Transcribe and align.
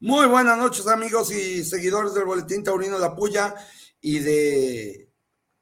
Muy 0.00 0.26
buenas 0.26 0.56
noches, 0.56 0.86
amigos 0.86 1.32
y 1.32 1.64
seguidores 1.64 2.14
del 2.14 2.24
Boletín 2.24 2.62
Taurino 2.62 3.00
La 3.00 3.16
Puya 3.16 3.52
y 4.00 4.20
de 4.20 5.10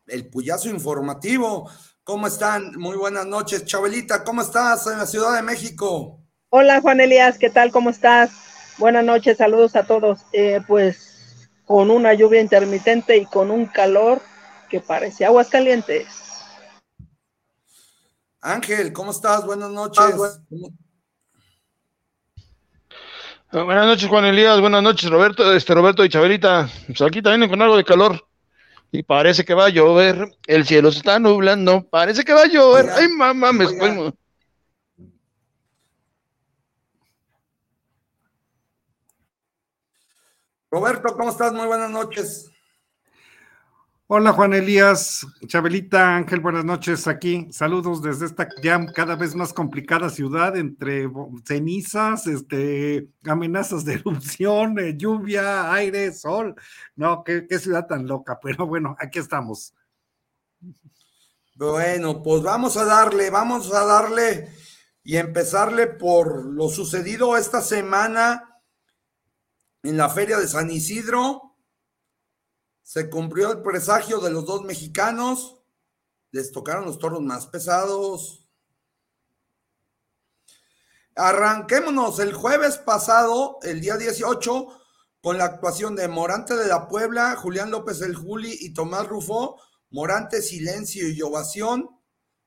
El 0.06 0.28
Puyazo 0.28 0.68
Informativo. 0.68 1.70
¿Cómo 2.04 2.26
están? 2.26 2.76
Muy 2.76 2.98
buenas 2.98 3.24
noches. 3.24 3.64
Chabelita, 3.64 4.24
¿cómo 4.24 4.42
estás 4.42 4.88
en 4.88 4.98
la 4.98 5.06
Ciudad 5.06 5.34
de 5.34 5.40
México? 5.40 6.20
Hola, 6.50 6.82
Juan 6.82 7.00
Elías, 7.00 7.38
¿qué 7.38 7.48
tal? 7.48 7.72
¿Cómo 7.72 7.88
estás? 7.88 8.30
Buenas 8.76 9.06
noches, 9.06 9.38
saludos 9.38 9.74
a 9.74 9.86
todos. 9.86 10.20
Eh, 10.34 10.60
pues 10.68 11.48
con 11.64 11.90
una 11.90 12.12
lluvia 12.12 12.42
intermitente 12.42 13.16
y 13.16 13.24
con 13.24 13.50
un 13.50 13.64
calor 13.64 14.20
que 14.68 14.80
parece 14.80 15.24
aguas 15.24 15.48
calientes. 15.48 16.08
Ángel, 18.42 18.92
¿cómo 18.92 19.12
estás? 19.12 19.46
Buenas 19.46 19.70
noches. 19.70 20.14
Buenas 23.52 23.86
noches, 23.86 24.08
Juan 24.08 24.24
Elías. 24.24 24.60
Buenas 24.60 24.82
noches, 24.82 25.08
Roberto, 25.08 25.54
este 25.54 25.72
Roberto 25.72 26.04
y 26.04 26.08
Chabelita. 26.08 26.68
Pues 26.88 27.00
aquí 27.00 27.22
también 27.22 27.48
con 27.48 27.62
algo 27.62 27.76
de 27.76 27.84
calor. 27.84 28.26
Y 28.90 29.02
parece 29.02 29.44
que 29.44 29.54
va 29.54 29.66
a 29.66 29.70
llover. 29.70 30.36
El 30.46 30.66
cielo 30.66 30.90
se 30.90 30.98
está 30.98 31.18
nublando. 31.18 31.86
Parece 31.88 32.24
que 32.24 32.32
va 32.32 32.42
a 32.42 32.48
llover. 32.48 32.86
Ay, 32.90 33.08
mamá, 33.08 33.52
me 33.52 33.64
estoy... 33.64 34.12
Roberto, 40.68 41.14
¿cómo 41.16 41.30
estás? 41.30 41.52
Muy 41.52 41.66
buenas 41.66 41.90
noches. 41.90 42.50
Hola 44.08 44.32
Juan 44.32 44.54
Elías, 44.54 45.26
Chabelita, 45.48 46.14
Ángel, 46.14 46.38
buenas 46.38 46.64
noches 46.64 47.08
aquí. 47.08 47.48
Saludos 47.50 48.00
desde 48.02 48.26
esta 48.26 48.48
ya 48.62 48.86
cada 48.94 49.16
vez 49.16 49.34
más 49.34 49.52
complicada 49.52 50.10
ciudad 50.10 50.56
entre 50.56 51.10
cenizas, 51.44 52.28
este, 52.28 53.08
amenazas 53.24 53.84
de 53.84 53.94
erupción, 53.94 54.78
eh, 54.78 54.94
lluvia, 54.96 55.72
aire, 55.72 56.12
sol. 56.12 56.54
No, 56.94 57.24
qué, 57.24 57.48
qué 57.48 57.58
ciudad 57.58 57.88
tan 57.88 58.06
loca, 58.06 58.38
pero 58.40 58.64
bueno, 58.64 58.94
aquí 59.00 59.18
estamos. 59.18 59.74
Bueno, 61.56 62.22
pues 62.22 62.44
vamos 62.44 62.76
a 62.76 62.84
darle, 62.84 63.28
vamos 63.30 63.74
a 63.74 63.84
darle 63.84 64.48
y 65.02 65.16
empezarle 65.16 65.88
por 65.88 66.44
lo 66.44 66.68
sucedido 66.68 67.36
esta 67.36 67.60
semana 67.60 68.60
en 69.82 69.96
la 69.96 70.08
feria 70.08 70.38
de 70.38 70.46
San 70.46 70.70
Isidro 70.70 71.45
se 72.86 73.10
cumplió 73.10 73.50
el 73.50 73.62
presagio 73.62 74.20
de 74.20 74.30
los 74.30 74.46
dos 74.46 74.62
mexicanos. 74.62 75.60
Les 76.30 76.52
tocaron 76.52 76.84
los 76.84 77.00
toros 77.00 77.20
más 77.20 77.48
pesados. 77.48 78.46
Arranquémonos 81.16 82.20
el 82.20 82.32
jueves 82.32 82.78
pasado, 82.78 83.58
el 83.62 83.80
día 83.80 83.96
18, 83.96 84.68
con 85.20 85.36
la 85.36 85.46
actuación 85.46 85.96
de 85.96 86.06
Morante 86.06 86.54
de 86.54 86.68
la 86.68 86.86
Puebla, 86.86 87.34
Julián 87.34 87.72
López 87.72 88.02
el 88.02 88.14
Juli 88.14 88.56
y 88.60 88.72
Tomás 88.72 89.08
Rufo. 89.08 89.60
Morante, 89.90 90.40
silencio 90.40 91.08
y 91.08 91.20
ovación. 91.22 91.90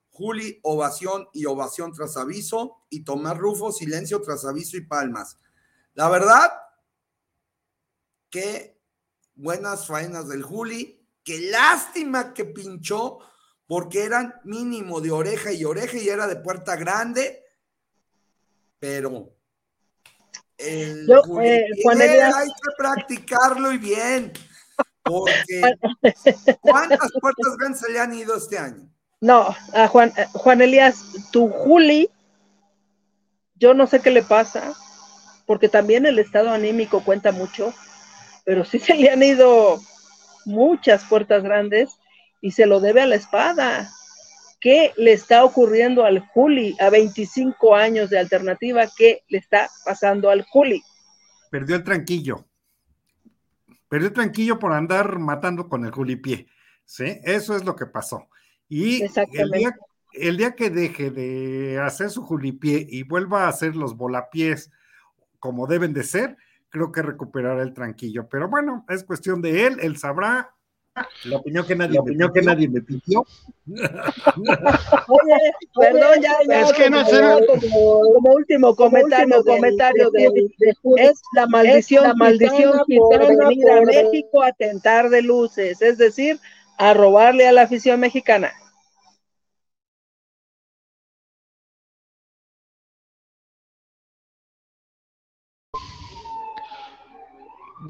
Juli, 0.09 0.57
ovación 0.63 1.27
y 1.33 1.47
ovación 1.47 1.91
tras 1.91 2.16
aviso. 2.16 2.85
Y 2.89 3.03
Tomás 3.03 3.38
Rufo, 3.38 3.73
silencio 3.73 4.21
tras 4.21 4.45
aviso 4.45 4.77
y 4.77 4.85
palmas. 4.85 5.38
La 5.95 6.07
verdad, 6.07 6.50
que 8.29 8.78
buenas 9.39 9.88
faenas 9.88 10.27
del 10.27 10.44
Juli. 10.44 11.00
Qué 11.23 11.39
lástima 11.50 12.33
que 12.33 12.45
pinchó, 12.45 13.19
porque 13.67 14.03
eran 14.03 14.35
mínimo 14.44 15.01
de 15.01 15.11
oreja 15.11 15.51
y 15.51 15.66
oreja 15.66 15.97
y 15.97 16.09
era 16.09 16.27
de 16.27 16.35
puerta 16.35 16.75
grande. 16.75 17.44
Pero 18.79 19.35
el 20.57 21.09
eh, 21.09 22.23
hay 22.23 22.47
que 22.47 22.72
practicarlo 22.77 23.72
y 23.72 23.77
bien. 23.77 24.33
Porque 25.03 25.61
¿cuántas 26.61 27.11
puertas 27.19 27.57
grandes 27.57 27.81
se 27.81 27.91
le 27.91 28.00
han 28.00 28.13
ido 28.13 28.35
este 28.35 28.57
año? 28.57 28.89
No, 29.21 29.56
a 29.73 29.88
Juan, 29.88 30.13
eh, 30.16 30.27
Juan 30.33 30.61
Elías, 30.61 31.03
tu 31.31 31.50
Juli, 31.50 32.09
yo 33.56 33.73
no 33.73 33.85
sé 33.88 34.00
qué 34.01 34.11
le 34.11 34.23
pasa, 34.23 34.73
porque 35.45 35.67
también 35.67 36.06
el 36.06 36.19
estado 36.19 36.51
anímico 36.51 37.03
cuenta 37.03 37.33
mucho 37.33 37.73
pero 38.49 38.65
sí 38.65 38.79
se 38.79 38.95
le 38.95 39.11
han 39.11 39.21
ido 39.21 39.79
muchas 40.43 41.05
puertas 41.05 41.43
grandes 41.43 41.99
y 42.41 42.49
se 42.49 42.65
lo 42.65 42.79
debe 42.79 43.03
a 43.03 43.05
la 43.05 43.13
espada. 43.13 43.91
¿Qué 44.59 44.91
le 44.97 45.13
está 45.13 45.43
ocurriendo 45.43 46.03
al 46.03 46.21
Juli 46.29 46.75
a 46.79 46.89
25 46.89 47.75
años 47.75 48.09
de 48.09 48.17
alternativa? 48.17 48.88
¿Qué 48.97 49.21
le 49.27 49.38
está 49.38 49.69
pasando 49.85 50.31
al 50.31 50.41
Juli? 50.45 50.81
Perdió 51.51 51.75
el 51.75 51.83
tranquillo. 51.83 52.43
Perdió 53.88 54.07
el 54.07 54.15
tranquillo 54.15 54.57
por 54.57 54.73
andar 54.73 55.19
matando 55.19 55.69
con 55.69 55.85
el 55.85 55.91
Juli 55.91 56.15
pie. 56.15 56.47
¿Sí? 56.85 57.19
Eso 57.21 57.55
es 57.55 57.63
lo 57.63 57.75
que 57.75 57.85
pasó. 57.85 58.29
Y 58.67 59.03
el 59.03 59.51
día, 59.51 59.75
el 60.13 60.38
día 60.38 60.55
que 60.55 60.71
deje 60.71 61.11
de 61.11 61.79
hacer 61.79 62.09
su 62.09 62.23
julipié 62.23 62.83
y 62.89 63.03
vuelva 63.03 63.43
a 63.43 63.49
hacer 63.49 63.75
los 63.75 63.95
volapiés 63.95 64.71
como 65.38 65.67
deben 65.67 65.93
de 65.93 66.03
ser, 66.03 66.35
creo 66.69 66.91
que 66.91 67.02
recuperará 67.02 67.62
el 67.63 67.74
tranquillo. 67.74 68.28
Pero 68.30 68.47
bueno, 68.50 68.85
es 68.90 69.03
cuestión 69.03 69.41
de 69.41 69.68
él, 69.68 69.78
él 69.81 69.97
sabrá. 69.97 70.53
La 71.25 71.38
opinión 71.38 71.66
que 71.66 71.75
nadie, 71.75 71.97
opinión 71.97 72.34
que 72.34 72.41
nadie 72.41 72.68
me 72.68 72.81
pidió. 72.81 73.25
Oye, 73.68 75.38
perdón, 75.80 76.19
ya, 76.22 76.34
es 76.62 76.74
que 76.74 76.90
no. 76.90 77.06
Como, 77.06 78.34
último 78.34 78.75
comentario, 78.75 79.41
comentario 79.44 80.09
de, 80.12 80.52
es 80.97 81.22
la 81.35 81.47
maldición, 81.47 82.03
la 82.03 82.16
maldición 82.16 82.81
por 82.97 83.19
venir 83.19 83.69
a 83.69 83.81
México 83.81 84.44
a 84.44 84.51
tentar 84.51 85.09
de 85.09 85.22
luces, 85.22 85.81
es 85.81 85.97
decir, 85.97 86.38
a 86.78 86.94
robarle 86.94 87.47
a 87.47 87.53
la 87.53 87.62
afición 87.62 88.00
mexicana. 88.01 88.51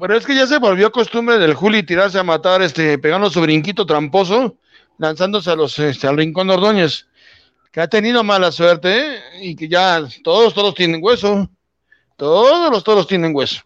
Pero 0.00 0.16
es 0.16 0.24
que 0.24 0.34
ya 0.34 0.46
se 0.46 0.58
volvió 0.58 0.90
costumbre 0.90 1.38
del 1.38 1.54
Juli 1.54 1.82
tirarse 1.82 2.18
a 2.18 2.22
matar, 2.22 2.62
este, 2.62 2.98
pegando 2.98 3.28
su 3.28 3.40
brinquito 3.40 3.84
tramposo, 3.84 4.56
lanzándose 4.98 5.50
a 5.50 5.56
los, 5.56 5.78
este, 5.78 6.06
al 6.06 6.16
rincón 6.16 6.48
de 6.48 6.54
Ordóñez, 6.54 7.06
que 7.70 7.80
ha 7.80 7.88
tenido 7.88 8.24
mala 8.24 8.50
suerte, 8.50 9.16
¿eh? 9.16 9.20
y 9.42 9.54
que 9.54 9.68
ya 9.68 10.02
todos, 10.24 10.54
todos 10.54 10.74
tienen 10.74 11.00
hueso. 11.02 11.48
Todos 12.16 12.70
los 12.70 12.84
toros 12.84 13.06
tienen 13.06 13.34
hueso. 13.34 13.62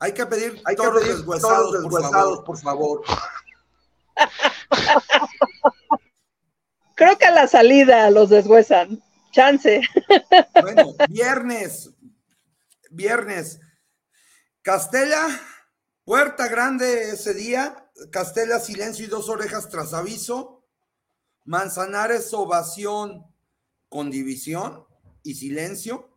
Hay 0.00 0.12
que 0.12 0.26
pedir 0.26 0.60
Hay 0.64 0.74
toros 0.74 1.04
que 1.04 1.14
deshuesados, 1.14 2.42
por 2.44 2.58
favor. 2.58 3.04
Creo 6.96 7.16
que 7.16 7.26
a 7.26 7.30
la 7.30 7.46
salida 7.46 8.10
los 8.10 8.30
deshuesan. 8.30 9.00
Chance. 9.30 9.82
Bueno, 10.60 10.94
viernes. 11.08 11.92
Viernes. 12.90 13.60
Castella 14.62 15.28
Puerta 16.06 16.46
grande 16.46 17.10
ese 17.10 17.34
día, 17.34 17.90
Castela 18.12 18.60
silencio 18.60 19.04
y 19.04 19.08
dos 19.08 19.28
orejas 19.28 19.68
tras 19.68 19.92
aviso, 19.92 20.64
Manzanares 21.44 22.32
ovación 22.32 23.26
con 23.88 24.12
división 24.12 24.86
y 25.24 25.34
silencio, 25.34 26.16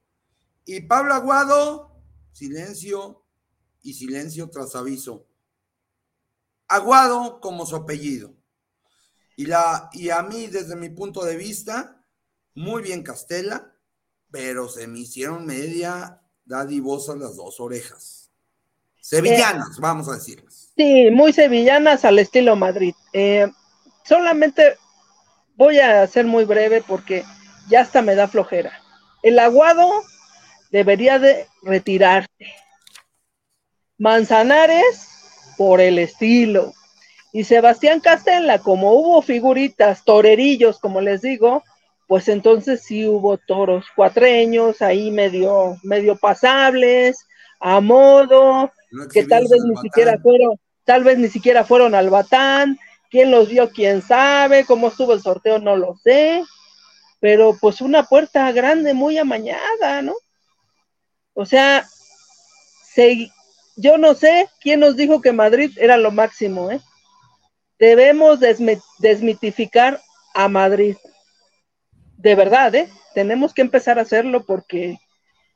y 0.64 0.82
Pablo 0.82 1.16
Aguado 1.16 2.04
silencio 2.34 3.26
y 3.82 3.96
silencio 3.96 4.52
tras 4.52 4.76
aviso. 4.76 5.26
Aguado 6.68 7.42
como 7.42 7.66
su 7.66 7.76
apellido. 7.76 8.36
Y, 9.38 9.48
la, 9.48 9.90
y 9.92 10.12
a 10.12 10.22
mí, 10.22 10.46
desde 10.46 10.76
mi 10.76 10.90
punto 10.90 11.26
de 11.26 11.36
vista, 11.36 12.06
muy 12.54 12.84
bien 12.84 13.02
Castela, 13.02 13.76
pero 14.30 14.70
se 14.70 14.86
me 14.86 15.00
hicieron 15.00 15.48
media 15.48 16.22
dadivosas 16.46 17.18
las 17.18 17.38
dos 17.38 17.60
orejas. 17.60 18.19
Sevillanas, 19.02 19.78
eh, 19.78 19.82
vamos 19.82 20.10
a 20.10 20.14
decirles. 20.14 20.72
Sí, 20.76 21.10
muy 21.12 21.34
sevillanas 21.34 22.06
al 22.06 22.20
estilo 22.20 22.56
Madrid. 22.56 22.94
Eh, 23.14 23.48
solamente 24.04 24.78
voy 25.56 25.80
a 25.80 26.06
ser 26.08 26.26
muy 26.26 26.46
breve 26.46 26.84
porque 26.86 27.24
ya 27.70 27.82
hasta 27.82 28.02
me 28.02 28.16
da 28.16 28.28
flojera. 28.28 28.72
El 29.24 29.40
aguado 29.40 29.90
debería 30.72 31.20
de 31.20 31.48
retirarse. 31.64 32.30
Manzanares 33.98 35.10
por 35.58 35.82
el 35.82 36.00
estilo. 36.00 36.74
Y 37.34 37.44
Sebastián 37.44 38.00
Castella, 38.00 38.60
como 38.60 38.94
hubo 38.94 39.22
figuritas, 39.22 40.04
torerillos, 40.04 40.80
como 40.80 41.02
les 41.02 41.22
digo, 41.22 41.64
pues 42.08 42.28
entonces 42.28 42.82
sí 42.82 43.06
hubo 43.06 43.38
toros 43.38 43.86
cuatreños 43.96 44.82
ahí 44.82 45.12
medio, 45.12 45.78
medio 45.84 46.16
pasables, 46.16 47.28
a 47.60 47.82
modo, 47.82 48.72
que 49.12 49.24
tal 49.26 49.44
vez 49.50 49.62
ni 49.64 49.76
siquiera 49.78 50.18
fueron, 50.20 50.60
tal 50.84 51.04
vez 51.04 51.18
ni 51.18 51.30
siquiera 51.30 51.64
fueron 51.64 51.96
al 51.96 52.10
Batán, 52.10 52.80
quién 53.10 53.32
los 53.32 53.50
vio, 53.50 53.70
quién 53.72 54.02
sabe, 54.02 54.66
cómo 54.66 54.88
estuvo 54.88 55.14
el 55.14 55.22
sorteo, 55.22 55.60
no 55.60 55.76
lo 55.76 55.96
sé, 55.96 56.44
pero 57.20 57.58
pues 57.60 57.82
una 57.82 58.04
puerta 58.04 58.52
grande, 58.52 58.94
muy 58.94 59.18
amañada, 59.18 60.02
¿no? 60.02 60.14
O 61.34 61.46
sea, 61.46 61.88
se, 62.84 63.32
yo 63.76 63.98
no 63.98 64.14
sé 64.14 64.50
quién 64.62 64.80
nos 64.80 64.96
dijo 64.96 65.22
que 65.22 65.32
Madrid 65.32 65.72
era 65.78 65.98
lo 65.98 66.12
máximo, 66.12 66.72
¿eh? 66.72 66.82
Debemos 67.78 68.40
desmitificar 69.00 70.02
a 70.34 70.50
Madrid. 70.50 70.98
De 72.18 72.36
verdad, 72.36 72.76
¿eh? 72.76 72.90
Tenemos 73.14 73.54
que 73.54 73.62
empezar 73.62 73.98
a 73.98 74.02
hacerlo 74.02 74.46
porque 74.46 74.98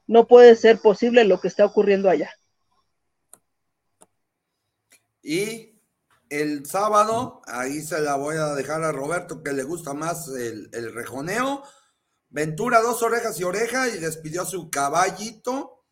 no 0.08 0.26
puede 0.26 0.56
ser 0.56 0.80
posible 0.80 1.26
lo 1.26 1.42
que 1.42 1.50
está 1.50 1.66
ocurriendo 1.66 2.10
allá. 2.10 2.32
Y 5.24 5.82
el 6.30 6.66
sábado, 6.66 7.42
ahí 7.48 7.82
se 7.82 8.02
la 8.02 8.16
voy 8.16 8.36
a 8.36 8.54
dejar 8.54 8.84
a 8.84 8.92
Roberto 8.92 9.42
que 9.42 9.54
le 9.54 9.64
gusta 9.64 9.94
más 9.94 10.28
el, 10.28 10.70
el 10.74 10.94
rejoneo. 10.94 11.64
Ventura, 12.30 12.82
dos 12.82 13.02
orejas 13.02 13.40
y 13.40 13.44
oreja, 13.44 13.88
y 13.88 14.00
despidió 14.00 14.42
a 14.42 14.46
su 14.46 14.70
caballito. 14.70 15.86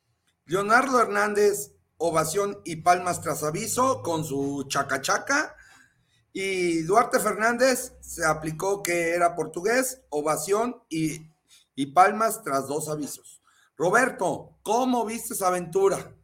Leonardo 0.46 1.00
Hernández, 1.02 1.72
ovación 1.98 2.60
y 2.66 2.78
palmas 2.78 3.22
tras 3.22 3.44
aviso 3.44 4.02
con 4.02 4.26
su 4.26 4.66
chacachaca. 4.68 5.56
Y 6.34 6.82
Duarte 6.84 7.20
Fernández 7.20 7.94
se 8.02 8.26
aplicó 8.26 8.84
que 8.84 9.14
era 9.14 9.36
portugués, 9.36 10.02
ovación 10.10 10.82
y, 10.90 11.30
y 11.76 11.88
palmas 11.88 12.44
tras 12.44 12.68
dos 12.68 12.90
avisos. 12.90 13.42
Roberto, 13.78 14.58
¿cómo 14.64 15.06
viste 15.06 15.34
esa 15.34 15.48
aventura? 15.48 16.16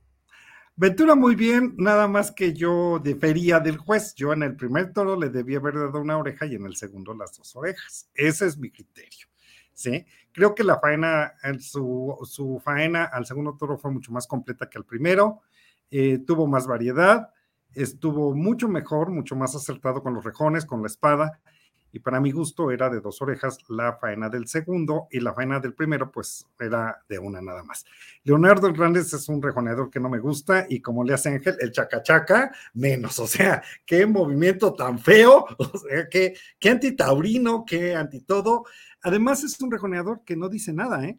Ventura 0.80 1.16
muy 1.16 1.34
bien, 1.34 1.74
nada 1.80 2.08
más 2.08 2.32
que 2.32 2.54
yo 2.54 3.00
defería 3.00 3.60
del 3.60 3.78
juez. 3.78 4.14
Yo 4.14 4.32
en 4.32 4.44
el 4.44 4.56
primer 4.56 4.94
toro 4.94 5.20
le 5.20 5.30
debía 5.30 5.58
haber 5.58 5.74
dado 5.74 6.00
una 6.00 6.20
oreja 6.20 6.46
y 6.46 6.54
en 6.54 6.68
el 6.68 6.76
segundo 6.76 7.16
las 7.16 7.36
dos 7.36 7.56
orejas. 7.56 8.12
Ese 8.14 8.46
es 8.46 8.60
mi 8.60 8.70
criterio. 8.70 9.26
¿sí? 9.74 10.06
Creo 10.32 10.54
que 10.54 10.64
la 10.64 10.80
faena, 10.80 11.34
su, 11.60 12.16
su 12.26 12.62
faena 12.64 13.06
al 13.06 13.26
segundo 13.26 13.58
toro 13.58 13.80
fue 13.80 13.90
mucho 13.90 14.12
más 14.12 14.28
completa 14.28 14.70
que 14.70 14.78
al 14.78 14.86
primero. 14.86 15.42
Eh, 15.90 16.20
tuvo 16.20 16.46
más 16.46 16.68
variedad, 16.68 17.32
estuvo 17.74 18.36
mucho 18.36 18.68
mejor, 18.68 19.10
mucho 19.10 19.36
más 19.36 19.56
acertado 19.56 20.04
con 20.04 20.14
los 20.14 20.24
rejones, 20.24 20.64
con 20.64 20.82
la 20.82 20.88
espada 20.90 21.40
y 21.98 22.00
para 22.00 22.22
mi 22.22 22.32
gusto 22.32 22.70
era 22.70 22.92
de 22.92 23.02
dos 23.02 23.24
orejas 23.24 23.58
la 23.70 23.94
faena 23.94 24.30
del 24.30 24.48
segundo 24.48 25.08
y 25.10 25.20
la 25.20 25.34
faena 25.34 25.60
del 25.60 25.74
primero 25.74 26.12
pues 26.12 26.46
era 26.60 27.04
de 27.10 27.18
una 27.18 27.42
nada 27.42 27.64
más. 27.64 27.86
Leonardo 28.24 28.68
Hernández 28.68 29.12
es 29.14 29.28
un 29.30 29.42
rejoneador 29.42 29.90
que 29.90 30.00
no 30.00 30.08
me 30.08 30.20
gusta 30.20 30.68
y 30.70 30.80
como 30.80 31.04
le 31.04 31.16
hace 31.16 31.30
Ángel, 31.30 31.58
el 31.60 31.72
chacachaca 31.72 32.52
menos, 32.76 33.18
o 33.18 33.26
sea, 33.26 33.64
qué 33.84 34.06
movimiento 34.06 34.76
tan 34.76 35.00
feo, 35.00 35.48
o 35.58 35.78
sea, 35.80 36.08
qué, 36.08 36.36
qué 36.60 36.70
antitaurino, 36.70 37.66
qué 37.66 37.96
antitodo. 37.96 38.66
Además 39.02 39.44
es 39.44 39.60
un 39.60 39.72
rejoneador 39.72 40.24
que 40.24 40.36
no 40.36 40.50
dice 40.50 40.74
nada, 40.74 41.04
¿eh? 41.04 41.18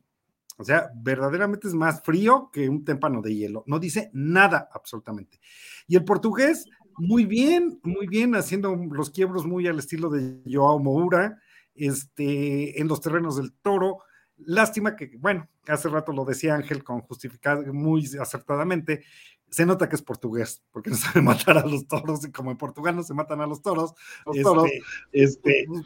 O 0.58 0.64
sea, 0.64 0.90
verdaderamente 0.94 1.68
es 1.68 1.74
más 1.74 2.02
frío 2.02 2.50
que 2.52 2.68
un 2.68 2.84
témpano 2.84 3.22
de 3.22 3.34
hielo. 3.34 3.62
No 3.66 3.78
dice 3.78 4.10
nada 4.12 4.68
absolutamente. 4.72 5.40
Y 5.86 5.94
el 5.94 6.04
portugués, 6.04 6.66
muy 6.98 7.24
bien, 7.24 7.80
muy 7.82 8.06
bien, 8.06 8.34
haciendo 8.34 8.74
los 8.74 9.10
quiebros 9.10 9.46
muy 9.46 9.66
al 9.66 9.78
estilo 9.78 10.10
de 10.10 10.40
Joao 10.50 10.78
Moura, 10.78 11.40
este, 11.74 12.80
en 12.80 12.88
los 12.88 13.00
terrenos 13.00 13.36
del 13.36 13.52
toro. 13.52 13.98
Lástima 14.36 14.96
que, 14.96 15.16
bueno, 15.18 15.48
hace 15.66 15.88
rato 15.88 16.12
lo 16.12 16.24
decía 16.24 16.54
Ángel 16.54 16.84
con 16.84 17.00
justificado 17.00 17.72
muy 17.72 18.08
acertadamente, 18.20 19.04
se 19.50 19.64
nota 19.64 19.88
que 19.88 19.96
es 19.96 20.02
portugués, 20.02 20.62
porque 20.70 20.90
no 20.90 20.96
sabe 20.96 21.22
matar 21.22 21.58
a 21.58 21.66
los 21.66 21.86
toros, 21.86 22.24
y 22.26 22.32
como 22.32 22.50
en 22.50 22.58
Portugal 22.58 22.96
no 22.96 23.02
se 23.02 23.14
matan 23.14 23.40
a 23.40 23.46
los 23.46 23.62
toros, 23.62 23.94
este, 24.32 24.82
este, 25.12 25.66
no, 25.68 25.82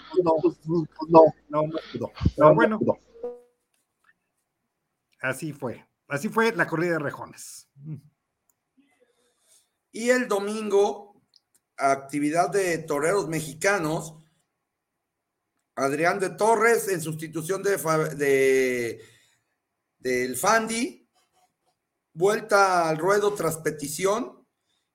no, 1.08 1.24
no, 1.48 1.62
no, 1.64 2.12
no, 2.36 2.54
bueno, 2.54 2.80
así 5.20 5.52
fue, 5.52 5.86
así 6.08 6.28
fue 6.28 6.52
la 6.52 6.66
corrida 6.66 6.92
de 6.92 6.98
rejones. 6.98 7.68
Y 9.92 10.10
el 10.10 10.26
domingo, 10.26 11.22
actividad 11.76 12.50
de 12.50 12.78
toreros 12.78 13.28
mexicanos, 13.28 14.14
Adrián 15.74 16.18
de 16.18 16.30
Torres 16.30 16.88
en 16.88 17.00
sustitución 17.00 17.62
de, 17.62 17.76
de 18.16 19.00
del 19.98 20.36
Fandi, 20.36 21.08
vuelta 22.12 22.88
al 22.88 22.98
ruedo 22.98 23.34
tras 23.34 23.58
petición 23.58 24.46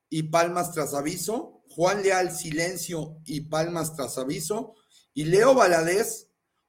y 0.10 0.24
palmas 0.24 0.74
tras 0.74 0.94
aviso, 0.94 1.64
Juan 1.70 2.04
Leal 2.04 2.36
silencio 2.36 3.22
y 3.26 3.42
palmas 3.42 3.96
tras 3.96 4.18
aviso, 4.18 4.76
y 5.14 5.26
Leo 5.26 5.54
Valadez 5.54 6.28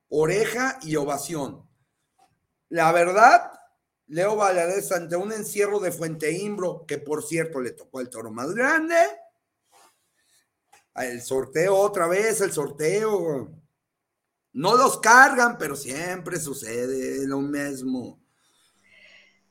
oreja 0.09 0.79
y 0.83 0.97
ovación. 0.97 1.69
La 2.69 2.93
verdad, 2.93 3.51
Leo 4.09 4.37
Valadez 4.37 4.91
ante 4.93 5.17
un 5.17 5.33
encierro 5.33 5.81
de 5.81 5.93
Fuente 5.93 6.33
Imbro, 6.33 6.85
que 6.87 6.99
por 6.99 7.23
cierto 7.23 7.61
le 7.61 7.73
tocó 7.73 8.01
el 8.01 8.09
toro 8.09 8.31
más 8.31 8.55
grande. 8.55 8.97
El 10.95 11.21
sorteo 11.21 11.77
otra 11.77 12.09
vez, 12.09 12.41
el 12.41 12.51
sorteo. 12.53 13.51
No 14.53 14.77
los 14.77 14.99
cargan, 14.99 15.59
pero 15.59 15.77
siempre 15.77 16.41
sucede 16.41 17.27
lo 17.27 17.39
mismo. 17.41 18.19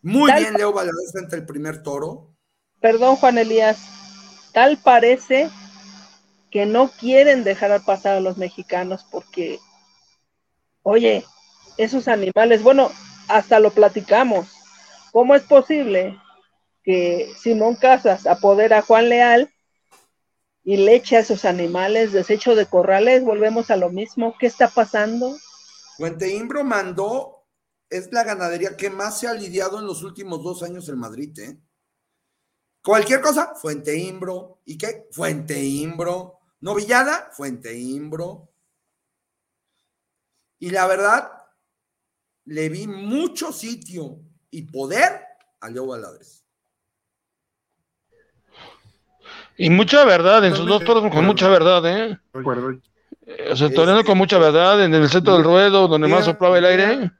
Muy 0.01 0.31
bien, 0.33 0.55
Leo 0.55 0.73
Valadez 0.73 1.15
ante 1.15 1.35
el 1.35 1.45
primer 1.45 1.83
toro. 1.83 2.33
Perdón, 2.81 3.15
Juan 3.17 3.37
Elías. 3.37 3.77
Tal 4.53 4.77
parece 4.77 5.49
que 6.49 6.65
no 6.65 6.89
quieren 6.89 7.43
dejar 7.43 7.83
pasar 7.85 8.15
a 8.15 8.21
los 8.21 8.37
mexicanos 8.37 9.05
porque, 9.11 9.59
oye, 10.81 11.23
esos 11.77 12.07
animales, 12.07 12.63
bueno, 12.63 12.91
hasta 13.27 13.59
lo 13.59 13.71
platicamos. 13.71 14.47
¿Cómo 15.11 15.35
es 15.35 15.43
posible 15.43 16.19
que 16.83 17.33
Simón 17.37 17.75
Casas 17.75 18.27
apodera 18.27 18.79
a 18.79 18.81
Juan 18.81 19.09
Leal 19.09 19.53
y 20.63 20.77
le 20.77 20.95
echa 20.95 21.17
a 21.17 21.21
esos 21.21 21.45
animales 21.45 22.11
desecho 22.11 22.55
de 22.55 22.65
corrales? 22.65 23.23
Volvemos 23.23 23.71
a 23.71 23.77
lo 23.77 23.89
mismo. 23.89 24.35
¿Qué 24.39 24.47
está 24.47 24.67
pasando? 24.67 25.37
Fuente 25.97 26.29
Imbro 26.33 26.63
mandó, 26.63 27.45
es 27.89 28.11
la 28.11 28.23
ganadería 28.23 28.77
que 28.77 28.89
más 28.89 29.19
se 29.19 29.27
ha 29.27 29.33
lidiado 29.33 29.79
en 29.79 29.87
los 29.87 30.03
últimos 30.03 30.43
dos 30.43 30.61
años 30.63 30.87
en 30.89 30.99
Madrid, 30.99 31.39
¿eh? 31.39 31.57
Cualquier 32.83 33.19
cosa, 33.19 33.53
Fuente 33.55 33.97
Imbro. 33.97 34.61
¿Y 34.63 34.77
qué? 34.77 35.07
Fuente 35.11 35.61
Imbro. 35.61 36.39
Novillada, 36.61 37.29
Fuente 37.33 37.77
Imbro. 37.77 38.49
Y 40.59 40.69
la 40.69 40.87
verdad, 40.87 41.31
le 42.47 42.69
vi 42.69 42.87
mucho 42.87 43.51
sitio 43.51 44.19
y 44.49 44.63
poder 44.63 45.21
a 45.59 45.69
Leo 45.69 45.87
Valadez. 45.87 46.45
Y 49.57 49.69
mucha 49.69 50.05
verdad, 50.05 50.45
en 50.45 50.55
sus 50.55 50.67
dos 50.67 50.83
toros 50.85 51.11
con 51.11 51.25
mucha 51.25 51.49
verdad, 51.49 51.83
¿eh? 51.85 52.17
O 53.51 53.55
sea, 53.55 53.69
toreando 53.69 54.05
con 54.05 54.17
mucha 54.17 54.37
verdad 54.37 54.83
en 54.85 54.93
el 54.93 55.09
centro 55.09 55.33
del 55.33 55.43
ruedo, 55.43 55.87
donde 55.87 56.07
más 56.07 56.25
soplaba 56.25 56.57
el 56.57 56.65
aire. 56.65 57.11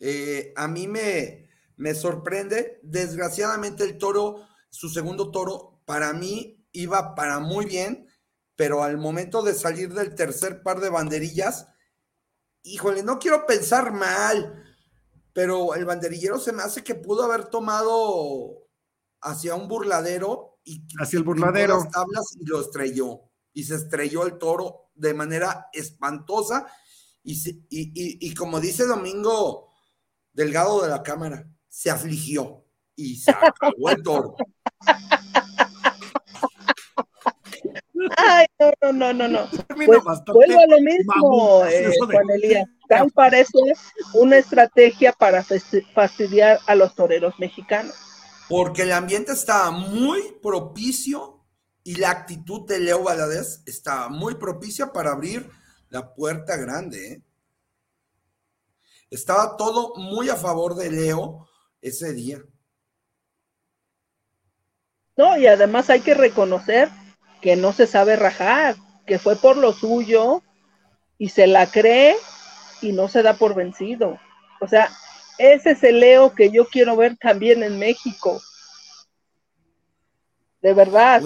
Eh, 0.00 0.52
a 0.56 0.66
mí 0.66 0.88
me, 0.88 1.48
me 1.76 1.94
sorprende. 1.94 2.80
Desgraciadamente, 2.82 3.84
el 3.84 3.98
toro, 3.98 4.48
su 4.70 4.88
segundo 4.88 5.30
toro, 5.30 5.80
para 5.84 6.12
mí 6.12 6.66
iba 6.72 7.14
para 7.14 7.38
muy 7.38 7.66
bien 7.66 8.08
pero 8.56 8.82
al 8.82 8.98
momento 8.98 9.42
de 9.42 9.54
salir 9.54 9.92
del 9.92 10.14
tercer 10.14 10.62
par 10.62 10.80
de 10.80 10.90
banderillas, 10.90 11.68
híjole, 12.62 13.02
no 13.02 13.18
quiero 13.18 13.46
pensar 13.46 13.92
mal, 13.92 14.64
pero 15.32 15.74
el 15.74 15.84
banderillero 15.84 16.38
se 16.38 16.52
me 16.52 16.62
hace 16.62 16.84
que 16.84 16.94
pudo 16.94 17.24
haber 17.24 17.46
tomado 17.46 18.68
hacia 19.20 19.54
un 19.54 19.68
burladero 19.68 20.58
y 20.64 20.84
hacia 20.98 21.18
el 21.18 21.24
burladero 21.24 21.78
las 21.78 21.90
tablas 21.90 22.36
y 22.38 22.46
lo 22.46 22.60
estrelló 22.60 23.22
y 23.52 23.64
se 23.64 23.74
estrelló 23.74 24.26
el 24.26 24.38
toro 24.38 24.90
de 24.94 25.14
manera 25.14 25.68
espantosa 25.72 26.66
y, 27.22 27.60
y 27.70 28.34
como 28.34 28.60
dice 28.60 28.84
Domingo 28.86 29.70
Delgado 30.32 30.82
de 30.82 30.88
la 30.88 31.02
Cámara, 31.02 31.48
se 31.68 31.90
afligió 31.90 32.64
y 32.96 33.16
se 33.16 33.30
acabó 33.30 33.90
el 33.90 34.02
toro. 34.02 34.36
Ay, 38.16 38.46
no, 38.58 38.92
no, 38.92 39.12
no, 39.12 39.28
no, 39.28 39.48
Pues, 39.68 40.00
vuelvo 40.26 40.60
a 40.60 40.66
lo 40.66 40.80
mismo, 40.80 41.64
eh, 41.66 41.90
Juan 41.98 42.30
Elías. 42.30 42.68
Tal 42.88 43.10
parece 43.10 43.58
una 44.14 44.36
estrategia 44.36 45.12
para 45.12 45.42
fastidiar 45.94 46.60
a 46.66 46.74
los 46.74 46.94
toreros 46.94 47.34
mexicanos. 47.38 47.94
Porque 48.48 48.82
el 48.82 48.92
ambiente 48.92 49.32
estaba 49.32 49.70
muy 49.70 50.20
propicio 50.42 51.44
y 51.82 51.96
la 51.96 52.10
actitud 52.10 52.66
de 52.66 52.80
Leo 52.80 53.02
Valadez 53.02 53.62
estaba 53.66 54.08
muy 54.08 54.34
propicia 54.34 54.92
para 54.92 55.12
abrir 55.12 55.50
la 55.88 56.14
puerta 56.14 56.56
grande. 56.56 57.12
¿eh? 57.12 57.22
Estaba 59.10 59.56
todo 59.56 59.94
muy 59.96 60.28
a 60.28 60.36
favor 60.36 60.74
de 60.74 60.90
Leo 60.90 61.48
ese 61.80 62.12
día. 62.12 62.42
No, 65.16 65.38
y 65.38 65.46
además 65.46 65.90
hay 65.90 66.00
que 66.00 66.14
reconocer 66.14 66.90
que 67.44 67.56
no 67.56 67.74
se 67.74 67.86
sabe 67.86 68.16
rajar, 68.16 68.74
que 69.06 69.18
fue 69.18 69.36
por 69.36 69.58
lo 69.58 69.74
suyo 69.74 70.42
y 71.18 71.28
se 71.28 71.46
la 71.46 71.70
cree 71.70 72.16
y 72.80 72.92
no 72.92 73.10
se 73.10 73.22
da 73.22 73.34
por 73.34 73.54
vencido. 73.54 74.18
O 74.62 74.66
sea, 74.66 74.90
ese 75.36 75.72
es 75.72 75.84
el 75.84 76.00
Leo 76.00 76.34
que 76.34 76.50
yo 76.50 76.66
quiero 76.66 76.96
ver 76.96 77.18
también 77.18 77.62
en 77.62 77.78
México. 77.78 78.40
De 80.62 80.72
verdad. 80.72 81.22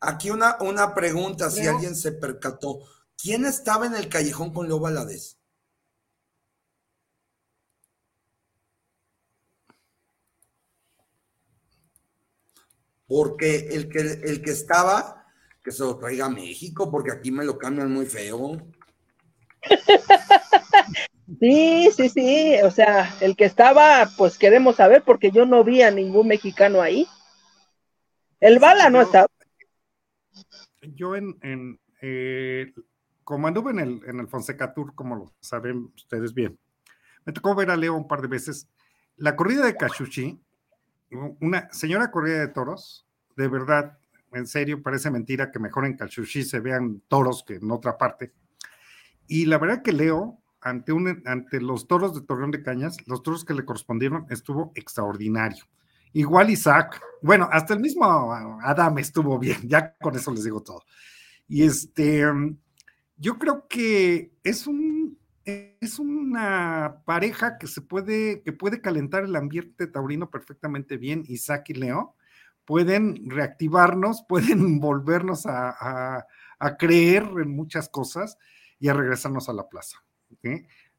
aquí 0.00 0.30
una, 0.30 0.56
una 0.62 0.92
pregunta, 0.96 1.48
si 1.48 1.64
alguien 1.64 1.94
se 1.94 2.10
percató. 2.10 2.80
¿Quién 3.16 3.44
estaba 3.46 3.86
en 3.86 3.94
el 3.94 4.08
callejón 4.08 4.52
con 4.52 4.66
Leo 4.66 4.80
Valadez? 4.80 5.37
Porque 13.08 13.68
el 13.72 13.88
que, 13.88 14.00
el 14.00 14.42
que 14.42 14.50
estaba, 14.50 15.26
que 15.64 15.72
se 15.72 15.82
lo 15.82 15.98
traiga 15.98 16.26
a 16.26 16.30
México, 16.30 16.90
porque 16.90 17.10
aquí 17.10 17.32
me 17.32 17.44
lo 17.44 17.58
cambian 17.58 17.90
muy 17.90 18.06
feo. 18.06 18.56
Sí, 21.40 21.90
sí, 21.94 22.08
sí, 22.08 22.56
o 22.64 22.70
sea, 22.70 23.14
el 23.20 23.36
que 23.36 23.44
estaba, 23.44 24.08
pues 24.16 24.38
queremos 24.38 24.76
saber, 24.76 25.02
porque 25.04 25.30
yo 25.30 25.44
no 25.44 25.62
vi 25.62 25.82
a 25.82 25.90
ningún 25.90 26.26
mexicano 26.26 26.80
ahí. 26.80 27.06
El 28.40 28.58
Bala 28.58 28.88
no 28.88 29.02
estaba. 29.02 29.28
Yo 30.80 31.16
en, 31.16 31.38
en 31.42 31.78
eh, 32.00 32.72
como 33.24 33.46
anduve 33.46 33.72
en 33.72 33.80
el, 33.80 34.00
en 34.06 34.20
el 34.20 34.28
Fonseca 34.28 34.72
Tour, 34.72 34.94
como 34.94 35.16
lo 35.16 35.34
saben 35.40 35.92
ustedes 35.94 36.32
bien, 36.32 36.58
me 37.26 37.32
tocó 37.34 37.54
ver 37.54 37.70
a 37.70 37.76
Leo 37.76 37.94
un 37.94 38.08
par 38.08 38.22
de 38.22 38.28
veces. 38.28 38.66
La 39.16 39.36
corrida 39.36 39.66
de 39.66 39.76
Cachuchi, 39.76 40.40
una 41.10 41.68
señora 41.72 42.10
corrida 42.10 42.40
de 42.40 42.48
toros, 42.48 43.06
de 43.36 43.48
verdad, 43.48 43.98
en 44.32 44.46
serio, 44.46 44.82
parece 44.82 45.10
mentira 45.10 45.50
que 45.50 45.58
mejor 45.58 45.86
en 45.86 45.96
Cachuchi 45.96 46.42
se 46.42 46.60
vean 46.60 47.02
toros 47.08 47.44
que 47.46 47.54
en 47.56 47.70
otra 47.70 47.96
parte. 47.96 48.32
Y 49.26 49.46
la 49.46 49.58
verdad 49.58 49.82
que 49.82 49.92
Leo, 49.92 50.38
ante, 50.60 50.92
un, 50.92 51.22
ante 51.26 51.60
los 51.60 51.86
toros 51.86 52.14
de 52.14 52.22
Torreón 52.22 52.50
de 52.50 52.62
Cañas, 52.62 52.96
los 53.06 53.22
toros 53.22 53.44
que 53.44 53.54
le 53.54 53.64
correspondieron, 53.64 54.26
estuvo 54.30 54.72
extraordinario. 54.74 55.64
Igual 56.12 56.50
Isaac, 56.50 57.00
bueno, 57.22 57.48
hasta 57.52 57.74
el 57.74 57.80
mismo 57.80 58.32
Adam 58.62 58.98
estuvo 58.98 59.38
bien, 59.38 59.68
ya 59.68 59.94
con 59.98 60.16
eso 60.16 60.32
les 60.32 60.44
digo 60.44 60.62
todo. 60.62 60.82
Y 61.46 61.62
este, 61.64 62.24
yo 63.16 63.38
creo 63.38 63.66
que 63.68 64.32
es 64.42 64.66
un, 64.66 64.97
es 65.80 65.98
una 65.98 67.02
pareja 67.04 67.58
que 67.58 67.66
se 67.66 67.80
puede, 67.80 68.42
que 68.42 68.52
puede 68.52 68.80
calentar 68.80 69.24
el 69.24 69.36
ambiente 69.36 69.86
taurino 69.86 70.30
perfectamente 70.30 70.96
bien, 70.96 71.24
Isaac 71.28 71.70
y 71.70 71.74
Leo, 71.74 72.14
pueden 72.64 73.30
reactivarnos, 73.30 74.24
pueden 74.28 74.80
volvernos 74.80 75.46
a, 75.46 76.26
a 76.58 76.76
creer 76.76 77.24
en 77.40 77.50
muchas 77.50 77.88
cosas 77.88 78.38
y 78.78 78.88
a 78.88 78.94
regresarnos 78.94 79.48
a 79.48 79.52
la 79.52 79.68
plaza. 79.68 80.04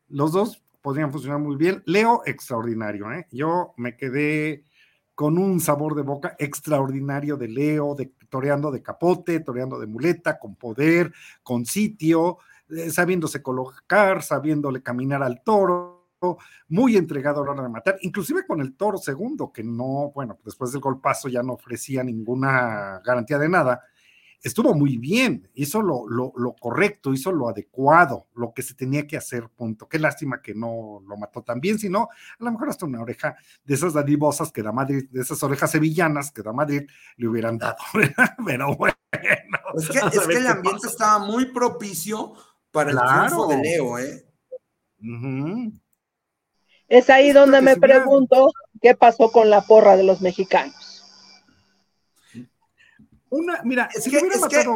Los 0.07 0.31
dos 0.31 0.63
podrían 0.81 1.11
funcionar 1.11 1.39
muy 1.39 1.55
bien. 1.55 1.83
Leo, 1.85 2.21
extraordinario. 2.25 3.11
¿eh? 3.11 3.27
Yo 3.31 3.73
me 3.77 3.95
quedé 3.95 4.63
con 5.15 5.37
un 5.37 5.59
sabor 5.59 5.95
de 5.95 6.01
boca 6.01 6.35
extraordinario 6.39 7.35
de 7.35 7.49
Leo, 7.49 7.95
de, 7.95 8.13
toreando 8.29 8.71
de 8.71 8.81
capote, 8.81 9.41
toreando 9.41 9.77
de 9.79 9.87
muleta, 9.87 10.39
con 10.39 10.55
poder, 10.55 11.11
con 11.43 11.65
sitio, 11.65 12.37
eh, 12.69 12.89
sabiéndose 12.89 13.41
colocar, 13.41 14.21
sabiéndole 14.23 14.81
caminar 14.81 15.23
al 15.23 15.43
toro, 15.43 15.99
muy 16.67 16.97
entregado 16.97 17.41
a 17.41 17.45
la 17.45 17.51
hora 17.51 17.63
de 17.63 17.69
matar, 17.69 17.97
inclusive 18.01 18.45
con 18.45 18.61
el 18.61 18.75
toro 18.75 18.97
segundo, 18.97 19.51
que 19.51 19.63
no, 19.63 20.11
bueno, 20.13 20.37
después 20.43 20.71
del 20.71 20.81
golpazo 20.81 21.29
ya 21.29 21.41
no 21.43 21.53
ofrecía 21.53 22.03
ninguna 22.03 23.01
garantía 23.05 23.37
de 23.37 23.49
nada, 23.49 23.81
estuvo 24.41 24.73
muy 24.73 24.97
bien, 24.97 25.49
hizo 25.53 25.81
lo, 25.81 26.55
correcto, 26.59 27.13
hizo 27.13 27.31
lo 27.31 27.49
adecuado, 27.49 28.27
lo 28.35 28.53
que 28.53 28.61
se 28.61 28.73
tenía 28.73 29.05
que 29.05 29.17
hacer, 29.17 29.49
punto. 29.49 29.87
Qué 29.87 29.99
lástima 29.99 30.41
que 30.41 30.53
no 30.53 31.01
lo 31.05 31.17
mató 31.17 31.41
tan 31.41 31.59
bien, 31.59 31.77
sino 31.79 32.03
a 32.03 32.43
lo 32.43 32.51
mejor 32.51 32.69
hasta 32.69 32.85
una 32.85 33.01
oreja 33.01 33.35
de 33.63 33.73
esas 33.73 33.93
dadivosas 33.93 34.51
que 34.51 34.63
da 34.63 34.71
Madrid, 34.71 35.09
de 35.09 35.21
esas 35.21 35.41
orejas 35.43 35.71
sevillanas 35.71 36.31
que 36.31 36.41
da 36.41 36.53
Madrid, 36.53 36.83
le 37.17 37.27
hubieran 37.27 37.57
dado. 37.57 37.77
Pero 38.45 38.75
bueno. 38.75 38.95
Es 39.75 39.89
que, 39.89 39.99
el 40.37 40.47
ambiente 40.47 40.87
estaba 40.87 41.19
muy 41.19 41.45
propicio 41.45 42.33
para 42.71 42.91
el 42.91 42.97
triunfo 42.97 43.47
de 43.47 43.57
Leo, 43.57 43.97
¿eh? 43.99 44.25
Es 46.87 47.09
ahí 47.09 47.31
donde 47.31 47.61
me 47.61 47.77
pregunto 47.77 48.51
qué 48.81 48.95
pasó 48.95 49.31
con 49.31 49.49
la 49.49 49.61
porra 49.61 49.95
de 49.95 50.03
los 50.03 50.21
mexicanos. 50.21 50.75
Una, 53.29 53.61
mira, 53.63 53.89
es, 53.93 54.09
que, 54.09 54.19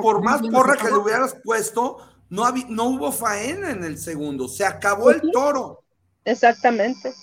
por 0.01 0.21
más 0.21 0.41
porra 0.41 0.77
que 0.77 0.87
le 0.87 0.97
hubieras 0.97 1.35
puesto, 1.43 1.97
no, 2.29 2.51
no 2.69 2.83
hubo 2.89 3.11
faena 3.11 3.71
en 3.71 3.83
el 3.83 3.97
segundo, 3.97 4.47
se 4.47 4.63
acabó 4.63 5.09
el 5.09 5.21
toro. 5.31 5.83
Exactamente. 6.23 7.13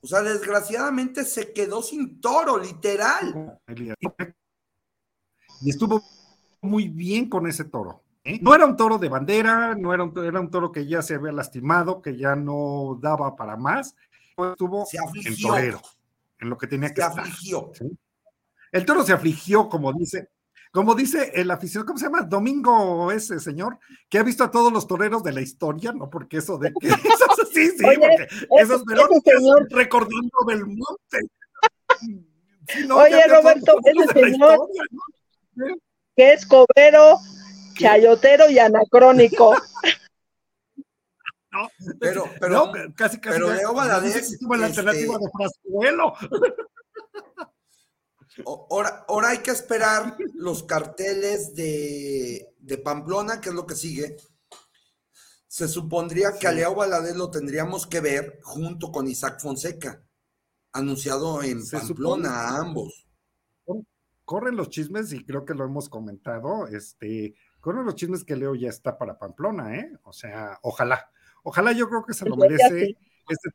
O 0.00 0.06
sea, 0.06 0.22
desgraciadamente 0.22 1.24
se 1.24 1.52
quedó 1.52 1.82
sin 1.82 2.20
toro, 2.20 2.58
literal. 2.58 3.58
Y 5.60 5.70
estuvo 5.70 6.02
muy 6.60 6.88
bien 6.88 7.28
con 7.28 7.46
ese 7.46 7.64
toro. 7.64 8.02
¿Eh? 8.28 8.38
No 8.42 8.54
era 8.54 8.66
un 8.66 8.76
toro 8.76 8.98
de 8.98 9.08
bandera, 9.08 9.74
no 9.74 9.92
era 9.94 10.04
un, 10.04 10.24
era 10.24 10.40
un 10.40 10.50
toro 10.50 10.70
que 10.70 10.86
ya 10.86 11.02
se 11.02 11.14
había 11.14 11.32
lastimado, 11.32 12.02
que 12.02 12.16
ya 12.16 12.36
no 12.36 12.98
daba 13.00 13.34
para 13.36 13.56
más. 13.56 13.94
Estuvo 14.36 14.86
en 14.92 15.36
torero, 15.40 15.80
en 16.38 16.50
lo 16.50 16.56
que 16.56 16.66
tenía 16.66 16.90
que 16.90 17.00
se 17.00 17.06
Afligió. 17.06 17.72
El 18.70 18.84
toro 18.84 19.02
se 19.02 19.12
afligió, 19.12 19.68
como 19.68 19.92
dice, 19.92 20.28
como 20.70 20.94
dice 20.94 21.32
el 21.34 21.50
aficionado, 21.50 21.86
¿cómo 21.86 21.98
se 21.98 22.04
llama? 22.04 22.22
Domingo 22.22 23.10
ese 23.10 23.40
señor, 23.40 23.78
que 24.08 24.18
ha 24.18 24.22
visto 24.22 24.44
a 24.44 24.50
todos 24.50 24.72
los 24.72 24.86
toreros 24.86 25.22
de 25.22 25.32
la 25.32 25.40
historia, 25.40 25.92
¿no? 25.92 26.10
Porque 26.10 26.36
eso 26.36 26.58
de 26.58 26.72
que 26.78 26.88
sí, 27.52 27.70
sí, 27.70 27.84
porque 27.84 28.28
esos 28.60 28.82
señor... 29.24 29.66
recordando 29.70 30.38
del 30.46 30.66
monte. 30.66 31.18
Oye, 32.92 33.26
Roberto, 33.28 33.76
ese 33.84 34.20
señor 34.20 34.68
que 36.14 36.32
es 36.32 36.44
cobero, 36.46 37.18
chayotero 37.78 38.50
y 38.50 38.58
anacrónico. 38.58 39.54
No, 41.50 41.68
pero, 41.98 42.24
pero, 42.38 42.72
casi, 42.94 43.18
casi. 43.18 43.38
Pero 43.38 43.54
Leo 43.54 43.72
Valadez. 43.72 44.32
Estuvo 44.32 44.54
la 44.54 44.66
alternativa 44.66 45.14
este 45.14 45.24
de 45.24 45.30
Frascuelo. 45.32 46.12
Ahora, 48.46 49.04
ahora 49.08 49.30
hay 49.30 49.38
que 49.38 49.50
esperar 49.50 50.16
los 50.34 50.62
carteles 50.62 51.54
de, 51.54 52.54
Pamplona, 52.84 53.40
que 53.40 53.48
es 53.48 53.54
lo 53.54 53.66
que 53.66 53.74
sigue. 53.74 54.16
Se 55.46 55.66
supondría 55.66 56.38
que 56.38 56.46
a 56.46 56.52
Leo 56.52 56.74
Valadez 56.74 57.16
lo 57.16 57.30
tendríamos 57.30 57.86
que 57.86 58.00
ver 58.00 58.38
junto 58.42 58.92
con 58.92 59.08
Isaac 59.08 59.40
Fonseca, 59.40 60.04
anunciado 60.72 61.42
en 61.42 61.66
Pamplona 61.68 62.30
a 62.30 62.60
ambos. 62.60 63.06
Corren 64.24 64.56
los 64.56 64.68
chismes, 64.68 65.12
y 65.12 65.24
creo 65.24 65.44
que 65.44 65.54
lo 65.54 65.64
hemos 65.64 65.88
comentado, 65.88 66.66
este, 66.68 67.34
corren 67.60 67.84
los 67.84 67.94
chismes 67.94 68.24
que 68.24 68.36
Leo 68.36 68.54
ya 68.54 68.68
está 68.68 68.98
para 68.98 69.18
Pamplona, 69.18 69.76
¿eh? 69.76 69.92
O 70.02 70.12
sea, 70.12 70.58
ojalá, 70.62 71.10
ojalá 71.42 71.72
yo 71.72 71.88
creo 71.88 72.04
que 72.04 72.14
se 72.14 72.28
lo 72.28 72.36
merece. 72.36 72.96
Este 73.28 73.50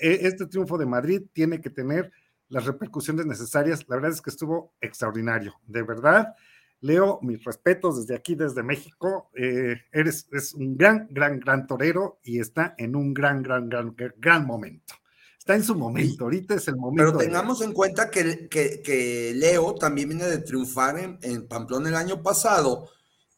e, 0.00 0.26
este 0.26 0.46
triunfo 0.46 0.78
de 0.78 0.86
Madrid 0.86 1.22
tiene 1.32 1.60
que 1.60 1.70
tener 1.70 2.10
las 2.48 2.66
repercusiones 2.66 3.26
necesarias. 3.26 3.84
La 3.88 3.96
verdad 3.96 4.12
es 4.12 4.20
que 4.20 4.30
estuvo 4.30 4.74
extraordinario, 4.80 5.54
de 5.66 5.82
verdad. 5.82 6.34
Leo, 6.80 7.20
mis 7.22 7.42
respetos 7.44 8.00
desde 8.00 8.16
aquí, 8.16 8.34
desde 8.34 8.62
México. 8.62 9.30
Eh, 9.34 9.76
eres 9.92 10.28
es 10.32 10.52
un 10.54 10.76
gran, 10.76 11.06
gran, 11.10 11.38
gran 11.38 11.66
torero 11.66 12.18
y 12.24 12.40
está 12.40 12.74
en 12.76 12.96
un 12.96 13.14
gran, 13.14 13.42
gran, 13.42 13.68
gran, 13.68 13.94
gran 14.18 14.44
momento. 14.44 14.94
Está 15.38 15.54
en 15.54 15.64
su 15.64 15.74
momento, 15.74 16.24
ahorita 16.24 16.54
es 16.54 16.68
el 16.68 16.76
momento. 16.76 17.12
Pero 17.12 17.18
tengamos 17.18 17.62
en 17.62 17.72
cuenta 17.72 18.10
que, 18.10 18.48
que, 18.48 19.32
Leo 19.34 19.74
también 19.74 20.08
viene 20.08 20.26
de 20.26 20.38
triunfar 20.38 20.98
en, 20.98 21.18
en 21.22 21.48
Pamplona 21.48 21.88
el 21.88 21.96
año 21.96 22.22
pasado 22.22 22.90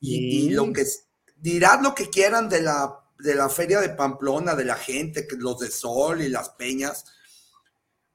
y, 0.06 0.50
lo 0.50 0.73
que 0.73 0.87
dirán 1.37 1.82
lo 1.82 1.94
que 1.94 2.11
quieran 2.11 2.49
de 2.49 2.62
la, 2.62 3.00
de 3.18 3.34
la 3.34 3.49
feria 3.49 3.80
de 3.80 3.90
Pamplona, 3.90 4.54
de 4.54 4.64
la 4.64 4.76
gente, 4.76 5.26
que 5.26 5.37
los 5.37 5.58
de 5.58 5.70
Sol 5.70 6.23
y 6.23 6.28
las 6.28 6.50
peñas, 6.50 7.04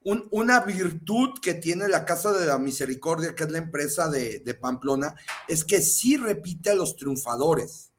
una 0.01 0.61
virtud 0.61 1.39
que 1.41 1.53
tiene 1.55 1.87
la 1.87 2.05
Casa 2.05 2.31
de 2.31 2.45
la 2.45 2.57
Misericordia, 2.57 3.35
que 3.35 3.43
es 3.43 3.51
la 3.51 3.57
empresa 3.57 4.09
de, 4.09 4.57
Pamplona, 4.59 5.15
es 5.47 5.65
que 5.65 5.81
sí 5.81 6.17
repite 6.17 6.69
a 6.69 6.75
los 6.75 6.95
triunfadores. 6.95 7.91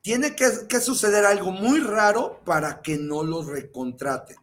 Tiene 0.00 0.34
que, 0.34 0.80
suceder 0.80 1.24
algo 1.24 1.50
muy 1.50 1.80
raro 1.80 2.40
para 2.44 2.82
que 2.82 2.96
no 2.96 3.22
los 3.22 3.46
recontraten. 3.46 4.36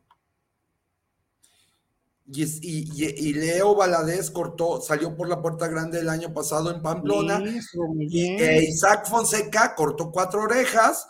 Y, 2.33 3.33
Leo 3.33 3.75
Valadez 3.75 4.31
cortó, 4.31 4.81
salió 4.81 5.15
por 5.15 5.27
la 5.27 5.41
puerta 5.41 5.67
grande 5.67 6.00
el 6.00 6.09
año 6.09 6.33
pasado 6.33 6.71
en 6.73 6.81
Pamplona. 6.81 7.41
y 8.00 8.41
Isaac 8.41 9.07
Fonseca 9.09 9.75
cortó 9.75 10.11
cuatro 10.11 10.43
orejas 10.43 11.07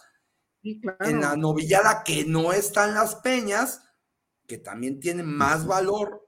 en 0.63 1.21
la 1.21 1.35
novillada 1.35 2.03
que 2.03 2.25
no 2.25 2.53
está 2.53 2.87
en 2.87 2.95
las 2.95 3.15
peñas 3.15 3.81
que 4.51 4.57
también 4.57 4.99
tiene 4.99 5.23
más 5.23 5.65
valor 5.65 6.27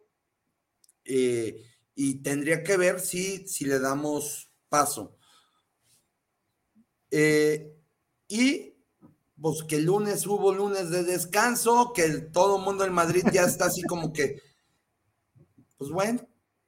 eh, 1.04 1.62
y 1.94 2.22
tendría 2.22 2.64
que 2.64 2.78
ver 2.78 3.02
si, 3.02 3.46
si 3.48 3.66
le 3.66 3.80
damos 3.80 4.50
paso. 4.70 5.18
Eh, 7.12 7.76
y 8.30 8.78
pues 9.42 9.64
que 9.68 9.76
el 9.76 9.84
lunes 9.84 10.26
hubo 10.26 10.54
lunes 10.54 10.90
de 10.90 11.04
descanso, 11.04 11.92
que 11.94 12.08
todo 12.32 12.60
el 12.60 12.64
mundo 12.64 12.86
en 12.86 12.94
Madrid 12.94 13.26
ya 13.34 13.44
está 13.44 13.66
así 13.66 13.82
como 13.84 14.14
que, 14.14 14.42
pues 15.84 15.92
bueno, 15.92 16.22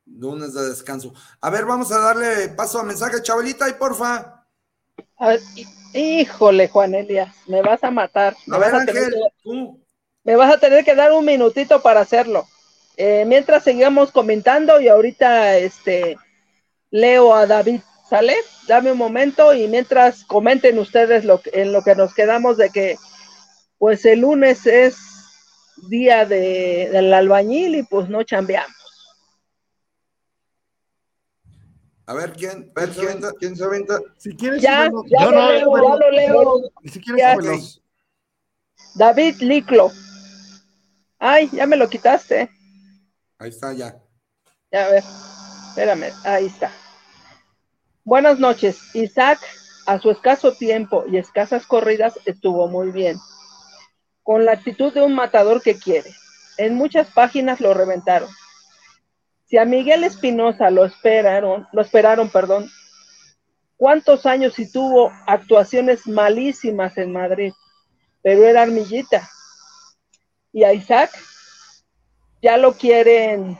lunes 0.06 0.54
de 0.54 0.68
descanso. 0.68 1.14
A 1.40 1.50
ver, 1.50 1.64
vamos 1.64 1.90
a 1.94 2.00
darle 2.00 2.50
paso 2.50 2.80
a 2.80 2.84
mensaje, 2.84 3.22
Chabelita, 3.22 3.70
y 3.70 3.74
porfa. 3.74 4.46
híjole, 5.94 6.68
Juan 6.68 6.96
Elias, 6.96 7.34
me 7.48 7.62
vas 7.62 7.82
a 7.86 7.92
matar. 7.92 8.36
a 8.52 8.58
ver, 8.58 8.76
Ángel, 8.76 9.14
tú. 9.42 9.82
Me 10.26 10.36
vas 10.36 10.54
a 10.54 10.60
tener 10.60 10.84
que 10.84 10.96
dar 10.96 11.14
un 11.14 11.24
minutito 11.24 11.82
para 11.82 12.02
hacerlo. 12.02 12.46
Eh, 12.98 13.24
mientras 13.26 13.64
seguimos 13.64 14.12
comentando 14.12 14.82
y 14.82 14.90
ahorita 14.90 15.56
este 15.58 16.18
leo 16.92 17.34
a 17.34 17.46
David, 17.46 17.80
¿sale? 18.10 18.36
Dame 18.68 18.92
un 18.92 18.98
momento 18.98 19.54
y 19.54 19.70
mientras 19.70 20.26
comenten 20.26 20.78
ustedes 20.78 21.24
lo, 21.24 21.40
en 21.54 21.72
lo 21.72 21.84
que 21.84 21.96
nos 21.96 22.14
quedamos 22.14 22.58
de 22.58 22.70
que 22.70 22.98
pues 23.78 24.04
el 24.04 24.20
lunes 24.20 24.68
es 24.68 24.98
día 25.88 26.26
de, 26.26 26.90
del 26.92 27.14
albañil 27.14 27.76
y 27.76 27.84
pues 27.84 28.10
no 28.10 28.24
chambeamos. 28.24 28.85
A 32.08 32.14
ver, 32.14 32.34
¿quién, 32.34 32.72
ver, 32.76 32.90
¿quién, 32.92 33.22
quién 33.40 33.56
se 33.56 33.64
aventa? 33.64 34.00
Si 34.18 34.36
quieres, 34.36 34.62
ya, 34.62 34.90
ya, 35.08 35.26
lo, 35.26 35.52
leo, 35.52 35.76
ya 35.76 35.96
lo 35.96 36.12
leo. 36.12 36.72
Si 36.86 37.00
quieres, 37.00 37.82
David 38.96 39.36
Liclo. 39.42 39.92
Ay, 41.18 41.50
ya 41.52 41.66
me 41.66 41.78
lo 41.78 41.90
quitaste. 41.90 42.50
Ahí 43.40 43.50
está, 43.50 43.74
ya. 43.74 43.98
Ya, 44.72 44.86
a 44.86 44.90
ver, 44.90 45.04
espérame, 45.70 46.14
ahí 46.24 46.46
está. 46.46 46.72
Buenas 48.04 48.38
noches. 48.38 48.78
Isaac, 48.94 49.40
a 49.88 50.00
su 50.00 50.12
escaso 50.12 50.54
tiempo 50.54 51.06
y 51.10 51.18
escasas 51.18 51.66
corridas, 51.66 52.20
estuvo 52.26 52.68
muy 52.68 52.92
bien. 52.92 53.18
Con 54.22 54.46
la 54.46 54.52
actitud 54.52 54.94
de 54.94 55.02
un 55.02 55.16
matador 55.16 55.64
que 55.64 55.80
quiere. 55.80 56.12
En 56.58 56.76
muchas 56.76 57.10
páginas 57.10 57.60
lo 57.60 57.74
reventaron. 57.74 58.30
Si 59.46 59.58
a 59.58 59.66
Miguel 59.66 60.04
Espinosa 60.04 60.70
lo 60.72 60.86
esperaron, 60.86 61.68
lo 61.72 61.82
esperaron, 61.82 62.30
perdón, 62.30 62.70
¿cuántos 63.78 64.26
años 64.26 64.58
y 64.58 64.72
tuvo 64.72 65.12
actuaciones 65.28 66.08
malísimas 66.08 66.98
en 66.98 67.12
Madrid? 67.12 67.54
Pero 68.24 68.44
era 68.44 68.64
armillita. 68.64 69.30
Y 70.52 70.64
a 70.64 70.74
Isaac 70.74 71.12
ya 72.42 72.58
lo 72.58 72.74
quieren. 72.74 73.60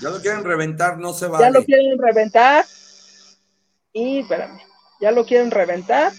Ya 0.00 0.10
lo 0.10 0.20
quieren 0.20 0.44
reventar, 0.44 0.98
no 0.98 1.12
se 1.12 1.26
va. 1.26 1.40
Ya 1.40 1.50
lo 1.50 1.62
quieren 1.64 1.98
reventar. 1.98 2.64
Y 3.92 4.20
espérame, 4.20 4.60
ya 5.00 5.10
lo 5.10 5.26
quieren 5.26 5.50
reventar. 5.50 6.12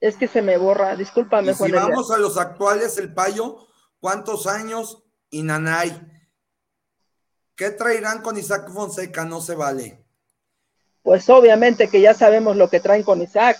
Es 0.00 0.16
que 0.16 0.26
se 0.26 0.42
me 0.42 0.56
borra, 0.56 0.96
discúlpame, 0.96 1.54
Si 1.54 1.70
vamos 1.70 2.10
a 2.10 2.18
los 2.18 2.36
actuales, 2.36 2.98
el 2.98 3.12
payo, 3.12 3.66
¿cuántos 4.02 4.46
años? 4.48 5.04
Y 5.30 5.42
Nanay. 5.44 5.98
¿Qué 7.54 7.70
traerán 7.70 8.20
con 8.20 8.36
Isaac 8.36 8.70
Fonseca? 8.70 9.24
No 9.24 9.40
se 9.40 9.54
vale. 9.54 10.04
Pues 11.02 11.30
obviamente 11.30 11.88
que 11.88 12.00
ya 12.00 12.12
sabemos 12.12 12.56
lo 12.56 12.68
que 12.68 12.80
traen 12.80 13.04
con 13.04 13.22
Isaac. 13.22 13.58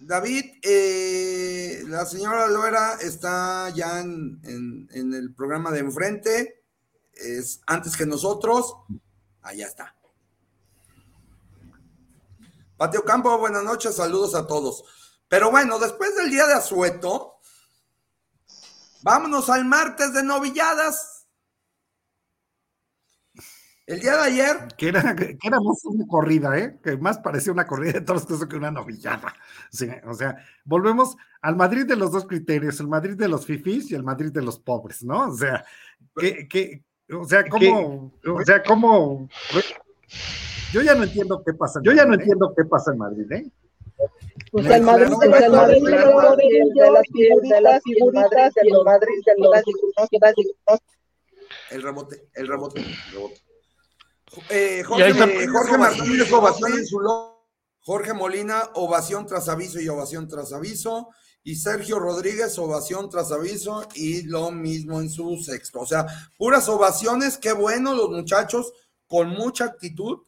David, 0.00 0.44
eh, 0.62 1.82
la 1.86 2.04
señora 2.06 2.48
Loera 2.48 2.96
está 3.00 3.70
ya 3.74 4.00
en, 4.00 4.88
el 4.92 5.34
programa 5.34 5.70
de 5.70 5.80
enfrente, 5.80 6.64
es 7.12 7.60
antes 7.66 7.96
que 7.96 8.06
nosotros. 8.06 8.74
Allá 9.42 9.66
está. 9.66 9.94
Patio 12.76 13.04
Campo, 13.04 13.36
buenas 13.38 13.62
noches, 13.62 13.94
saludos 13.94 14.34
a 14.34 14.46
todos. 14.46 14.84
Pero 15.28 15.50
bueno, 15.50 15.78
después 15.78 16.16
del 16.16 16.30
día 16.30 16.46
de 16.46 16.54
asueto, 16.54 17.29
vámonos 19.02 19.48
al 19.50 19.64
martes 19.64 20.12
de 20.12 20.22
novilladas. 20.22 21.26
El 23.86 24.00
día 24.00 24.16
de 24.16 24.22
ayer. 24.22 24.68
Que 24.76 24.88
era, 24.88 25.16
que 25.16 25.36
era 25.42 25.58
más 25.58 25.84
una 25.84 26.06
corrida, 26.06 26.56
¿eh? 26.56 26.78
Que 26.82 26.96
más 26.96 27.18
parecía 27.18 27.52
una 27.52 27.66
corrida 27.66 27.94
de 27.94 28.00
todos 28.02 28.46
que 28.46 28.56
una 28.56 28.70
novillada. 28.70 29.34
o 30.06 30.14
sea, 30.14 30.36
volvemos 30.64 31.16
al 31.42 31.56
Madrid 31.56 31.86
de 31.86 31.96
los 31.96 32.12
dos 32.12 32.24
criterios, 32.26 32.78
el 32.78 32.86
Madrid 32.86 33.16
de 33.16 33.26
los 33.26 33.44
fifís 33.46 33.90
y 33.90 33.96
el 33.96 34.04
Madrid 34.04 34.30
de 34.30 34.42
los 34.42 34.60
pobres, 34.60 35.02
¿no? 35.02 35.28
O 35.30 35.36
sea, 35.36 35.64
que, 36.14 36.46
que 36.46 36.84
o 37.12 37.24
sea, 37.24 37.44
cómo, 37.48 38.12
o 38.24 38.44
sea, 38.44 38.62
cómo. 38.62 39.28
Yo 40.72 40.82
ya 40.82 40.94
no 40.94 41.02
entiendo 41.02 41.42
qué 41.44 41.52
pasa. 41.52 41.80
Yo 41.82 41.92
ya 41.92 42.04
no 42.04 42.12
¿eh? 42.12 42.18
entiendo 42.20 42.54
qué 42.56 42.64
pasa 42.64 42.92
en 42.92 42.98
Madrid, 42.98 43.32
¿eh? 43.32 43.50
Pues 44.50 44.66
el 44.66 44.82
Madrid 44.82 45.10
Madrid 45.10 45.82
de 46.74 46.90
las 46.90 47.82
figuritas 47.82 47.82
y 47.84 47.96
el 47.96 48.12
Madrid 48.12 48.50
de 48.54 48.70
los 48.70 48.84
Madrid 48.84 49.20
de 49.26 49.34
los 49.36 50.80
el 51.70 51.82
rebote, 51.82 52.28
el 52.34 52.48
rebote, 52.48 52.80
el 52.80 52.96
rebote. 53.12 53.40
Eh, 54.48 54.82
Jorge, 54.84 55.78
Martínez, 55.78 56.32
ovación 56.32 56.72
en 56.72 56.86
su 56.86 57.00
Jorge 57.80 58.12
Molina, 58.12 58.70
ovación 58.74 59.26
tras 59.26 59.48
aviso 59.48 59.80
y 59.80 59.88
ovación 59.88 60.28
tras 60.28 60.52
aviso. 60.52 61.08
Y 61.42 61.56
Sergio 61.56 61.98
Rodríguez, 61.98 62.58
ovación 62.58 63.08
tras 63.08 63.32
aviso 63.32 63.86
y 63.94 64.22
lo 64.22 64.50
mismo 64.50 65.00
en 65.00 65.08
su 65.08 65.36
sexto. 65.38 65.80
O 65.80 65.86
sea, 65.86 66.06
puras 66.36 66.68
ovaciones, 66.68 67.38
qué 67.38 67.52
bueno 67.52 67.94
los 67.94 68.10
muchachos, 68.10 68.72
con 69.06 69.30
mucha 69.30 69.64
actitud. 69.64 70.18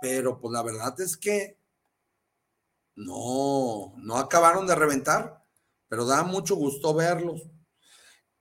Pero 0.00 0.38
pues 0.38 0.52
la 0.52 0.62
verdad 0.62 0.98
es 1.00 1.16
que 1.16 1.59
no, 3.00 3.94
no 3.96 4.16
acabaron 4.18 4.66
de 4.66 4.74
reventar, 4.74 5.42
pero 5.88 6.04
da 6.04 6.22
mucho 6.22 6.54
gusto 6.54 6.94
verlos. 6.94 7.42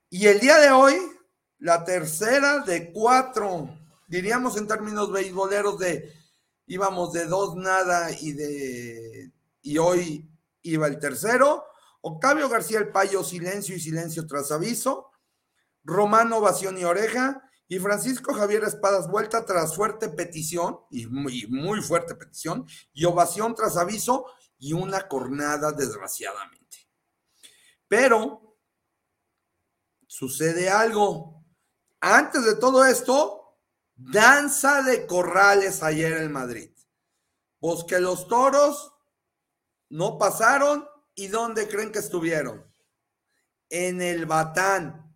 Y 0.10 0.28
el 0.28 0.40
día 0.40 0.58
de 0.58 0.70
hoy, 0.70 0.96
la 1.60 1.84
tercera 1.86 2.60
de 2.60 2.92
cuatro 2.92 3.70
diríamos 4.08 4.58
en 4.58 4.68
términos 4.68 5.12
beisboleros 5.12 5.78
de 5.80 6.14
íbamos 6.66 7.14
de 7.14 7.26
dos 7.26 7.56
nada 7.56 8.12
y 8.12 8.34
de 8.34 9.32
y 9.62 9.78
hoy 9.78 10.30
iba 10.62 10.88
el 10.88 11.00
tercero. 11.00 11.64
Octavio 12.02 12.50
García 12.50 12.80
el 12.80 12.90
Payo, 12.90 13.24
silencio 13.24 13.76
y 13.76 13.80
silencio 13.80 14.26
tras 14.28 14.52
aviso. 14.52 15.12
Romano 15.84 16.38
Ovación 16.38 16.78
y 16.78 16.84
Oreja. 16.84 17.44
Y 17.68 17.78
Francisco 17.78 18.34
Javier 18.34 18.64
Espadas 18.64 19.08
Vuelta 19.08 19.46
tras 19.46 19.76
fuerte 19.76 20.10
petición, 20.10 20.80
y 20.90 21.06
muy, 21.06 21.46
muy 21.48 21.84
fuerte 21.84 22.16
petición, 22.16 22.66
y 22.94 23.06
ovación 23.06 23.54
tras 23.54 23.78
aviso 23.78 24.26
y 24.60 24.74
una 24.74 25.08
cornada 25.08 25.72
desgraciadamente. 25.72 26.90
Pero 27.88 28.58
sucede 30.06 30.70
algo. 30.70 31.44
Antes 32.02 32.46
de 32.46 32.56
todo 32.56 32.86
esto, 32.86 33.40
Danza 34.02 34.82
de 34.82 35.06
corrales 35.06 35.84
ayer 35.84 36.14
en 36.22 36.32
Madrid. 36.32 36.72
Pues 37.60 37.84
que 37.84 38.00
los 38.00 38.30
toros 38.30 38.94
no 39.90 40.18
pasaron 40.18 40.88
y 41.16 41.28
dónde 41.28 41.68
creen 41.68 41.92
que 41.92 42.00
estuvieron? 42.00 42.66
En 43.68 44.02
el 44.02 44.26
Batán. 44.26 45.14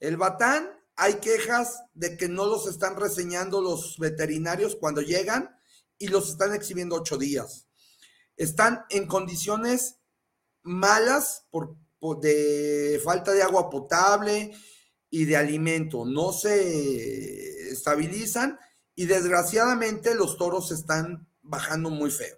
El 0.00 0.16
Batán 0.16 0.82
hay 0.96 1.14
quejas 1.16 1.84
de 1.92 2.16
que 2.16 2.26
no 2.26 2.46
los 2.46 2.66
están 2.66 2.96
reseñando 2.96 3.60
los 3.60 3.98
veterinarios 3.98 4.76
cuando 4.76 5.02
llegan 5.02 5.54
y 5.98 6.08
los 6.08 6.30
están 6.30 6.54
exhibiendo 6.54 6.96
ocho 6.96 7.18
días. 7.18 7.65
Están 8.36 8.84
en 8.90 9.06
condiciones 9.06 9.98
malas 10.62 11.46
por, 11.50 11.76
de 12.20 13.00
falta 13.02 13.32
de 13.32 13.42
agua 13.42 13.70
potable 13.70 14.52
y 15.10 15.24
de 15.24 15.36
alimento. 15.36 16.04
No 16.04 16.32
se 16.32 17.70
estabilizan 17.70 18.58
y 18.94 19.06
desgraciadamente 19.06 20.14
los 20.14 20.36
toros 20.36 20.70
están 20.72 21.28
bajando 21.42 21.90
muy 21.90 22.10
feo. 22.10 22.36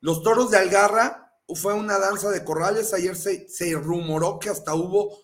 Los 0.00 0.22
toros 0.22 0.50
de 0.50 0.58
Algarra 0.58 1.32
fue 1.54 1.74
una 1.74 1.98
danza 1.98 2.30
de 2.30 2.44
corrales. 2.44 2.92
Ayer 2.92 3.16
se, 3.16 3.48
se 3.48 3.72
rumoró 3.74 4.38
que 4.38 4.50
hasta 4.50 4.74
hubo 4.74 5.18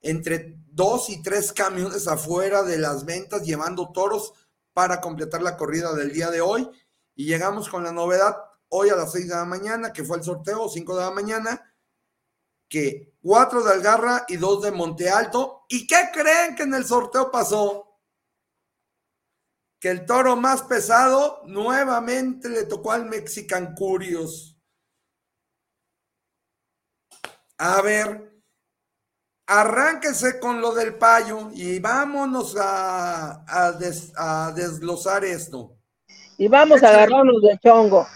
entre 0.00 0.56
dos 0.68 1.10
y 1.10 1.22
tres 1.22 1.52
camiones 1.52 2.08
afuera 2.08 2.62
de 2.62 2.78
las 2.78 3.04
ventas 3.04 3.42
llevando 3.42 3.90
toros 3.92 4.32
para 4.72 5.00
completar 5.00 5.42
la 5.42 5.56
corrida 5.56 5.94
del 5.94 6.12
día 6.12 6.30
de 6.30 6.40
hoy. 6.40 6.68
Y 7.14 7.26
llegamos 7.26 7.68
con 7.68 7.84
la 7.84 7.92
novedad 7.92 8.36
hoy 8.70 8.88
a 8.88 8.96
las 8.96 9.12
seis 9.12 9.28
de 9.28 9.34
la 9.34 9.44
mañana, 9.44 9.92
que 9.92 10.04
fue 10.04 10.16
el 10.16 10.24
sorteo, 10.24 10.68
cinco 10.68 10.96
de 10.96 11.04
la 11.04 11.10
mañana, 11.10 11.74
que 12.68 13.14
cuatro 13.22 13.62
de 13.62 13.72
Algarra 13.72 14.24
y 14.28 14.36
dos 14.36 14.62
de 14.62 14.70
Monte 14.70 15.08
Alto. 15.08 15.66
¿Y 15.68 15.86
qué 15.86 16.10
creen 16.12 16.56
que 16.56 16.64
en 16.64 16.74
el 16.74 16.84
sorteo 16.84 17.30
pasó? 17.30 17.90
que 19.80 19.88
el 19.88 20.04
toro 20.04 20.36
más 20.36 20.62
pesado 20.62 21.40
nuevamente 21.46 22.50
le 22.50 22.64
tocó 22.64 22.92
al 22.92 23.06
Mexican 23.06 23.74
Curios. 23.74 24.58
A 27.56 27.80
ver, 27.80 28.30
arránquese 29.46 30.38
con 30.38 30.60
lo 30.60 30.74
del 30.74 30.96
payo 30.96 31.50
y 31.52 31.78
vámonos 31.78 32.56
a, 32.60 33.42
a, 33.46 34.52
desglosar 34.52 35.24
esto. 35.24 35.78
Y 36.36 36.46
vamos 36.48 36.82
a 36.82 36.88
agarrarnos 36.88 37.42
de 37.42 37.58
chongo. 37.58 38.06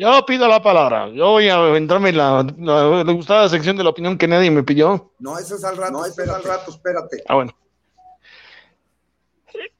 Yo 0.00 0.24
pido 0.24 0.48
la 0.48 0.62
palabra. 0.62 1.10
Yo 1.10 1.32
voy 1.32 1.50
a 1.50 1.76
entrarme 1.76 2.08
en 2.08 2.16
la, 2.16 2.46
la, 2.56 3.04
la 3.04 3.12
gustada 3.12 3.50
sección 3.50 3.76
de 3.76 3.84
la 3.84 3.90
opinión 3.90 4.16
que 4.16 4.26
nadie 4.26 4.50
me 4.50 4.62
pidió. 4.62 5.12
No, 5.18 5.38
eso 5.38 5.56
es 5.56 5.62
al 5.62 5.76
rato. 5.76 5.92
No, 5.92 6.06
eso 6.06 6.22
es 6.22 6.28
al 6.30 6.42
rato, 6.42 6.70
espérate. 6.70 7.22
Ah, 7.28 7.34
bueno. 7.34 7.54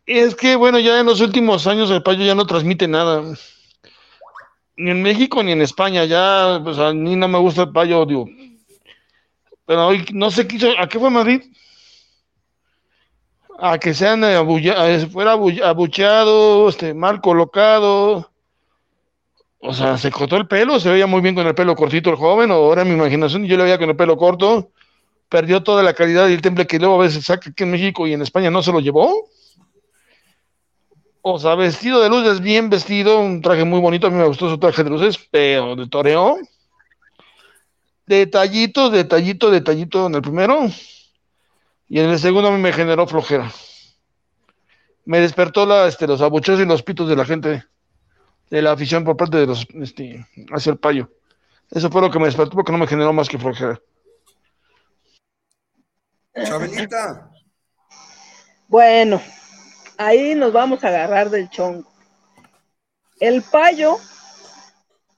Es 0.05 0.35
que, 0.35 0.57
bueno, 0.57 0.79
ya 0.79 1.01
en 1.01 1.07
los 1.07 1.23
últimos 1.23 1.67
años 1.67 1.91
el 1.91 2.03
payo 2.03 2.23
ya 2.23 2.35
no 2.35 2.47
transmite 2.47 2.87
nada. 2.87 3.23
Ni 4.77 4.91
en 4.91 5.03
México 5.03 5.43
ni 5.43 5.53
en 5.53 5.63
España. 5.63 6.05
Ya, 6.05 6.61
pues 6.63 6.79
a 6.79 6.93
mí 6.93 7.17
no 7.17 7.27
me 7.27 7.39
gusta 7.39 7.63
el 7.63 7.73
payo, 7.73 8.05
digo. 8.05 8.29
Pero 9.65 9.87
hoy 9.87 10.05
no 10.13 10.31
sé 10.31 10.47
qué 10.47 10.75
¿A 10.79 10.87
qué 10.87 10.99
fue 10.99 11.09
Madrid? 11.09 11.45
A 13.59 13.79
que 13.79 13.95
sean 13.95 14.23
abulla, 14.23 15.09
fuera 15.09 15.33
abucheado, 15.33 16.69
este, 16.69 16.93
mal 16.93 17.23
colocado. 17.23 18.30
O 19.63 19.75
sea, 19.75 19.99
se 19.99 20.11
cortó 20.11 20.37
el 20.37 20.49
pelo, 20.49 20.81
se 20.81 20.89
veía 20.89 21.07
muy 21.07 21.21
bien 21.21 21.35
con 21.35 21.47
el 21.47 21.55
pelo 21.55 21.77
cortito 21.77 22.09
el 22.09 22.17
joven, 22.17 22.51
o 22.51 22.55
ahora 22.55 22.85
mi 22.85 22.93
imaginación, 22.95 23.45
yo 23.45 23.59
le 23.59 23.65
veía 23.65 23.79
con 23.79 23.91
el 23.91 23.97
pelo 23.97 24.17
corto, 24.17 24.73
perdió 25.29 25.63
toda 25.63 25.83
la 25.83 25.93
calidad 25.93 26.29
y 26.29 26.33
el 26.33 26.41
temple 26.41 26.67
que 26.67 26.79
luego 26.79 26.95
a 26.95 27.05
veces 27.05 27.27
saca 27.27 27.51
aquí 27.51 27.63
en 27.63 27.71
México 27.71 28.07
y 28.07 28.15
en 28.15 28.23
España 28.23 28.51
no 28.51 28.63
se 28.63 28.73
lo 28.73 28.81
llevó. 28.81 29.29
O 31.23 31.39
sea, 31.39 31.55
vestido 31.55 32.01
de 32.01 32.09
luces, 32.09 32.41
bien 32.41 32.71
vestido, 32.71 33.21
un 33.21 33.43
traje 33.43 33.65
muy 33.65 33.81
bonito, 33.81 34.07
a 34.07 34.11
mí 34.11 34.17
me 34.17 34.25
gustó 34.25 34.49
su 34.49 34.59
traje 34.59 34.83
de 34.83 34.91
luces, 34.91 35.19
pero 35.31 35.77
de 35.77 35.87
toreo. 35.87 36.39
Detallito, 38.07 38.89
detallito, 38.89 39.51
detallito 39.51 40.07
en 40.07 40.15
el 40.15 40.23
primero. 40.23 40.71
Y 41.87 42.01
en 42.01 42.09
el 42.09 42.19
segundo 42.19 42.49
a 42.49 42.53
mí 42.53 42.59
me 42.59 42.73
generó 42.73 43.07
flojera. 43.07 43.53
Me 45.05 45.21
despertó 45.21 45.67
la, 45.67 45.87
este, 45.87 46.07
los 46.07 46.23
abucheos 46.23 46.59
y 46.61 46.65
los 46.65 46.83
pitos 46.83 47.09
de 47.09 47.17
la 47.17 47.27
gente, 47.27 47.65
de 48.51 48.63
la 48.63 48.73
afición 48.73 49.05
por 49.05 49.17
parte 49.17 49.37
de 49.39 49.47
los, 49.47 49.67
este, 49.75 50.27
hacia 50.53 50.73
el 50.73 50.79
payo. 50.79 51.11
Eso 51.71 51.89
fue 51.91 52.03
lo 52.03 52.11
que 52.11 52.19
me 52.19 52.27
despertó 52.27 52.53
porque 52.53 52.73
no 52.73 52.79
me 52.79 52.87
generó 52.87 53.13
más 53.13 53.29
que 53.29 53.39
flojera. 53.39 53.81
Chabelita. 56.45 57.31
Bueno, 58.67 59.21
ahí 59.97 60.35
nos 60.35 60.53
vamos 60.53 60.83
a 60.85 60.89
agarrar 60.89 61.31
del 61.31 61.49
chongo. 61.51 61.89
El 63.21 63.43
payo 63.43 63.99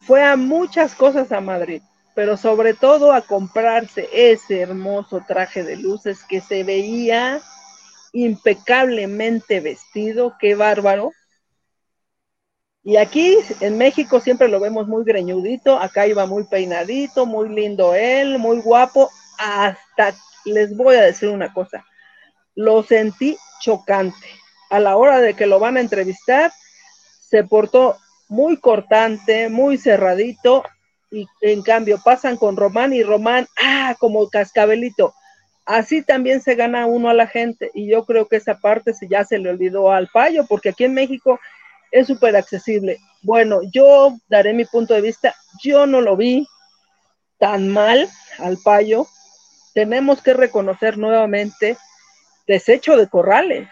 fue 0.00 0.24
a 0.24 0.36
muchas 0.36 0.94
cosas 0.94 1.32
a 1.32 1.40
Madrid, 1.40 1.82
pero 2.14 2.36
sobre 2.36 2.74
todo 2.74 3.12
a 3.12 3.22
comprarse 3.22 4.08
ese 4.12 4.60
hermoso 4.60 5.22
traje 5.26 5.62
de 5.62 5.76
luces 5.76 6.24
que 6.24 6.40
se 6.40 6.64
veía 6.64 7.40
impecablemente 8.12 9.60
vestido, 9.60 10.34
qué 10.38 10.54
bárbaro. 10.54 11.12
Y 12.84 12.96
aquí 12.96 13.36
en 13.60 13.78
México 13.78 14.20
siempre 14.20 14.48
lo 14.48 14.58
vemos 14.58 14.88
muy 14.88 15.04
greñudito, 15.04 15.78
acá 15.78 16.06
iba 16.06 16.26
muy 16.26 16.44
peinadito, 16.44 17.26
muy 17.26 17.48
lindo 17.48 17.94
él, 17.94 18.38
muy 18.38 18.60
guapo, 18.60 19.10
hasta 19.38 20.14
les 20.44 20.76
voy 20.76 20.96
a 20.96 21.02
decir 21.02 21.28
una 21.28 21.52
cosa, 21.52 21.84
lo 22.56 22.82
sentí 22.82 23.36
chocante. 23.60 24.26
A 24.68 24.80
la 24.80 24.96
hora 24.96 25.20
de 25.20 25.34
que 25.34 25.46
lo 25.46 25.60
van 25.60 25.76
a 25.76 25.80
entrevistar, 25.80 26.50
se 27.20 27.44
portó 27.44 27.98
muy 28.28 28.56
cortante, 28.56 29.48
muy 29.48 29.78
cerradito, 29.78 30.64
y 31.12 31.28
en 31.42 31.62
cambio 31.62 32.00
pasan 32.02 32.36
con 32.36 32.56
Román 32.56 32.92
y 32.94 33.02
Román, 33.02 33.46
ah, 33.62 33.94
como 34.00 34.28
cascabelito. 34.30 35.14
Así 35.66 36.02
también 36.02 36.40
se 36.40 36.54
gana 36.54 36.86
uno 36.86 37.10
a 37.10 37.14
la 37.14 37.26
gente. 37.26 37.70
Y 37.74 37.88
yo 37.88 38.04
creo 38.04 38.26
que 38.26 38.36
esa 38.36 38.58
parte 38.58 38.94
se 38.94 39.06
ya 39.08 39.24
se 39.24 39.38
le 39.38 39.50
olvidó 39.50 39.92
al 39.92 40.08
payo, 40.08 40.46
porque 40.48 40.70
aquí 40.70 40.84
en 40.84 40.94
México 40.94 41.38
es 41.92 42.08
súper 42.08 42.34
accesible. 42.34 42.98
Bueno, 43.22 43.60
yo 43.72 44.16
daré 44.28 44.52
mi 44.52 44.64
punto 44.64 44.94
de 44.94 45.02
vista, 45.02 45.36
yo 45.62 45.86
no 45.86 46.00
lo 46.00 46.16
vi 46.16 46.48
tan 47.38 47.68
mal 47.68 48.10
al 48.38 48.58
payo. 48.58 49.06
Tenemos 49.74 50.20
que 50.20 50.34
reconocer 50.34 50.98
nuevamente 50.98 51.76
desecho 52.48 52.96
de 52.96 53.08
corrales 53.08 53.68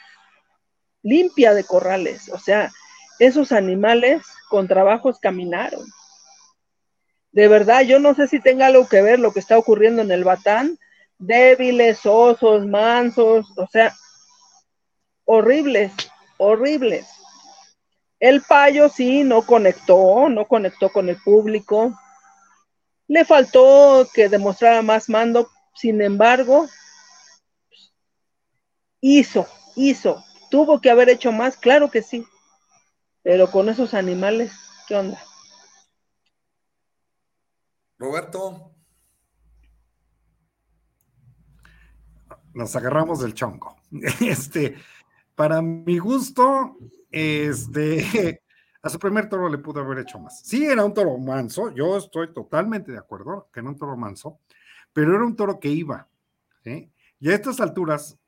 limpia 1.03 1.55
de 1.55 1.65
corrales. 1.65 2.29
O 2.31 2.39
sea, 2.39 2.71
esos 3.19 3.53
animales 3.53 4.23
con 4.49 4.69
trabajos 4.69 5.19
caminaron. 5.21 5.85
De 7.33 7.49
verdad, 7.49 7.83
yo 7.83 8.01
no 8.01 8.15
sé 8.15 8.27
si 8.27 8.41
tenga 8.41 8.67
algo 8.67 8.89
que 8.89 9.03
ver 9.03 9.21
lo 9.21 9.33
que 9.33 9.41
está 9.41 9.57
ocurriendo 9.57 10.03
en 10.03 10.11
el 10.11 10.25
Batán. 10.25 10.79
Débiles, 11.19 12.01
osos, 12.05 12.67
mansos, 12.67 13.47
o 13.57 13.67
sea, 13.67 13.95
horribles, 15.25 15.93
horribles. 16.39 17.07
El 18.21 18.43
payo 18.43 18.89
sí 18.89 19.25
no 19.25 19.43
conectó, 19.43 20.29
no 20.29 20.47
conectó 20.47 20.91
con 20.91 21.09
el 21.09 21.17
público. 21.17 21.99
Le 23.09 23.25
faltó 23.25 24.09
que 24.15 24.29
demostrara 24.29 24.83
más 24.83 25.09
mando, 25.09 25.51
sin 25.75 26.01
embargo, 26.01 26.69
hizo, 29.01 29.49
hizo, 29.75 30.23
¿Tuvo 30.51 30.81
que 30.81 30.91
haber 30.91 31.09
hecho 31.09 31.31
más? 31.31 31.57
Claro 31.57 31.91
que 31.91 32.03
sí. 32.03 32.27
Pero 33.23 33.51
con 33.51 33.69
esos 33.69 33.95
animales, 33.95 34.53
¿qué 34.89 34.97
onda? 34.97 35.23
Roberto. 37.99 38.75
Nos 42.53 42.75
agarramos 42.75 43.21
del 43.21 43.35
chonco. 43.35 43.77
Este, 44.21 44.77
para 45.37 45.63
mi 45.63 45.99
gusto, 45.99 46.77
este, 47.11 48.43
a 48.83 48.89
su 48.89 48.99
primer 48.99 49.29
toro 49.29 49.49
le 49.49 49.59
pudo 49.59 49.81
haber 49.81 49.99
hecho 49.99 50.19
más. 50.19 50.41
Sí, 50.41 50.65
era 50.65 50.85
un 50.85 50.95
toro 50.95 51.17
manso, 51.19 51.75
yo 51.75 51.97
estoy 51.97 52.33
totalmente 52.33 52.93
de 52.93 52.99
acuerdo 52.99 53.49
que 53.53 53.61
era 53.61 53.69
un 53.69 53.77
toro 53.77 53.97
manso, 53.97 54.41
pero 54.93 55.15
era 55.15 55.25
un 55.25 55.37
toro 55.37 55.61
que 55.61 55.69
iba. 55.69 56.09
Y 56.65 57.31
a 57.31 57.35
estas 57.35 57.61
alturas, 57.61 58.19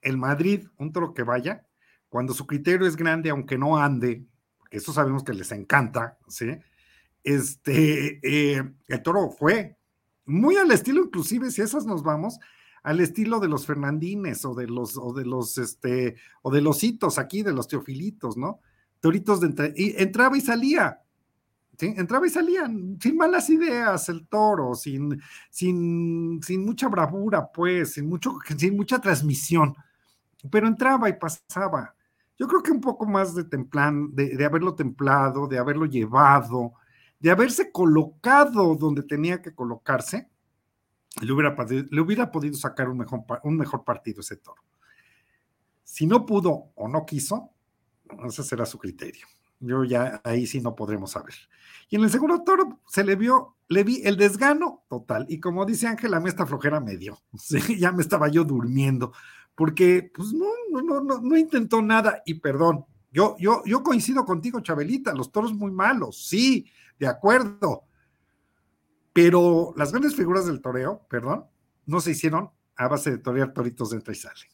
el 0.00 0.16
Madrid, 0.16 0.66
un 0.78 0.92
toro 0.92 1.14
que 1.14 1.22
vaya, 1.22 1.66
cuando 2.08 2.32
su 2.32 2.46
criterio 2.46 2.86
es 2.86 2.96
grande, 2.96 3.30
aunque 3.30 3.58
no 3.58 3.76
ande, 3.76 4.24
porque 4.58 4.78
eso 4.78 4.92
sabemos 4.92 5.22
que 5.22 5.34
les 5.34 5.52
encanta. 5.52 6.18
Este, 7.22 8.20
eh, 8.22 8.72
el 8.86 9.02
toro 9.02 9.30
fue 9.30 9.76
muy 10.24 10.56
al 10.56 10.70
estilo, 10.70 11.04
inclusive, 11.04 11.50
si 11.50 11.62
esas 11.62 11.86
nos 11.86 12.02
vamos, 12.02 12.38
al 12.82 13.00
estilo 13.00 13.40
de 13.40 13.48
los 13.48 13.66
Fernandines 13.66 14.44
o 14.44 14.54
de 14.54 14.66
los, 14.66 14.96
o 14.96 15.12
de 15.12 15.24
los, 15.24 15.58
este, 15.58 16.16
o 16.42 16.50
de 16.50 16.60
los 16.60 16.82
hitos 16.82 17.18
aquí, 17.18 17.42
de 17.42 17.52
los 17.52 17.68
teofilitos, 17.68 18.36
¿no? 18.36 18.60
Toritos 19.00 19.40
de 19.40 19.72
y 19.76 20.00
entraba 20.00 20.36
y 20.36 20.40
salía. 20.40 21.00
Entraba 21.80 22.26
y 22.26 22.30
salía, 22.30 22.68
sin 23.00 23.16
malas 23.16 23.48
ideas, 23.50 24.08
el 24.08 24.26
toro, 24.26 24.74
sin, 24.74 25.20
sin, 25.48 26.40
sin 26.42 26.64
mucha 26.64 26.88
bravura, 26.88 27.52
pues, 27.52 27.92
sin, 27.92 28.08
mucho, 28.08 28.36
sin 28.56 28.76
mucha 28.76 29.00
transmisión 29.00 29.76
pero 30.50 30.68
entraba 30.68 31.08
y 31.08 31.14
pasaba. 31.14 31.94
Yo 32.38 32.46
creo 32.46 32.62
que 32.62 32.70
un 32.70 32.80
poco 32.80 33.06
más 33.06 33.34
de 33.34 33.44
templan, 33.44 34.14
de, 34.14 34.44
haberlo 34.44 34.74
templado, 34.74 35.48
de 35.48 35.58
haberlo 35.58 35.86
llevado, 35.86 36.74
de 37.18 37.30
haberse 37.30 37.72
colocado 37.72 38.76
donde 38.76 39.02
tenía 39.02 39.42
que 39.42 39.54
colocarse, 39.54 40.30
le 41.20 41.32
hubiera, 41.32 41.56
le 41.90 42.00
hubiera 42.00 42.30
podido 42.30 42.56
sacar 42.56 42.88
un 42.88 42.98
mejor, 42.98 43.24
un 43.44 43.56
mejor 43.56 43.84
partido 43.84 44.20
ese 44.20 44.36
toro. 44.36 44.62
Si 45.84 46.06
no 46.06 46.26
pudo 46.26 46.72
o 46.74 46.88
no 46.88 47.04
quiso, 47.06 47.50
ese 48.26 48.42
será 48.42 48.66
su 48.66 48.78
criterio. 48.78 49.26
Yo 49.60 49.84
ya 49.84 50.20
ahí 50.24 50.46
sí 50.46 50.60
no 50.60 50.74
podremos 50.74 51.12
saber. 51.12 51.34
Y 51.88 51.96
en 51.96 52.04
el 52.04 52.10
segundo 52.10 52.42
toro 52.42 52.80
se 52.86 53.02
le 53.02 53.16
vio, 53.16 53.56
le 53.68 53.82
vi 53.82 54.02
el 54.04 54.16
desgano 54.16 54.84
total. 54.88 55.26
Y 55.28 55.40
como 55.40 55.64
dice 55.64 55.88
Ángel, 55.88 56.14
a 56.14 56.20
mí 56.20 56.28
esta 56.28 56.46
flojera 56.46 56.80
me 56.80 56.96
dio. 56.96 57.18
ya 57.78 57.92
me 57.92 58.02
estaba 58.02 58.28
yo 58.28 58.44
durmiendo 58.44 59.12
porque 59.58 60.12
pues 60.14 60.32
no, 60.32 60.46
no, 60.70 61.00
no, 61.00 61.20
no 61.20 61.36
intentó 61.36 61.82
nada 61.82 62.22
y 62.24 62.34
perdón, 62.34 62.86
yo, 63.10 63.34
yo, 63.40 63.64
yo 63.66 63.82
coincido 63.82 64.24
contigo, 64.24 64.60
Chabelita, 64.60 65.12
los 65.12 65.32
toros 65.32 65.52
muy 65.52 65.72
malos, 65.72 66.28
sí, 66.28 66.70
de 66.96 67.08
acuerdo, 67.08 67.82
pero 69.20 69.74
las 69.76 69.90
grandes 69.90 70.14
figuras 70.14 70.46
del 70.46 70.60
toreo, 70.60 71.04
perdón, 71.10 71.44
no 71.86 72.00
se 72.00 72.12
hicieron 72.12 72.50
a 72.76 72.86
base 72.86 73.10
de 73.10 73.18
torear 73.18 73.52
toritos 73.52 73.90
de 73.90 73.96
entra 73.96 74.12
y 74.12 74.16
sale. 74.16 74.46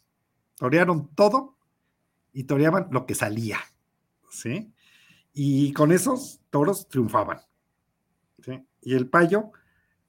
Torearon 0.56 1.14
todo 1.14 1.58
y 2.32 2.44
toreaban 2.44 2.88
lo 2.90 3.04
que 3.04 3.14
salía, 3.14 3.58
¿sí? 4.30 4.72
Y 5.34 5.74
con 5.74 5.92
esos 5.92 6.40
toros 6.48 6.88
triunfaban, 6.88 7.40
¿sí? 8.42 8.66
Y 8.80 8.94
el 8.94 9.06
payo, 9.10 9.50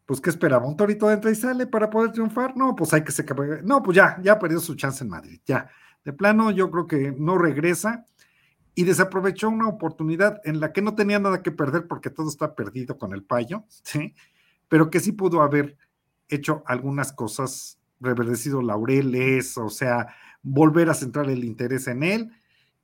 pues, 0.06 0.22
¿qué 0.22 0.30
esperaba? 0.30 0.66
¿Un 0.66 0.78
torito 0.78 1.12
entra 1.12 1.32
y 1.32 1.36
sale 1.36 1.68
para 1.68 1.90
poder 1.90 2.14
triunfar? 2.14 2.56
No, 2.56 2.78
pues 2.78 2.94
hay 2.94 3.04
que 3.04 3.12
se 3.12 3.26
No, 3.62 3.84
pues 3.84 3.98
ya, 3.98 4.22
ya 4.24 4.40
perdió 4.40 4.62
su 4.62 4.76
chance 4.76 5.04
en 5.04 5.10
Madrid, 5.10 5.42
ya. 5.46 5.70
De 6.06 6.14
plano, 6.14 6.50
yo 6.52 6.72
creo 6.72 6.88
que 6.88 7.12
no 7.12 7.38
regresa 7.38 8.06
y 8.74 8.86
desaprovechó 8.86 9.50
una 9.50 9.68
oportunidad 9.68 10.40
en 10.46 10.62
la 10.62 10.72
que 10.72 10.82
no 10.82 10.96
tenía 10.96 11.20
nada 11.20 11.44
que 11.44 11.52
perder 11.52 11.88
porque 11.88 12.10
todo 12.10 12.30
está 12.30 12.56
perdido 12.56 12.98
con 12.98 13.12
el 13.12 13.24
payo, 13.24 13.66
¿sí? 13.68 14.16
Pero 14.68 14.90
que 14.90 15.00
sí 15.00 15.12
pudo 15.12 15.42
haber 15.42 15.78
hecho 16.28 16.64
algunas 16.66 17.14
cosas, 17.14 17.80
reverdecido 18.00 18.62
laureles, 18.62 19.58
o 19.58 19.70
sea, 19.70 20.08
volver 20.42 20.90
a 20.90 20.94
centrar 20.94 21.30
el 21.30 21.44
interés 21.44 21.88
en 21.88 22.04
él 22.04 22.32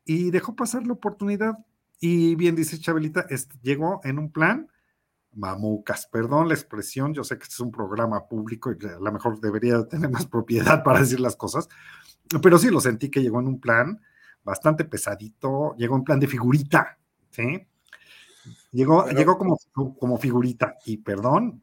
y 0.05 0.31
dejó 0.31 0.55
pasar 0.55 0.85
la 0.85 0.93
oportunidad. 0.93 1.57
Y 1.99 2.35
bien 2.35 2.55
dice 2.55 2.79
Chabelita, 2.79 3.27
llegó 3.61 4.01
en 4.03 4.19
un 4.19 4.31
plan 4.31 4.67
mamucas. 5.33 6.07
Perdón 6.07 6.47
la 6.47 6.53
expresión, 6.53 7.13
yo 7.13 7.23
sé 7.23 7.37
que 7.37 7.43
este 7.43 7.53
es 7.53 7.59
un 7.59 7.71
programa 7.71 8.27
público 8.27 8.71
y 8.71 8.85
a 8.85 8.99
lo 8.99 9.11
mejor 9.11 9.39
debería 9.39 9.83
tener 9.87 10.09
más 10.09 10.25
propiedad 10.25 10.83
para 10.83 10.99
decir 10.99 11.19
las 11.19 11.35
cosas, 11.35 11.69
pero 12.41 12.57
sí 12.57 12.69
lo 12.69 12.81
sentí 12.81 13.09
que 13.09 13.21
llegó 13.21 13.39
en 13.39 13.47
un 13.47 13.59
plan 13.59 14.01
bastante 14.43 14.85
pesadito, 14.85 15.75
llegó 15.77 15.95
en 15.95 16.03
plan 16.03 16.19
de 16.19 16.27
figurita, 16.27 16.97
¿sí? 17.29 17.67
Llegó, 18.71 19.07
llegó 19.09 19.37
como, 19.37 19.57
como 19.99 20.17
figurita 20.17 20.77
y 20.85 20.97
perdón. 20.97 21.61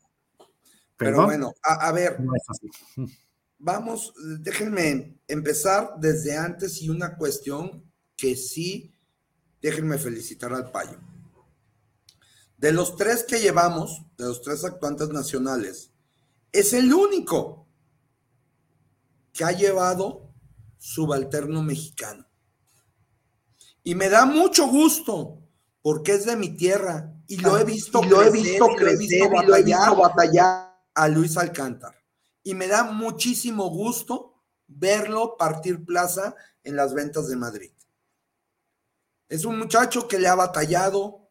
Pero 0.99 1.27
bueno, 1.27 1.55
a, 1.63 1.93
ver, 1.93 2.19
vamos, 3.57 4.13
déjenme 4.41 5.17
empezar 5.29 5.95
desde 5.99 6.37
antes 6.37 6.83
y 6.83 6.91
una 6.91 7.17
cuestión 7.17 7.89
que 8.17 8.35
sí, 8.35 8.93
déjenme 9.63 9.97
felicitar 9.97 10.53
al 10.53 10.73
payo. 10.73 10.99
De 12.57 12.73
los 12.73 12.97
tres 12.97 13.23
que 13.23 13.39
llevamos, 13.39 14.07
de 14.17 14.25
los 14.25 14.43
tres 14.43 14.65
actuantes 14.65 15.11
nacionales, 15.11 15.93
es 16.51 16.73
el 16.73 16.93
único 16.93 17.69
que 19.33 19.45
ha 19.45 19.53
llevado 19.53 20.33
subalterno 20.79 21.63
mexicano. 21.63 22.27
Y 23.85 23.95
me 23.95 24.09
da 24.09 24.27
mucho 24.27 24.67
gusto 24.67 25.39
porque 25.81 26.15
es 26.15 26.27
de 26.27 26.35
mi 26.35 26.57
tierra 26.57 27.15
y 27.29 27.37
lo 27.37 27.57
he 27.57 27.63
visto, 27.63 28.03
lo 28.03 28.21
he 28.21 28.33
visto 28.33 28.67
crecer, 28.77 29.31
lo 29.47 29.55
he 29.55 29.63
visto 29.63 29.97
batallar 29.97 30.68
a 30.99 31.07
Luis 31.07 31.37
Alcántar. 31.37 31.95
Y 32.43 32.55
me 32.55 32.67
da 32.67 32.83
muchísimo 32.83 33.71
gusto 33.71 34.35
verlo 34.67 35.37
partir 35.39 35.85
plaza 35.85 36.35
en 36.65 36.75
las 36.75 36.93
ventas 36.93 37.29
de 37.29 37.37
Madrid. 37.37 37.71
Es 39.29 39.45
un 39.45 39.59
muchacho 39.59 40.09
que 40.09 40.19
le 40.19 40.27
ha 40.27 40.35
batallado, 40.35 41.31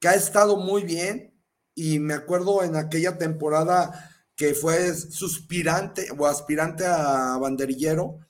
que 0.00 0.08
ha 0.08 0.14
estado 0.14 0.56
muy 0.56 0.84
bien 0.84 1.38
y 1.74 1.98
me 1.98 2.14
acuerdo 2.14 2.62
en 2.62 2.76
aquella 2.76 3.18
temporada 3.18 4.10
que 4.34 4.54
fue 4.54 4.94
suspirante 4.94 6.08
o 6.18 6.26
aspirante 6.26 6.86
a 6.86 7.36
banderillero 7.36 8.20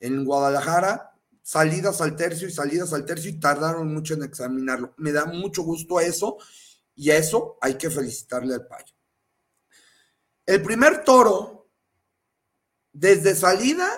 en 0.00 0.24
Guadalajara, 0.24 1.12
salidas 1.42 2.00
al 2.00 2.16
tercio 2.16 2.48
y 2.48 2.52
salidas 2.52 2.94
al 2.94 3.04
tercio 3.04 3.30
y 3.30 3.38
tardaron 3.38 3.92
mucho 3.92 4.14
en 4.14 4.22
examinarlo. 4.22 4.94
Me 4.96 5.12
da 5.12 5.26
mucho 5.26 5.62
gusto 5.62 6.00
eso 6.00 6.38
y 6.94 7.10
a 7.10 7.18
eso 7.18 7.58
hay 7.60 7.74
que 7.74 7.90
felicitarle 7.90 8.54
al 8.54 8.66
payo. 8.66 8.93
El 10.46 10.62
primer 10.62 11.04
toro, 11.04 11.70
desde 12.92 13.34
salida, 13.34 13.88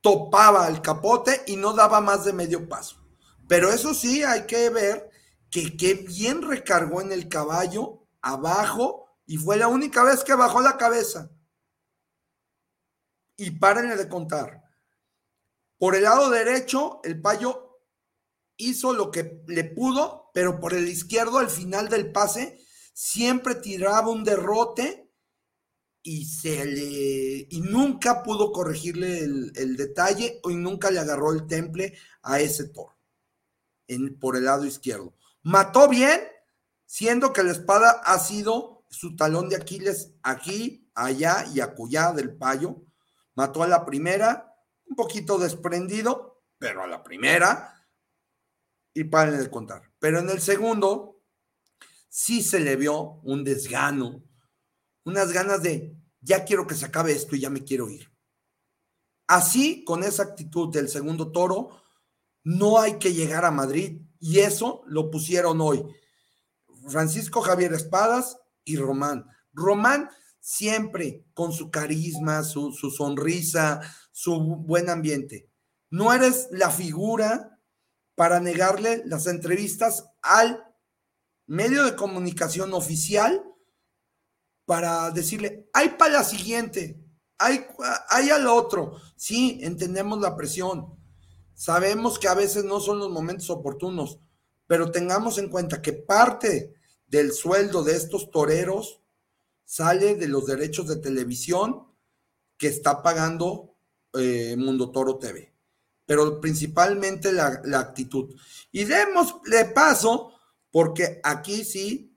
topaba 0.00 0.68
el 0.68 0.80
capote 0.80 1.42
y 1.46 1.56
no 1.56 1.72
daba 1.72 2.00
más 2.00 2.24
de 2.24 2.32
medio 2.32 2.68
paso. 2.68 3.04
Pero 3.48 3.70
eso 3.70 3.92
sí, 3.92 4.22
hay 4.22 4.46
que 4.46 4.70
ver 4.70 5.10
que 5.50 5.76
qué 5.76 5.94
bien 5.94 6.42
recargó 6.42 7.00
en 7.00 7.10
el 7.10 7.28
caballo 7.28 8.06
abajo 8.20 9.18
y 9.26 9.38
fue 9.38 9.56
la 9.56 9.68
única 9.68 10.04
vez 10.04 10.22
que 10.22 10.34
bajó 10.34 10.60
la 10.60 10.76
cabeza. 10.76 11.30
Y 13.36 13.50
párenle 13.50 13.96
de 13.96 14.08
contar. 14.08 14.62
Por 15.78 15.94
el 15.94 16.04
lado 16.04 16.30
derecho, 16.30 17.00
el 17.02 17.20
payo 17.20 17.80
hizo 18.56 18.92
lo 18.92 19.10
que 19.10 19.42
le 19.48 19.64
pudo, 19.64 20.30
pero 20.32 20.60
por 20.60 20.72
el 20.72 20.88
izquierdo, 20.88 21.38
al 21.38 21.50
final 21.50 21.88
del 21.88 22.12
pase, 22.12 22.58
siempre 22.94 23.56
tiraba 23.56 24.08
un 24.08 24.24
derrote 24.24 25.05
y 26.06 26.24
se 26.24 26.64
le 26.64 27.48
y 27.50 27.60
nunca 27.62 28.22
pudo 28.22 28.52
corregirle 28.52 29.24
el, 29.24 29.76
detalle 29.76 30.40
y 30.44 30.54
nunca 30.54 30.92
le 30.92 31.00
agarró 31.00 31.32
el 31.32 31.48
temple 31.48 31.98
a 32.22 32.38
ese 32.38 32.68
toro 32.68 32.96
en, 33.88 34.16
por 34.16 34.36
el 34.36 34.44
lado 34.44 34.64
izquierdo. 34.64 35.16
Mató 35.42 35.88
bien, 35.88 36.20
siendo 36.84 37.32
que 37.32 37.42
la 37.42 37.50
espada 37.50 38.02
ha 38.04 38.20
sido 38.20 38.84
su 38.88 39.16
talón 39.16 39.48
de 39.48 39.56
Aquiles 39.56 40.12
aquí, 40.22 40.88
allá 40.94 41.44
y 41.52 41.58
acullá 41.58 42.12
del 42.12 42.36
payo. 42.36 42.84
Mató 43.34 43.64
a 43.64 43.68
la 43.68 43.84
primera, 43.84 44.54
un 44.88 44.94
poquito 44.94 45.38
desprendido, 45.38 46.44
pero 46.56 46.84
a 46.84 46.86
la 46.86 47.02
primera, 47.02 47.84
y 48.94 49.02
paren 49.02 49.40
de 49.40 49.50
contar. 49.50 49.90
Pero 49.98 50.20
en 50.20 50.30
el 50.30 50.40
segundo, 50.40 51.20
sí 52.08 52.44
se 52.44 52.60
le 52.60 52.76
vio 52.76 53.20
un 53.24 53.42
desgano, 53.42 54.22
unas 55.06 55.32
ganas 55.32 55.62
de, 55.62 55.96
ya 56.20 56.44
quiero 56.44 56.66
que 56.66 56.74
se 56.74 56.84
acabe 56.84 57.12
esto 57.12 57.36
y 57.36 57.40
ya 57.40 57.48
me 57.48 57.64
quiero 57.64 57.88
ir. 57.88 58.12
Así, 59.28 59.84
con 59.84 60.02
esa 60.02 60.24
actitud 60.24 60.72
del 60.72 60.88
segundo 60.88 61.32
toro, 61.32 61.82
no 62.42 62.78
hay 62.78 62.98
que 62.98 63.14
llegar 63.14 63.44
a 63.44 63.50
Madrid 63.50 64.02
y 64.18 64.40
eso 64.40 64.82
lo 64.86 65.10
pusieron 65.10 65.60
hoy. 65.60 65.84
Francisco 66.88 67.40
Javier 67.40 67.72
Espadas 67.72 68.38
y 68.64 68.76
Román. 68.76 69.26
Román 69.52 70.10
siempre 70.40 71.24
con 71.34 71.52
su 71.52 71.70
carisma, 71.70 72.42
su, 72.42 72.72
sonrisa, 72.72 73.80
su 74.10 74.40
buen 74.40 74.90
ambiente. 74.90 75.48
No 75.88 76.12
eres 76.12 76.48
la 76.50 76.70
figura 76.70 77.60
para 78.16 78.40
negarle 78.40 79.02
las 79.06 79.28
entrevistas 79.28 80.04
al 80.22 80.64
medio 81.46 81.84
de 81.84 81.94
comunicación 81.94 82.74
oficial 82.74 83.44
para 84.66 85.10
decirle, 85.10 85.70
hay 85.72 85.90
para 85.90 86.18
la 86.18 86.24
siguiente, 86.24 87.02
hay, 87.38 87.66
hay 88.10 88.28
al 88.28 88.46
otro. 88.46 88.96
Sí, 89.16 89.60
entendemos 89.62 90.20
la 90.20 90.36
presión, 90.36 90.96
Sabemos 91.56 92.18
que 92.18 92.28
a 92.28 92.34
veces 92.34 92.64
no 92.64 92.80
son 92.80 92.98
los 92.98 93.10
momentos 93.10 93.48
oportunos, 93.48 94.18
pero 94.66 94.90
tengamos 94.90 95.38
en 95.38 95.48
cuenta 95.48 95.80
que 95.80 95.94
parte 95.94 96.74
del 97.06 97.32
sueldo 97.32 97.82
de 97.82 97.96
estos 97.96 98.30
toreros 98.30 99.00
sale 99.64 100.16
de 100.16 100.28
los 100.28 100.44
derechos 100.44 100.86
de 100.86 100.96
televisión 100.96 101.86
que 102.58 102.66
está 102.66 103.02
pagando 103.02 103.74
eh, 104.12 104.54
Mundo 104.58 104.92
Toro 104.92 105.16
TV, 105.16 105.54
pero 106.04 106.42
principalmente 106.42 107.32
la, 107.32 107.62
actitud. 107.78 108.34
Y 108.70 108.84
démosle 108.84 109.64
paso, 109.74 110.34
porque 110.70 111.22
aquí 111.24 111.64
sí, 111.64 112.15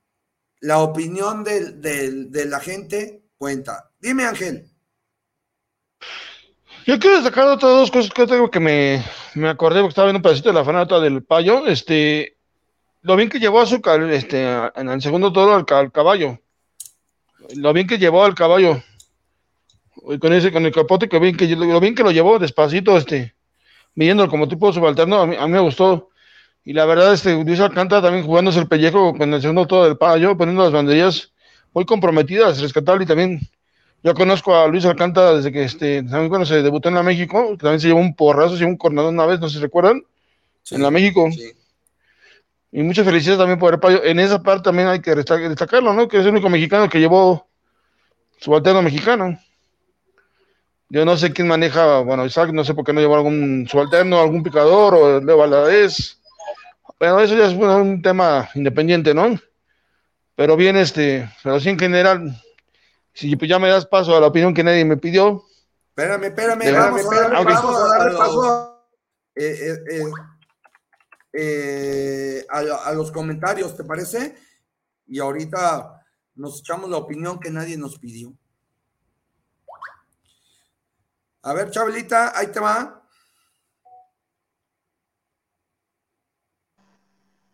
la 0.61 0.79
opinión 0.79 1.43
de 1.43 2.45
la 2.47 2.59
gente 2.59 3.23
cuenta. 3.37 3.91
Dime, 3.99 4.25
Ángel. 4.25 4.69
Yo 6.85 6.97
quiero 6.97 7.17
destacar 7.17 7.47
otras 7.47 7.71
dos 7.71 7.91
cosas 7.91 8.11
que 8.11 8.25
tengo 8.25 8.49
que 8.49 8.59
me, 8.59 9.03
me 9.35 9.47
acordé 9.49 9.79
porque 9.79 9.89
estaba 9.89 10.07
viendo 10.07 10.17
un 10.17 10.23
pedacito 10.23 10.49
de 10.49 10.55
la 10.55 10.65
fanata 10.65 10.99
del 10.99 11.23
payo. 11.23 11.67
Este, 11.67 12.37
lo 13.01 13.15
bien 13.15 13.29
que 13.29 13.39
llevó 13.39 13.61
a 13.61 13.65
su 13.65 13.81
este, 14.11 14.43
en 14.75 14.89
el 14.89 15.01
segundo 15.01 15.31
toro 15.31 15.53
al, 15.53 15.91
caballo. 15.91 16.39
Lo 17.55 17.73
bien 17.73 17.85
que 17.85 17.97
llevó 17.97 18.23
al 18.23 18.35
caballo. 18.35 18.81
Con 20.19 20.33
ese, 20.33 20.51
con 20.51 20.65
el 20.65 20.73
capote, 20.73 21.07
que 21.07 21.19
bien 21.19 21.37
que 21.37 21.47
lo 21.55 21.79
bien 21.79 21.93
que 21.93 22.03
lo 22.03 22.11
llevó 22.11 22.39
despacito, 22.39 22.97
este, 22.97 23.35
midiendo 23.93 24.27
como 24.27 24.47
tipo 24.47 24.73
subalterno, 24.73 25.21
a 25.21 25.27
mí, 25.27 25.35
a 25.35 25.45
mí 25.45 25.53
me 25.53 25.59
gustó. 25.59 26.08
Y 26.69 26.73
la 26.73 26.85
verdad, 26.85 27.11
este, 27.13 27.43
Luis 27.43 27.59
Alcántara 27.59 28.03
también 28.03 28.23
jugándose 28.23 28.59
el 28.59 28.67
pellejo 28.67 29.15
con 29.17 29.33
el 29.33 29.41
segundo 29.41 29.65
toro 29.65 29.85
del 29.85 29.97
payo, 29.97 30.37
poniendo 30.37 30.61
las 30.61 30.71
banderillas 30.71 31.33
muy 31.73 31.83
comprometidas, 31.83 32.61
rescatable 32.61 33.05
y 33.05 33.07
también 33.07 33.39
yo 34.03 34.13
conozco 34.13 34.55
a 34.55 34.67
Luis 34.67 34.85
Alcántara 34.85 35.33
desde 35.33 35.51
que 35.51 35.63
este, 35.63 36.03
también 36.03 36.29
cuando 36.29 36.45
se 36.45 36.61
debutó 36.61 36.89
en 36.89 36.93
la 36.93 37.01
México, 37.01 37.57
también 37.59 37.79
se 37.79 37.87
llevó 37.87 37.99
un 37.99 38.13
porrazo, 38.13 38.51
se 38.51 38.59
llevó 38.59 38.69
un 38.69 38.77
cornador 38.77 39.11
una 39.11 39.25
vez, 39.25 39.39
no 39.39 39.49
sé 39.49 39.55
si 39.55 39.61
recuerdan, 39.63 40.03
en 40.69 40.83
la 40.83 40.91
México. 40.91 41.27
Y 42.71 42.83
muchas 42.83 43.03
felicidades 43.03 43.39
también 43.39 43.57
por 43.57 43.73
el 43.73 43.79
payo. 43.79 44.03
En 44.03 44.19
esa 44.19 44.43
parte 44.43 44.65
también 44.65 44.89
hay 44.89 45.01
que 45.01 45.15
destacarlo, 45.15 45.91
¿no? 45.95 46.07
Que 46.07 46.19
es 46.19 46.23
el 46.23 46.33
único 46.33 46.49
mexicano 46.49 46.87
que 46.87 46.99
llevó 46.99 47.47
su 48.37 48.55
alterno 48.55 48.83
mexicano. 48.83 49.39
Yo 50.89 51.03
no 51.03 51.17
sé 51.17 51.33
quién 51.33 51.47
maneja, 51.47 52.01
bueno, 52.01 52.27
Isaac, 52.27 52.51
no 52.51 52.63
sé 52.63 52.75
por 52.75 52.85
qué 52.85 52.93
no 52.93 53.01
llevó 53.01 53.15
algún 53.15 53.67
subalterno, 53.67 54.19
algún 54.19 54.43
picador 54.43 54.93
o 54.93 55.19
Leo 55.19 55.37
Valadez. 55.37 56.18
Bueno, 56.99 57.21
eso 57.21 57.35
ya 57.35 57.45
es 57.45 57.53
un 57.53 58.01
tema 58.01 58.49
independiente, 58.55 59.13
¿no? 59.13 59.39
Pero 60.35 60.57
bien, 60.57 60.75
este, 60.75 61.29
pero 61.41 61.59
sí 61.59 61.69
en 61.69 61.79
general, 61.79 62.41
si 63.13 63.35
pues 63.37 63.49
ya 63.49 63.57
me 63.57 63.69
das 63.69 63.85
paso 63.85 64.15
a 64.15 64.19
la 64.19 64.27
opinión 64.27 64.53
que 64.53 64.63
nadie 64.63 64.83
me 64.83 64.97
pidió. 64.97 65.45
Espérame, 65.89 66.25
espérame, 66.25 66.71
vamos, 66.73 67.05
a 67.11 67.97
darle 67.97 68.17
paso, 68.17 68.85
a, 72.49 72.93
los 72.93 73.11
comentarios, 73.11 73.77
¿te 73.77 73.83
parece? 73.85 74.35
Y 75.07 75.19
ahorita 75.19 76.05
nos 76.35 76.59
echamos 76.59 76.89
la 76.89 76.97
opinión 76.97 77.39
que 77.39 77.49
nadie 77.49 77.77
nos 77.77 77.97
pidió. 77.97 78.33
A 81.43 81.53
ver, 81.53 81.71
Chabelita, 81.71 82.37
ahí 82.37 82.47
te 82.47 82.59
va. 82.59 82.98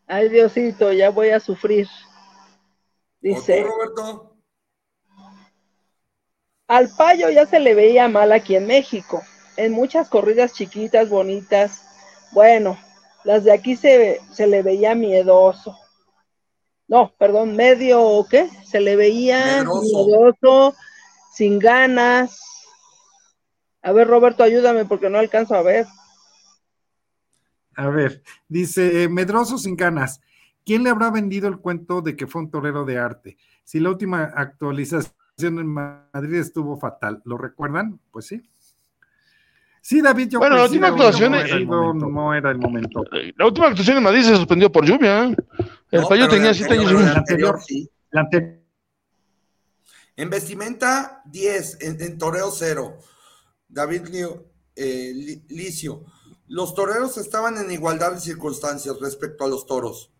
Ay, 0.07 0.29
Diosito, 0.29 0.91
ya 0.93 1.09
voy 1.09 1.29
a 1.29 1.39
sufrir. 1.39 1.87
Dice. 3.21 3.63
Roberto? 3.63 4.37
Al 6.67 6.89
payo 6.89 7.29
ya 7.29 7.45
se 7.45 7.59
le 7.59 7.75
veía 7.75 8.07
mal 8.07 8.31
aquí 8.31 8.55
en 8.55 8.65
México, 8.65 9.21
en 9.55 9.71
muchas 9.71 10.09
corridas 10.09 10.53
chiquitas, 10.53 11.09
bonitas. 11.09 11.83
Bueno, 12.31 12.77
las 13.23 13.43
de 13.43 13.51
aquí 13.51 13.75
se, 13.75 14.19
se 14.31 14.47
le 14.47 14.63
veía 14.63 14.95
miedoso. 14.95 15.77
no, 16.87 17.13
perdón, 17.17 17.55
medio 17.55 18.01
o 18.01 18.27
qué, 18.27 18.49
se 18.63 18.79
le 18.79 18.95
veía 18.95 19.63
miedoso, 19.63 20.75
sin 21.33 21.59
ganas. 21.59 22.39
A 23.81 23.91
ver, 23.91 24.07
Roberto, 24.07 24.43
ayúdame 24.43 24.85
porque 24.85 25.09
no 25.09 25.19
alcanzo 25.19 25.55
a 25.55 25.61
ver. 25.61 25.85
A 27.75 27.89
ver, 27.89 28.23
dice, 28.47 29.03
eh, 29.03 29.09
medroso 29.09 29.57
sin 29.57 29.75
ganas. 29.75 30.21
¿Quién 30.65 30.83
le 30.83 30.89
habrá 30.89 31.11
vendido 31.11 31.47
el 31.47 31.57
cuento 31.59 32.01
de 32.01 32.15
que 32.15 32.25
fue 32.27 32.41
un 32.41 32.49
torero 32.49 32.85
de 32.85 32.97
arte? 32.97 33.37
Si 33.63 33.79
la 33.79 33.89
última 33.89 34.23
actualización 34.23 35.13
en 35.59 35.67
Madrid 35.67 36.35
estuvo 36.39 36.77
fatal, 36.79 37.21
¿lo 37.25 37.37
recuerdan? 37.37 37.99
Pues 38.11 38.25
sí. 38.27 38.41
Sí, 39.81 40.01
David, 40.01 40.29
yo 40.29 40.39
Bueno, 40.39 40.55
la 40.55 40.63
última 40.63 40.87
actuación 40.87 41.33
no, 41.33 41.37
era 41.39 41.55
el 41.55 41.67
momento, 41.67 42.07
no 42.09 42.33
era 42.33 42.49
el 42.51 42.57
momento. 42.57 43.03
La 43.37 43.45
última 43.45 43.67
actuación 43.67 43.97
en 43.97 44.03
Madrid 44.03 44.23
se 44.23 44.35
suspendió 44.35 44.71
por 44.71 44.83
lluvia. 44.85 45.25
El 45.25 46.01
No, 46.01 46.07
payo 46.07 46.23
pero 46.23 46.29
tenía 46.29 46.53
siete 46.55 46.73
anterior, 46.73 47.01
años. 47.01 47.13
la 47.13 47.19
anterior, 47.19 47.59
sí. 47.61 47.89
La 48.09 48.21
ante- 48.21 48.65
En 50.15 50.29
vestimenta, 50.31 51.21
10. 51.25 51.77
En, 51.81 52.01
en 52.01 52.17
toreo, 52.17 52.49
0. 52.49 52.97
David 53.67 54.07
Lio- 54.07 54.45
eh, 54.75 55.41
Licio. 55.49 56.03
Los 56.47 56.75
toreros 56.75 57.17
estaban 57.17 57.57
en 57.57 57.71
igualdad 57.71 58.13
de 58.13 58.19
circunstancias 58.19 58.99
respecto 58.99 59.43
a 59.43 59.47
los 59.47 59.65
toros, 59.65 60.11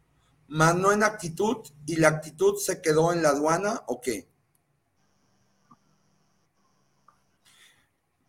mas 0.47 0.75
no 0.75 0.91
en 0.91 1.03
actitud, 1.03 1.57
y 1.85 1.97
la 1.97 2.07
actitud 2.07 2.57
se 2.57 2.81
quedó 2.81 3.13
en 3.13 3.21
la 3.21 3.29
aduana 3.29 3.83
o 3.87 4.01
qué. 4.01 4.27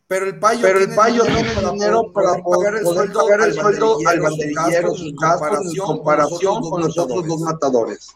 Pero 0.08 0.26
el 0.26 0.38
payo 0.38 0.60
Pero 0.62 0.78
el 0.78 0.84
tiene 0.84 0.96
payo 0.96 1.24
dinero 1.24 1.42
tiene 1.42 1.54
para 1.54 1.72
dinero 1.72 2.12
poder 2.12 2.12
para 2.12 2.44
pagar 2.44 2.74
el 2.76 2.82
poder 2.84 2.96
sueldo 2.96 3.20
pagar 3.20 3.40
el 3.40 3.44
al 3.44 3.54
sueldo 3.54 3.98
al 4.06 4.20
banderillero, 4.20 4.92
gastos, 5.20 5.74
en 5.74 5.76
comparación 5.78 6.70
con 6.70 6.82
los 6.82 6.98
otros 6.98 7.26
dos 7.26 7.40
matadores. 7.40 8.08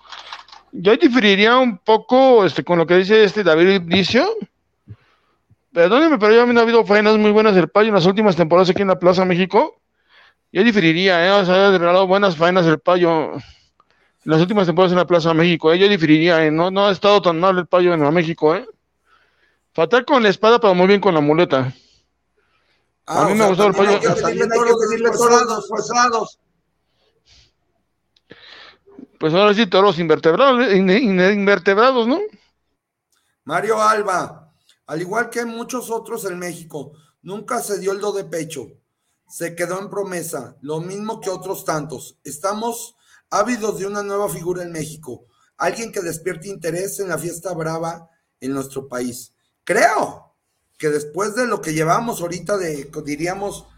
Yo 0.72 0.96
diferiría 0.96 1.58
un 1.58 1.78
poco 1.78 2.44
este, 2.44 2.62
con 2.62 2.78
lo 2.78 2.86
que 2.86 2.98
dice 2.98 3.24
este 3.24 3.42
David 3.42 3.82
Licio. 3.86 4.24
Perdónenme, 5.72 6.18
pero 6.18 6.34
ya 6.34 6.46
me 6.46 6.58
ha 6.58 6.62
habido 6.62 6.84
faenas 6.84 7.16
muy 7.16 7.30
buenas 7.30 7.54
del 7.54 7.68
payo 7.68 7.88
en 7.88 7.94
las 7.94 8.06
últimas 8.06 8.34
temporadas 8.36 8.70
aquí 8.70 8.82
en 8.82 8.88
la 8.88 8.98
Plaza 8.98 9.24
México. 9.24 9.80
Yo 10.52 10.64
diferiría, 10.64 11.24
¿eh? 11.24 11.30
O 11.30 11.44
sea, 11.44 11.68
ha 11.68 11.70
regalado 11.78 12.06
buenas 12.08 12.36
faenas 12.36 12.66
del 12.66 12.80
payo 12.80 13.34
en 13.34 13.40
las 14.24 14.40
últimas 14.40 14.66
temporadas 14.66 14.92
en 14.92 14.98
la 14.98 15.06
Plaza 15.06 15.32
México. 15.32 15.72
¿eh? 15.72 15.78
Yo 15.78 15.88
diferiría, 15.88 16.44
¿eh? 16.44 16.50
No, 16.50 16.70
no 16.72 16.88
ha 16.88 16.90
estado 16.90 17.22
tan 17.22 17.38
mal 17.38 17.56
el 17.56 17.66
payo 17.66 17.94
en 17.94 18.00
la 18.02 18.10
México, 18.10 18.54
¿eh? 18.56 18.66
Fatal 19.72 20.04
con 20.04 20.22
la 20.24 20.28
espada, 20.28 20.58
pero 20.60 20.74
muy 20.74 20.88
bien 20.88 21.00
con 21.00 21.14
la 21.14 21.20
muleta. 21.20 21.72
Ah, 23.06 23.22
A 23.22 23.24
mí 23.26 23.32
o 23.32 23.34
me 23.36 23.46
gustó 23.46 23.66
el 23.68 23.74
payo. 23.74 23.92
hay 23.92 24.00
que 24.00 24.08
pedirle. 24.10 25.10
Pues 29.18 29.34
ahora 29.34 29.54
sí, 29.54 29.68
invertebrados, 30.00 30.72
in- 30.72 30.90
in- 30.90 31.20
invertebrados, 31.20 32.08
¿no? 32.08 32.18
Mario 33.44 33.80
Alba, 33.80 34.49
al 34.90 35.00
igual 35.00 35.30
que 35.30 35.44
muchos 35.44 35.88
otros 35.88 36.24
en 36.24 36.36
México, 36.36 36.94
nunca 37.22 37.62
se 37.62 37.78
dio 37.78 37.92
el 37.92 38.00
do 38.00 38.10
de 38.12 38.24
pecho. 38.24 38.72
Se 39.28 39.54
quedó 39.54 39.78
en 39.78 39.88
promesa, 39.88 40.56
lo 40.62 40.80
mismo 40.80 41.20
que 41.20 41.30
otros 41.30 41.64
tantos. 41.64 42.18
Estamos 42.24 42.96
ávidos 43.30 43.78
de 43.78 43.86
una 43.86 44.02
nueva 44.02 44.28
figura 44.28 44.64
en 44.64 44.72
México, 44.72 45.26
alguien 45.56 45.92
que 45.92 46.00
despierte 46.00 46.48
interés 46.48 46.98
en 46.98 47.08
la 47.08 47.18
fiesta 47.18 47.54
brava 47.54 48.10
en 48.40 48.52
nuestro 48.52 48.88
país. 48.88 49.32
Creo 49.62 50.34
que 50.76 50.88
después 50.88 51.36
de 51.36 51.46
lo 51.46 51.60
que 51.60 51.72
llevamos 51.72 52.20
ahorita 52.20 52.58
de, 52.58 52.90
diríamos, 53.04 53.68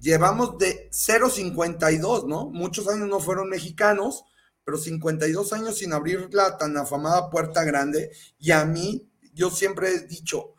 llevamos 0.00 0.56
de 0.56 0.88
0.52, 0.92 2.26
¿no? 2.26 2.48
Muchos 2.48 2.88
años 2.88 3.06
no 3.06 3.20
fueron 3.20 3.50
mexicanos, 3.50 4.24
pero 4.64 4.78
52 4.78 5.52
años 5.52 5.76
sin 5.76 5.92
abrir 5.92 6.30
la 6.32 6.56
tan 6.56 6.74
afamada 6.78 7.28
puerta 7.28 7.64
grande. 7.64 8.12
Y 8.38 8.52
a 8.52 8.64
mí, 8.64 9.10
yo 9.36 9.50
siempre 9.50 9.90
he 9.90 10.06
dicho, 10.06 10.54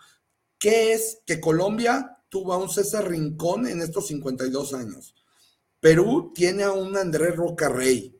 ¿qué 0.60 0.94
es 0.94 1.22
que 1.26 1.42
Colombia 1.42 2.20
tuvo 2.30 2.54
a 2.54 2.58
un 2.58 2.70
César 2.70 3.10
Rincón 3.10 3.66
en 3.66 3.82
estos 3.82 4.08
52 4.08 4.74
años? 4.76 5.16
Perú 5.80 6.32
tiene 6.34 6.63
a 6.63 6.72
un 6.72 6.96
Andrés 6.96 7.36
Roca 7.36 7.70
Rey. 7.70 8.16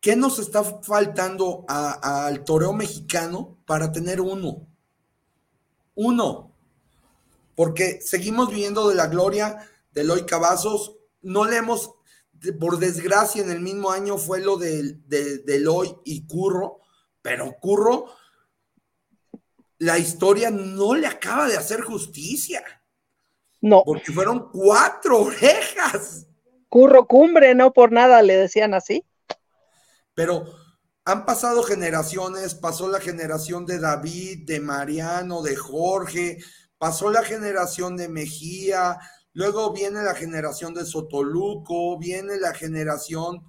¿Qué 0.00 0.16
nos 0.16 0.38
está 0.38 0.64
faltando 0.64 1.66
al 1.68 2.44
toreo 2.44 2.72
mexicano 2.72 3.58
para 3.66 3.92
tener 3.92 4.22
uno? 4.22 4.66
Uno. 5.94 6.52
Porque 7.54 8.00
seguimos 8.00 8.48
viviendo 8.48 8.88
de 8.88 8.94
la 8.94 9.06
gloria 9.06 9.68
de 9.92 10.00
Eloy 10.00 10.24
Cavazos. 10.24 10.96
No 11.20 11.44
le 11.44 11.58
hemos, 11.58 11.92
por 12.58 12.78
desgracia, 12.78 13.42
en 13.42 13.50
el 13.50 13.60
mismo 13.60 13.90
año 13.90 14.16
fue 14.16 14.40
lo 14.40 14.56
de, 14.56 14.94
de, 15.06 15.38
de 15.38 15.56
Eloy 15.56 15.94
y 16.04 16.26
Curro, 16.26 16.80
pero 17.22 17.56
Curro, 17.60 18.06
la 19.78 19.98
historia 19.98 20.50
no 20.50 20.94
le 20.94 21.06
acaba 21.06 21.46
de 21.48 21.56
hacer 21.56 21.80
justicia, 21.82 22.62
No, 23.60 23.82
porque 23.84 24.12
fueron 24.12 24.50
cuatro 24.50 25.22
orejas. 25.22 26.26
curro 26.68 27.06
cumbre, 27.06 27.54
no 27.54 27.72
por 27.72 27.92
nada 27.92 28.20
le 28.22 28.36
decían 28.36 28.74
así. 28.74 29.04
Pero 30.14 30.44
han 31.04 31.26
pasado 31.26 31.62
generaciones, 31.62 32.54
pasó 32.54 32.88
la 32.88 33.00
generación 33.00 33.66
de 33.66 33.78
David, 33.78 34.46
de 34.46 34.60
Mariano, 34.60 35.42
de 35.42 35.56
Jorge, 35.56 36.38
pasó 36.78 37.10
la 37.10 37.22
generación 37.22 37.96
de 37.96 38.08
Mejía, 38.08 38.98
luego 39.32 39.72
viene 39.72 40.02
la 40.02 40.14
generación 40.14 40.72
de 40.74 40.84
Sotoluco, 40.84 41.98
viene 41.98 42.38
la 42.38 42.54
generación, 42.54 43.42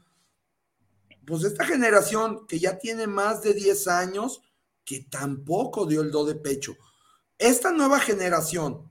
pues 1.26 1.44
esta 1.44 1.66
generación 1.66 2.46
que 2.48 2.60
ya 2.60 2.78
tiene 2.78 3.08
más 3.08 3.42
de 3.42 3.54
10 3.54 3.88
años, 3.88 4.42
que 4.86 5.02
tampoco 5.10 5.86
dio 5.86 6.02
el 6.02 6.12
do 6.12 6.26
de 6.26 6.36
pecho. 6.36 6.76
Esta 7.38 7.72
nueva 7.72 8.00
generación 8.00 8.90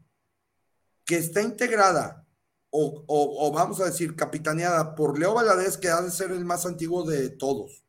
que 1.06 1.16
está 1.16 1.40
integrada 1.40 2.26
o, 2.70 3.04
o- 3.06 3.46
o 3.48 3.52
vamos 3.52 3.80
a 3.80 3.84
decir 3.86 4.16
capitaneada 4.16 4.94
por 4.96 5.18
Leo 5.18 5.34
Valadez, 5.34 5.78
que 5.78 5.88
ha 5.88 6.02
de 6.02 6.10
ser 6.10 6.32
el 6.32 6.44
más 6.44 6.66
antiguo 6.66 7.04
de 7.04 7.30
todos. 7.30 7.84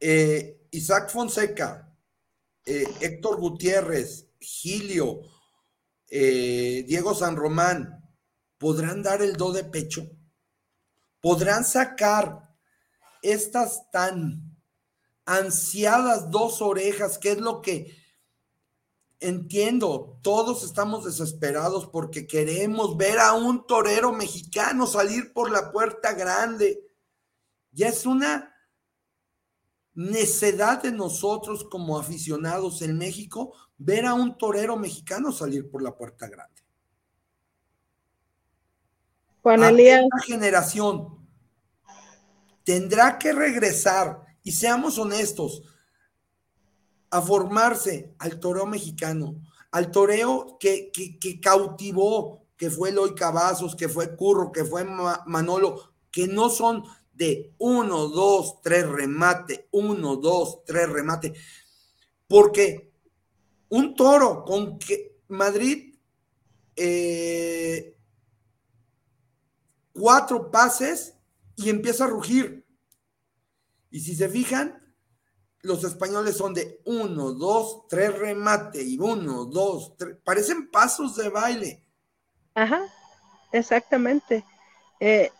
Eh, 0.00 0.66
Isaac 0.72 1.10
Fonseca, 1.10 1.96
eh, 2.64 2.84
Héctor 3.00 3.40
Gutiérrez, 3.40 4.26
Gilio, 4.40 5.20
eh, 6.10 6.84
Diego 6.86 7.14
San 7.14 7.36
Román, 7.36 8.02
¿podrán 8.58 9.02
dar 9.02 9.22
el 9.22 9.36
do 9.36 9.52
de 9.52 9.64
pecho? 9.64 10.08
¿Podrán 11.20 11.64
sacar 11.64 12.54
estas 13.22 13.90
tan 13.90 14.45
ansiadas 15.26 16.30
dos 16.30 16.62
orejas, 16.62 17.18
que 17.18 17.32
es 17.32 17.38
lo 17.38 17.60
que 17.60 17.94
entiendo, 19.20 20.18
todos 20.22 20.62
estamos 20.64 21.04
desesperados 21.04 21.86
porque 21.86 22.26
queremos 22.26 22.96
ver 22.96 23.18
a 23.18 23.32
un 23.32 23.66
torero 23.66 24.12
mexicano 24.12 24.86
salir 24.86 25.32
por 25.32 25.50
la 25.50 25.72
puerta 25.72 26.12
grande. 26.12 26.82
Ya 27.72 27.88
es 27.88 28.06
una 28.06 28.54
necedad 29.94 30.82
de 30.82 30.92
nosotros 30.92 31.64
como 31.64 31.98
aficionados 31.98 32.82
en 32.82 32.98
México 32.98 33.54
ver 33.78 34.06
a 34.06 34.14
un 34.14 34.36
torero 34.38 34.76
mexicano 34.76 35.32
salir 35.32 35.70
por 35.70 35.82
la 35.82 35.96
puerta 35.96 36.28
grande. 36.28 36.62
Juan 39.42 39.64
Elías, 39.64 40.04
generación 40.26 41.16
tendrá 42.64 43.16
que 43.18 43.32
regresar 43.32 44.25
y 44.46 44.52
seamos 44.52 44.96
honestos 44.96 45.64
a 47.10 47.20
formarse 47.20 48.14
al 48.20 48.38
toreo 48.38 48.64
mexicano, 48.64 49.34
al 49.72 49.90
toreo 49.90 50.56
que, 50.60 50.92
que, 50.92 51.40
cautivó, 51.40 52.46
que 52.56 52.70
fue 52.70 52.90
Eloy 52.90 53.16
Cavazos, 53.16 53.74
que 53.74 53.88
fue 53.88 54.14
Curro, 54.14 54.52
que 54.52 54.64
fue 54.64 54.84
Ma- 54.84 55.24
Manolo, 55.26 55.94
que 56.12 56.28
no 56.28 56.48
son 56.48 56.84
de 57.12 57.54
uno, 57.58 58.06
dos, 58.06 58.62
tres 58.62 58.88
remate, 58.88 59.66
uno, 59.72 60.14
dos, 60.14 60.62
tres 60.64 60.88
remate, 60.88 61.34
porque 62.28 62.92
un 63.70 63.96
toro 63.96 64.44
con 64.44 64.78
que 64.78 65.18
Madrid 65.26 65.96
eh, 66.76 67.96
cuatro 69.92 70.52
pases 70.52 71.14
y 71.56 71.68
empieza 71.68 72.04
a 72.04 72.08
rugir. 72.08 72.65
Y 73.96 74.00
si 74.00 74.14
se 74.14 74.28
fijan, 74.28 74.94
los 75.62 75.82
españoles 75.82 76.36
son 76.36 76.52
de 76.52 76.82
uno, 76.84 77.32
dos, 77.32 77.88
tres 77.88 78.14
remate 78.14 78.82
y 78.82 78.98
uno, 78.98 79.46
dos, 79.46 79.96
tres. 79.96 80.18
Parecen 80.22 80.70
pasos 80.70 81.16
de 81.16 81.30
baile. 81.30 81.82
ajá, 82.54 82.82
exactamente. 83.52 84.44
Eh, 85.00 85.32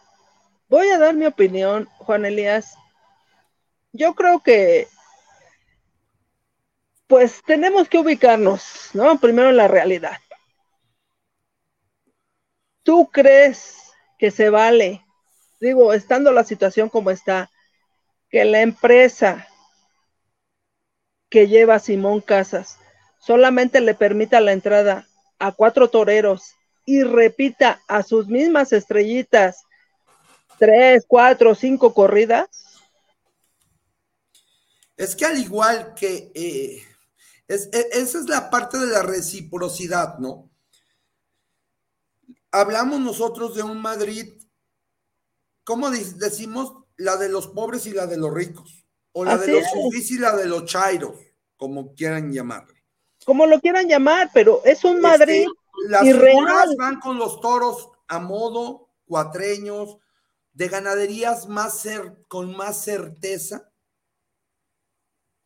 voy 0.70 0.88
a 0.88 0.96
dar 0.96 1.14
mi 1.14 1.26
opinión, 1.26 1.84
Juan 1.98 2.24
Elías. 2.24 2.78
Yo 3.92 4.14
creo 4.14 4.42
que, 4.42 4.88
pues 7.08 7.42
tenemos 7.44 7.90
que 7.90 7.98
ubicarnos, 7.98 8.88
¿no? 8.94 9.20
Primero 9.20 9.50
en 9.50 9.58
la 9.58 9.68
realidad. 9.68 10.16
¿Tú 12.82 13.10
crees 13.12 13.92
que 14.18 14.30
se 14.30 14.48
vale 14.48 15.04
digo, 15.60 15.92
estando 15.92 16.32
la 16.32 16.44
situación 16.44 16.88
como 16.88 17.10
está, 17.10 17.50
que 18.30 18.44
la 18.44 18.60
empresa 18.60 19.48
que 21.28 21.48
lleva 21.48 21.78
Simón 21.78 22.20
Casas 22.20 22.78
solamente 23.18 23.80
le 23.80 23.94
permita 23.94 24.40
la 24.40 24.52
entrada 24.52 25.06
a 25.38 25.52
cuatro 25.52 25.88
toreros 25.88 26.54
y 26.84 27.02
repita 27.02 27.82
a 27.88 28.02
sus 28.02 28.28
mismas 28.28 28.72
estrellitas 28.72 29.66
tres, 30.58 31.04
cuatro, 31.06 31.54
cinco 31.54 31.92
corridas. 31.92 32.48
Es 34.96 35.14
que 35.14 35.26
al 35.26 35.38
igual 35.38 35.94
que 35.94 36.32
eh, 36.34 36.82
e, 37.48 37.88
esa 37.92 38.18
es 38.18 38.26
la 38.28 38.48
parte 38.48 38.78
de 38.78 38.86
la 38.86 39.02
reciprocidad, 39.02 40.18
¿no? 40.18 40.50
Hablamos 42.50 43.00
nosotros 43.00 43.54
de 43.54 43.62
un 43.62 43.80
Madrid, 43.82 44.32
¿cómo 45.64 45.90
decimos? 45.90 46.85
La 46.96 47.16
de 47.16 47.28
los 47.28 47.48
pobres 47.48 47.86
y 47.86 47.92
la 47.92 48.06
de 48.06 48.16
los 48.16 48.32
ricos, 48.32 48.86
o 49.12 49.24
la 49.24 49.36
de 49.36 49.60
los 49.60 49.70
sufis 49.70 50.10
y 50.12 50.18
la 50.18 50.34
de 50.34 50.46
los 50.46 50.64
chairos, 50.64 51.14
como 51.56 51.94
quieran 51.94 52.32
llamarle. 52.32 52.84
Como 53.24 53.46
lo 53.46 53.60
quieran 53.60 53.88
llamar, 53.88 54.30
pero 54.32 54.62
es 54.64 54.84
un 54.84 54.96
este, 54.96 55.02
Madrid 55.02 55.46
las 55.84 56.02
figuras 56.02 56.74
van 56.76 57.00
con 57.00 57.18
los 57.18 57.40
toros 57.40 57.90
a 58.08 58.18
modo, 58.18 58.90
cuatreños, 59.04 59.98
de 60.52 60.68
ganaderías 60.68 61.48
más 61.48 61.84
con 62.28 62.56
más 62.56 62.82
certeza. 62.82 63.70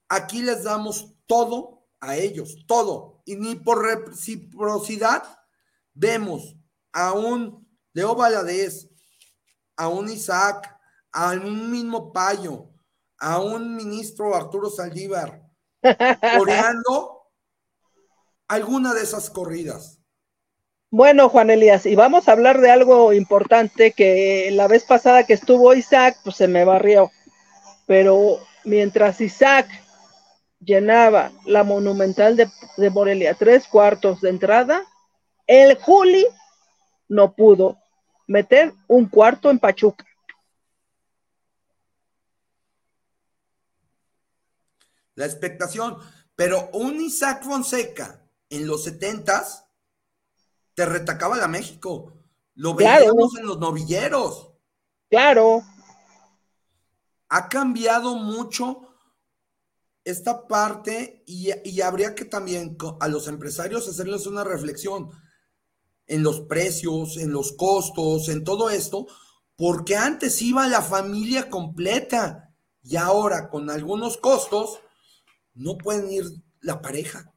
Aquí 0.09 0.43
les 0.43 0.65
damos 0.65 1.15
todo 1.27 1.89
a 2.01 2.17
ellos, 2.17 2.65
todo. 2.67 3.23
Y 3.25 3.37
ni 3.37 3.57
por 3.57 3.83
reciprocidad 3.83 5.25
vemos 5.95 6.57
a 6.93 7.13
un 7.13 7.69
Leo 7.93 8.15
Valadez, 8.15 8.89
a 9.77 9.89
un 9.89 10.09
Isaac, 10.11 10.80
a 11.13 11.31
un 11.33 11.71
mismo 11.71 12.13
Payo, 12.13 12.71
a 13.19 13.41
un 13.41 13.77
ministro 13.77 14.35
Arturo 14.35 14.71
Saldívar, 14.71 15.43
coreando 16.39 17.23
alguna 18.49 18.95
de 18.95 19.03
esas 19.03 19.31
corridas. 19.31 20.01
Bueno, 20.93 21.29
Juan 21.29 21.51
Elías, 21.51 21.87
y 21.87 21.95
vamos 21.95 22.29
a 22.29 22.33
hablar 22.33 22.61
de 22.61 22.71
algo 22.71 23.13
importante 23.13 23.93
que 23.93 24.51
la 24.53 24.67
vez 24.67 24.83
pasada 24.85 25.25
que 25.25 25.35
estuvo 25.35 25.73
Isaac, 25.73 26.19
pues 26.25 26.35
se 26.35 26.49
me 26.49 26.65
barrió. 26.65 27.13
Pero 27.87 28.41
mientras 28.65 29.21
Isaac 29.21 29.69
llenaba 30.59 31.31
la 31.45 31.63
monumental 31.63 32.37
de, 32.37 32.51
de 32.77 32.91
Morelia, 32.91 33.35
tres 33.35 33.69
cuartos 33.69 34.21
de 34.21 34.31
entrada, 34.31 34.85
el 35.47 35.77
Juli 35.77 36.27
no 37.09 37.35
pudo 37.35 37.79
meter 38.27 38.73
un 38.89 39.07
cuarto 39.07 39.49
en 39.51 39.61
Pachuca. 39.61 40.05
La 45.21 45.27
expectación, 45.27 45.99
pero 46.35 46.71
un 46.73 46.99
Isaac 46.99 47.45
Fonseca 47.45 48.27
en 48.49 48.67
los 48.67 48.85
setentas 48.85 49.67
te 50.73 50.87
retacaba 50.87 51.37
la 51.37 51.47
México. 51.47 52.15
Lo 52.55 52.73
veíamos 52.73 53.37
en 53.37 53.45
los 53.45 53.59
novilleros. 53.59 54.49
Claro. 55.11 55.63
Ha 57.29 57.51
cambiado 57.51 58.15
mucho 58.15 58.95
esta 60.05 60.49
parte 60.49 61.23
y, 61.27 61.51
y, 61.69 61.83
habría 61.83 62.15
que 62.15 62.25
también 62.25 62.79
a 62.99 63.07
los 63.07 63.29
empresarios 63.29 63.87
hacerles 63.89 64.27
una 64.27 64.43
reflexión 64.43 65.11
en 66.07 66.23
los 66.23 66.41
precios, 66.41 67.19
en 67.19 67.31
los 67.31 67.53
costos, 67.53 68.31
en 68.31 68.43
todo 68.43 68.71
esto, 68.71 69.07
porque 69.55 69.97
antes 69.97 70.41
iba 70.41 70.67
la 70.67 70.81
familia 70.81 71.51
completa 71.51 72.55
y 72.83 72.97
ahora 72.97 73.51
con 73.51 73.69
algunos 73.69 74.17
costos 74.17 74.81
no 75.61 75.77
pueden 75.77 76.11
ir 76.11 76.25
la 76.61 76.81
pareja. 76.81 77.31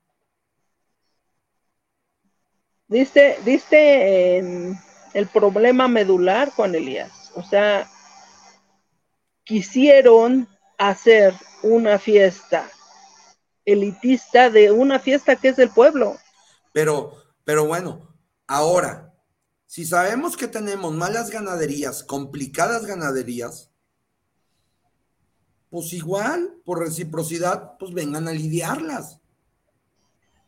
Diste, 2.88 3.38
diste 3.44 4.38
el 4.38 5.28
problema 5.34 5.88
medular, 5.88 6.50
Juan 6.52 6.76
Elías. 6.76 7.32
O 7.36 7.44
sea, 7.44 7.90
quisieron 9.44 10.48
hacer 10.78 11.34
una 11.64 12.00
fiesta 12.00 12.70
elitista 13.66 14.50
de 14.50 14.72
una 14.72 15.00
fiesta 15.00 15.36
que 15.36 15.50
es 15.50 15.56
del 15.56 15.70
pueblo. 15.70 16.18
Pero, 16.74 17.14
pero 17.44 17.66
bueno, 17.66 18.16
ahora, 18.48 19.14
si 19.66 19.86
sabemos 19.86 20.38
que 20.38 20.48
tenemos 20.48 20.94
malas 20.94 21.30
ganaderías, 21.30 22.04
complicadas 22.04 22.86
ganaderías, 22.86 23.73
pues 25.74 25.92
igual, 25.92 26.54
por 26.66 26.78
reciprocidad, 26.78 27.80
pues 27.80 27.92
vengan 27.96 28.28
a 28.28 28.32
lidiarlas. 28.32 29.20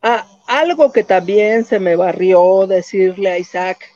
Ah, 0.00 0.24
algo 0.46 0.92
que 0.92 1.02
también 1.02 1.64
se 1.64 1.80
me 1.80 1.96
barrió 1.96 2.64
decirle 2.68 3.32
a 3.32 3.38
Isaac, 3.38 3.92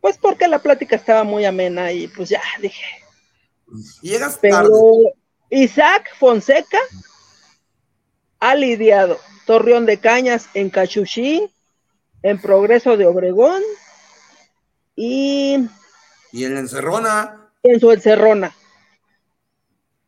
pues 0.00 0.16
porque 0.16 0.46
la 0.46 0.60
plática 0.60 0.94
estaba 0.94 1.24
muy 1.24 1.44
amena 1.44 1.90
y 1.90 2.06
pues 2.06 2.28
ya 2.28 2.40
dije. 2.62 2.84
Llegas 4.02 4.38
Pero 4.40 4.70
Isaac 5.50 6.08
Fonseca 6.16 6.78
ha 8.38 8.54
lidiado 8.54 9.18
Torreón 9.46 9.84
de 9.84 9.98
Cañas 9.98 10.48
en 10.54 10.70
Cachuchí, 10.70 11.50
en 12.22 12.40
Progreso 12.40 12.96
de 12.96 13.06
Obregón 13.06 13.62
y. 14.94 15.68
Y 16.30 16.44
en 16.44 16.54
la 16.54 16.60
Encerrona. 16.60 17.50
En 17.64 17.80
su 17.80 17.90
Encerrona. 17.90 18.54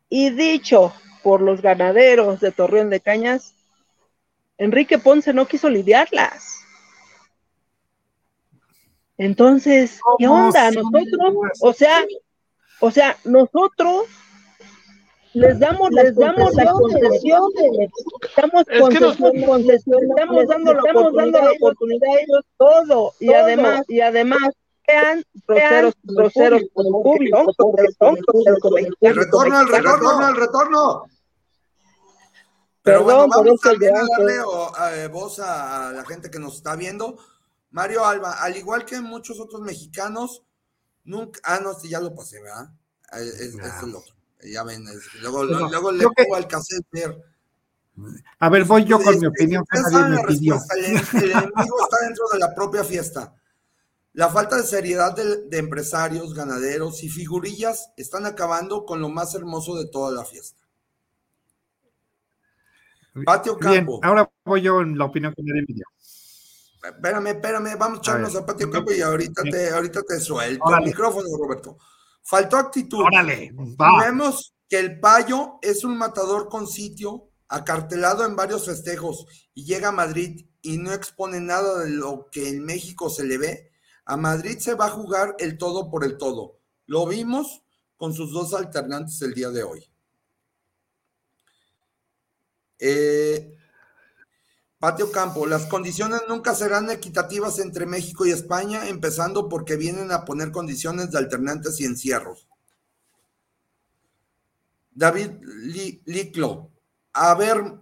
Y 0.08 0.30
dicho 0.30 0.92
por 1.22 1.40
los 1.40 1.60
ganaderos 1.60 2.40
de 2.40 2.52
Torreón 2.52 2.90
de 2.90 3.00
Cañas, 3.00 3.54
Enrique 4.58 4.98
Ponce 4.98 5.32
no 5.32 5.46
quiso 5.46 5.68
lidiarlas. 5.68 6.60
Entonces, 9.18 10.00
¿qué 10.18 10.28
onda? 10.28 10.70
Nosotros, 10.70 11.34
o 11.60 11.72
sea, 11.72 12.04
o 12.80 12.90
sea, 12.90 13.16
nosotros 13.24 14.06
les 15.32 15.58
damos, 15.58 15.90
les 15.90 16.14
damos 16.14 16.54
la 16.54 16.70
concesión, 16.70 17.42
estamos 18.22 18.64
concesión, 19.46 20.02
estamos 20.10 20.46
dando 20.46 20.72
la 20.72 20.80
oportunidad 21.52 22.10
a 22.10 22.20
ellos 22.20 22.44
todo, 22.56 23.12
y 23.20 23.32
además, 23.32 23.84
y 23.88 24.00
además 24.00 24.52
sean 24.86 25.24
groseros, 25.46 25.94
groseros 26.02 26.62
con 26.72 26.86
el 26.86 26.92
público. 26.92 27.54
El 29.00 29.16
retorno, 29.16 29.60
el 29.60 29.68
retorno, 29.68 30.28
el 30.28 30.36
retorno. 30.36 31.02
Pero 32.82 33.02
bueno, 33.02 33.26
vamos 33.28 33.60
también 33.60 33.96
a 33.96 34.04
darle 34.16 34.36
eh, 34.92 35.08
voz 35.08 35.40
a, 35.40 35.90
la 35.92 36.04
gente 36.04 36.30
que 36.30 36.38
nos 36.38 36.56
está 36.56 36.76
viendo. 36.76 37.18
Mario 37.70 38.04
Alba, 38.04 38.34
al 38.40 38.56
igual 38.56 38.84
que 38.84 39.00
muchos 39.00 39.40
otros 39.40 39.60
mexicanos, 39.60 40.44
nunca. 41.04 41.40
Ah, 41.42 41.58
no, 41.60 41.74
sí, 41.74 41.88
ya 41.88 42.00
lo 42.00 42.14
pasé, 42.14 42.40
¿verdad? 42.40 42.70
Ah, 43.10 43.20
es, 43.20 43.54
el 43.82 43.94
otro. 43.94 44.14
Ya 44.42 44.62
ven, 44.62 44.84
luego, 45.20 45.42
luego 45.44 45.90
le 45.90 46.04
pongo 46.04 46.36
al 46.36 46.46
cassette 46.46 46.86
A 48.38 48.48
ver, 48.50 48.64
voy 48.64 48.84
yo 48.84 49.00
con 49.00 49.18
mi 49.18 49.26
opinión. 49.26 49.64
el, 49.72 50.12
enemigo 50.12 51.76
está 51.82 51.96
dentro 52.02 52.28
de 52.32 52.38
la 52.38 52.54
propia 52.54 52.84
fiesta. 52.84 53.34
La 54.16 54.30
falta 54.30 54.56
de 54.56 54.62
seriedad 54.62 55.14
de 55.14 55.58
empresarios, 55.58 56.32
ganaderos 56.32 57.04
y 57.04 57.10
figurillas 57.10 57.92
están 57.98 58.24
acabando 58.24 58.86
con 58.86 58.98
lo 59.02 59.10
más 59.10 59.34
hermoso 59.34 59.76
de 59.76 59.88
toda 59.88 60.10
la 60.10 60.24
fiesta. 60.24 60.66
Patio 63.26 63.58
Campo. 63.58 64.00
ahora 64.02 64.26
voy 64.42 64.62
yo 64.62 64.80
en 64.80 64.96
la 64.96 65.04
opinión 65.04 65.34
que 65.34 65.42
me 65.42 65.52
dé 65.52 65.66
Espérame, 66.82 67.26
espérame, 67.26 67.76
vamos 67.78 67.98
a 67.98 68.00
echarnos 68.00 68.34
a, 68.36 68.46
Patio 68.46 68.70
Campo 68.70 68.90
y 68.90 69.02
ahorita 69.02 69.42
te, 69.42 69.68
ahorita 69.68 70.00
te 70.02 70.18
suelto 70.18 70.64
el 70.74 70.84
micrófono, 70.86 71.28
Roberto. 71.36 71.76
Faltó 72.22 72.56
actitud. 72.56 73.02
Órale, 73.04 73.52
Vemos 74.00 74.54
que 74.66 74.78
el 74.78 74.98
payo 74.98 75.58
es 75.60 75.84
un 75.84 75.98
matador 75.98 76.48
con 76.48 76.66
sitio, 76.66 77.28
acartelado 77.48 78.24
en 78.24 78.34
varios 78.34 78.64
festejos, 78.64 79.26
y 79.52 79.66
llega 79.66 79.88
a 79.88 79.92
Madrid 79.92 80.46
y 80.62 80.78
no 80.78 80.94
expone 80.94 81.38
nada 81.38 81.80
de 81.80 81.90
lo 81.90 82.30
que 82.32 82.48
en 82.48 82.64
México 82.64 83.10
se 83.10 83.24
le 83.24 83.36
ve. 83.36 83.75
A 84.06 84.16
Madrid 84.16 84.58
se 84.58 84.74
va 84.74 84.86
a 84.86 84.90
jugar 84.90 85.36
el 85.38 85.58
todo 85.58 85.90
por 85.90 86.04
el 86.04 86.16
todo. 86.16 86.58
Lo 86.86 87.06
vimos 87.06 87.62
con 87.96 88.14
sus 88.14 88.32
dos 88.32 88.54
alternantes 88.54 89.20
el 89.22 89.34
día 89.34 89.50
de 89.50 89.62
hoy. 89.64 89.90
Eh, 92.78 93.56
Patio 94.78 95.10
Campo, 95.10 95.46
las 95.46 95.66
condiciones 95.66 96.20
nunca 96.28 96.54
serán 96.54 96.90
equitativas 96.90 97.58
entre 97.58 97.86
México 97.86 98.26
y 98.26 98.30
España, 98.30 98.88
empezando 98.88 99.48
porque 99.48 99.76
vienen 99.76 100.12
a 100.12 100.24
poner 100.24 100.52
condiciones 100.52 101.10
de 101.10 101.18
alternantes 101.18 101.80
y 101.80 101.84
encierros. 101.84 102.46
David 104.92 105.30
Liclo, 106.04 106.70
a 107.12 107.34
ver, 107.34 107.80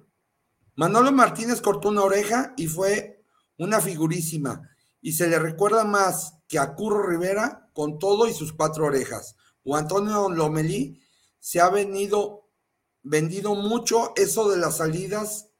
Manolo 0.77 1.13
Martínez 1.13 1.61
cortó 1.61 1.89
una 1.89 2.03
oreja 2.03 2.55
y 2.57 2.67
fue 2.67 3.25
una 3.59 3.81
figurísima, 3.81 4.74
y 5.05 5.13
se 5.13 5.27
le 5.27 5.39
recuerda 5.39 5.85
más 5.85 6.39
que 6.49 6.59
a 6.59 6.75
Curro 6.75 7.07
Rivera 7.07 7.69
con 7.75 7.99
todo 7.99 8.27
y 8.27 8.33
sus 8.33 8.55
cuatro 8.55 8.87
orejas. 8.87 9.37
O 9.63 9.77
Antonio 9.77 10.31
Lomelí 10.31 10.99
se 11.39 11.61
ha 11.61 11.69
venido, 11.69 12.49
vendido 13.03 13.55
mucho 13.55 14.15
eso 14.17 14.49
de 14.49 14.57
las 14.57 14.79
salidas, 14.79 15.51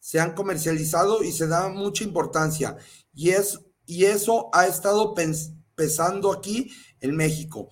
se 0.00 0.18
han 0.18 0.34
comercializado 0.34 1.22
y 1.22 1.30
se 1.30 1.46
da 1.46 1.68
mucha 1.68 2.02
importancia. 2.02 2.76
Y, 3.14 3.30
es, 3.30 3.60
y 3.86 4.06
eso 4.06 4.50
ha 4.52 4.66
estado 4.66 5.14
pesando 5.76 6.32
aquí 6.32 6.72
en 6.98 7.14
México. 7.14 7.68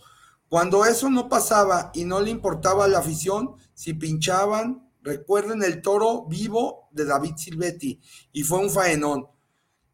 Cuando 0.49 0.85
eso 0.85 1.11
no 1.11 1.29
pasaba 1.29 1.91
y 1.93 2.05
no 2.05 2.21
le 2.21 2.31
importaba 2.31 2.87
la 2.87 3.01
afición, 3.01 3.57
si 3.75 3.95
pinchaban, 3.95 4.93
recuerden 5.03 5.65
el 5.65 5.83
toro 5.83 6.25
vivo 6.27 6.89
de 6.93 7.05
David 7.05 7.35
Silvetti 7.37 8.01
y 8.31 8.45
fue 8.45 8.61
un 8.61 8.71
faenón. 8.71 9.27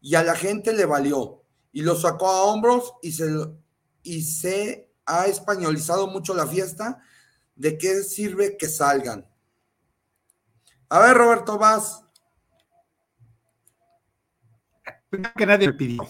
Y 0.03 0.15
a 0.15 0.23
la 0.23 0.35
gente 0.35 0.73
le 0.73 0.83
valió 0.83 1.45
y 1.71 1.81
lo 1.81 1.95
sacó 1.95 2.27
a 2.27 2.43
hombros 2.43 2.93
y 3.01 3.13
se, 3.13 3.25
y 4.03 4.21
se 4.21 4.91
ha 5.05 5.27
españolizado 5.27 6.07
mucho 6.07 6.33
la 6.33 6.45
fiesta. 6.45 7.01
¿De 7.55 7.77
qué 7.77 8.03
sirve 8.03 8.57
que 8.57 8.67
salgan? 8.67 9.25
A 10.89 10.99
ver, 10.99 11.15
Roberto, 11.15 11.57
vas. 11.57 12.03
Que 15.37 15.45
nadie 15.45 15.67
me 15.67 15.73
pidió. 15.73 16.05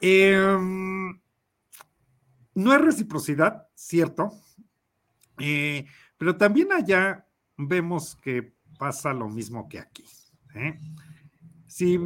Em, 0.00 1.20
no 2.54 2.74
es 2.74 2.80
reciprocidad, 2.80 3.68
cierto, 3.76 4.32
eh, 5.38 5.86
pero 6.18 6.36
también 6.36 6.72
allá 6.72 7.24
vemos 7.56 8.16
que 8.16 8.56
pasa 8.78 9.12
lo 9.12 9.28
mismo 9.28 9.68
que 9.68 9.78
aquí. 9.78 10.04
¿eh? 10.56 10.76
Si, 11.76 11.98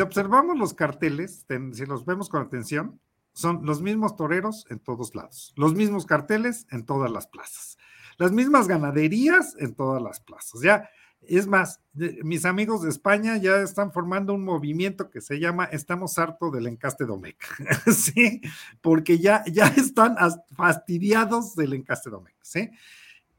observamos 0.00 0.56
los 0.56 0.74
carteles, 0.74 1.44
si 1.72 1.86
los 1.86 2.04
vemos 2.04 2.28
con 2.28 2.40
atención, 2.40 3.00
son 3.32 3.66
los 3.66 3.82
mismos 3.82 4.14
toreros 4.14 4.64
en 4.70 4.78
todos 4.78 5.16
lados, 5.16 5.52
los 5.56 5.74
mismos 5.74 6.06
carteles 6.06 6.68
en 6.70 6.86
todas 6.86 7.10
las 7.10 7.26
plazas, 7.26 7.78
las 8.16 8.30
mismas 8.30 8.68
ganaderías 8.68 9.56
en 9.58 9.74
todas 9.74 10.00
las 10.00 10.20
plazas. 10.20 10.60
Ya, 10.60 10.88
es 11.22 11.48
más, 11.48 11.80
mis 12.22 12.44
amigos 12.44 12.82
de 12.82 12.90
España 12.90 13.36
ya 13.38 13.56
están 13.56 13.92
formando 13.92 14.34
un 14.34 14.44
movimiento 14.44 15.10
que 15.10 15.20
se 15.20 15.40
llama 15.40 15.64
Estamos 15.64 16.16
harto 16.20 16.52
del 16.52 16.68
encaste 16.68 17.04
Domecq, 17.04 17.42
¿sí? 17.92 18.40
Porque 18.80 19.18
ya, 19.18 19.42
ya 19.50 19.66
están 19.66 20.14
fastidiados 20.54 21.56
del 21.56 21.72
encaste 21.72 22.08
Domecq, 22.08 22.36
¿sí? 22.42 22.70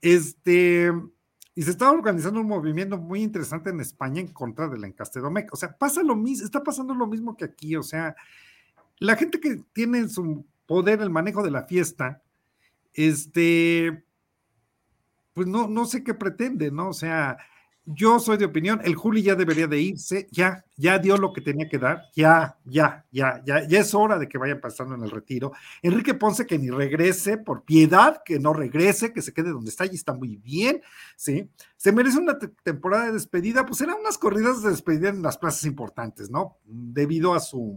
Este, 0.02 0.92
y 1.60 1.64
se 1.64 1.72
está 1.72 1.92
organizando 1.92 2.40
un 2.40 2.48
movimiento 2.48 2.98
muy 2.98 3.22
interesante 3.22 3.70
en 3.70 3.82
España 3.82 4.22
en 4.22 4.30
contra 4.30 4.70
del 4.70 4.86
encaste 4.86 5.20
Domecq. 5.20 5.52
O 5.52 5.58
sea, 5.58 5.78
pasa 5.78 6.02
lo 6.02 6.16
mismo, 6.16 6.46
está 6.46 6.64
pasando 6.64 6.94
lo 6.94 7.06
mismo 7.06 7.36
que 7.36 7.44
aquí. 7.44 7.76
O 7.76 7.84
sea, 7.84 8.16
la 8.98 9.18
gente 9.18 9.42
que 9.42 9.62
tiene 9.74 9.98
en 9.98 10.10
su 10.10 10.46
poder 10.66 11.02
el 11.02 11.10
manejo 11.10 11.44
de 11.44 11.52
la 11.52 11.64
fiesta, 11.64 12.24
este, 12.94 14.06
pues 15.34 15.48
no, 15.48 15.68
no 15.68 15.84
sé 15.84 16.02
qué 16.02 16.14
pretende, 16.14 16.72
¿no? 16.72 16.92
O 16.92 16.94
sea, 16.94 17.38
yo 17.92 18.20
soy 18.20 18.38
de 18.38 18.46
opinión, 18.46 18.82
el 18.84 18.94
Juli 18.94 19.24
ya 19.24 19.34
debería 19.34 19.66
de 19.66 19.82
irse, 19.82 20.28
ya, 20.32 20.64
ya 20.78 21.00
dio 21.00 21.18
lo 21.18 21.34
que 21.34 21.42
tenía 21.42 21.68
que 21.68 21.80
dar, 21.80 22.04
ya, 22.16 22.56
ya, 22.64 23.04
ya, 23.12 23.42
ya, 23.44 23.68
ya 23.68 23.80
es 23.80 23.96
hora 23.96 24.20
de 24.20 24.30
que 24.30 24.38
vayan 24.38 24.62
pasando 24.62 24.94
en 24.94 25.02
el 25.02 25.10
retiro. 25.10 25.54
Enrique 25.82 26.14
Ponce 26.14 26.46
que 26.46 26.60
ni 26.60 26.70
regrese, 26.70 27.40
por 27.40 27.64
piedad, 27.64 28.22
que 28.24 28.38
no 28.38 28.54
regrese, 28.54 29.12
que 29.12 29.24
se 29.24 29.34
quede 29.34 29.50
donde 29.50 29.72
está 29.72 29.88
y 29.88 29.96
está 29.96 30.14
muy 30.14 30.36
bien, 30.36 30.82
¿sí? 31.16 31.50
Se 31.78 31.92
merece 31.92 32.20
una 32.20 32.38
temporada 32.38 33.08
de 33.08 33.14
despedida, 33.14 33.66
pues 33.66 33.82
eran 33.82 33.96
unas 34.00 34.20
corridas 34.20 34.62
de 34.62 34.70
despedida 34.70 35.10
en 35.10 35.24
las 35.24 35.40
plazas 35.40 35.66
importantes, 35.66 36.30
¿no? 36.30 36.60
Debido 36.66 37.34
a 37.34 37.40
su 37.40 37.76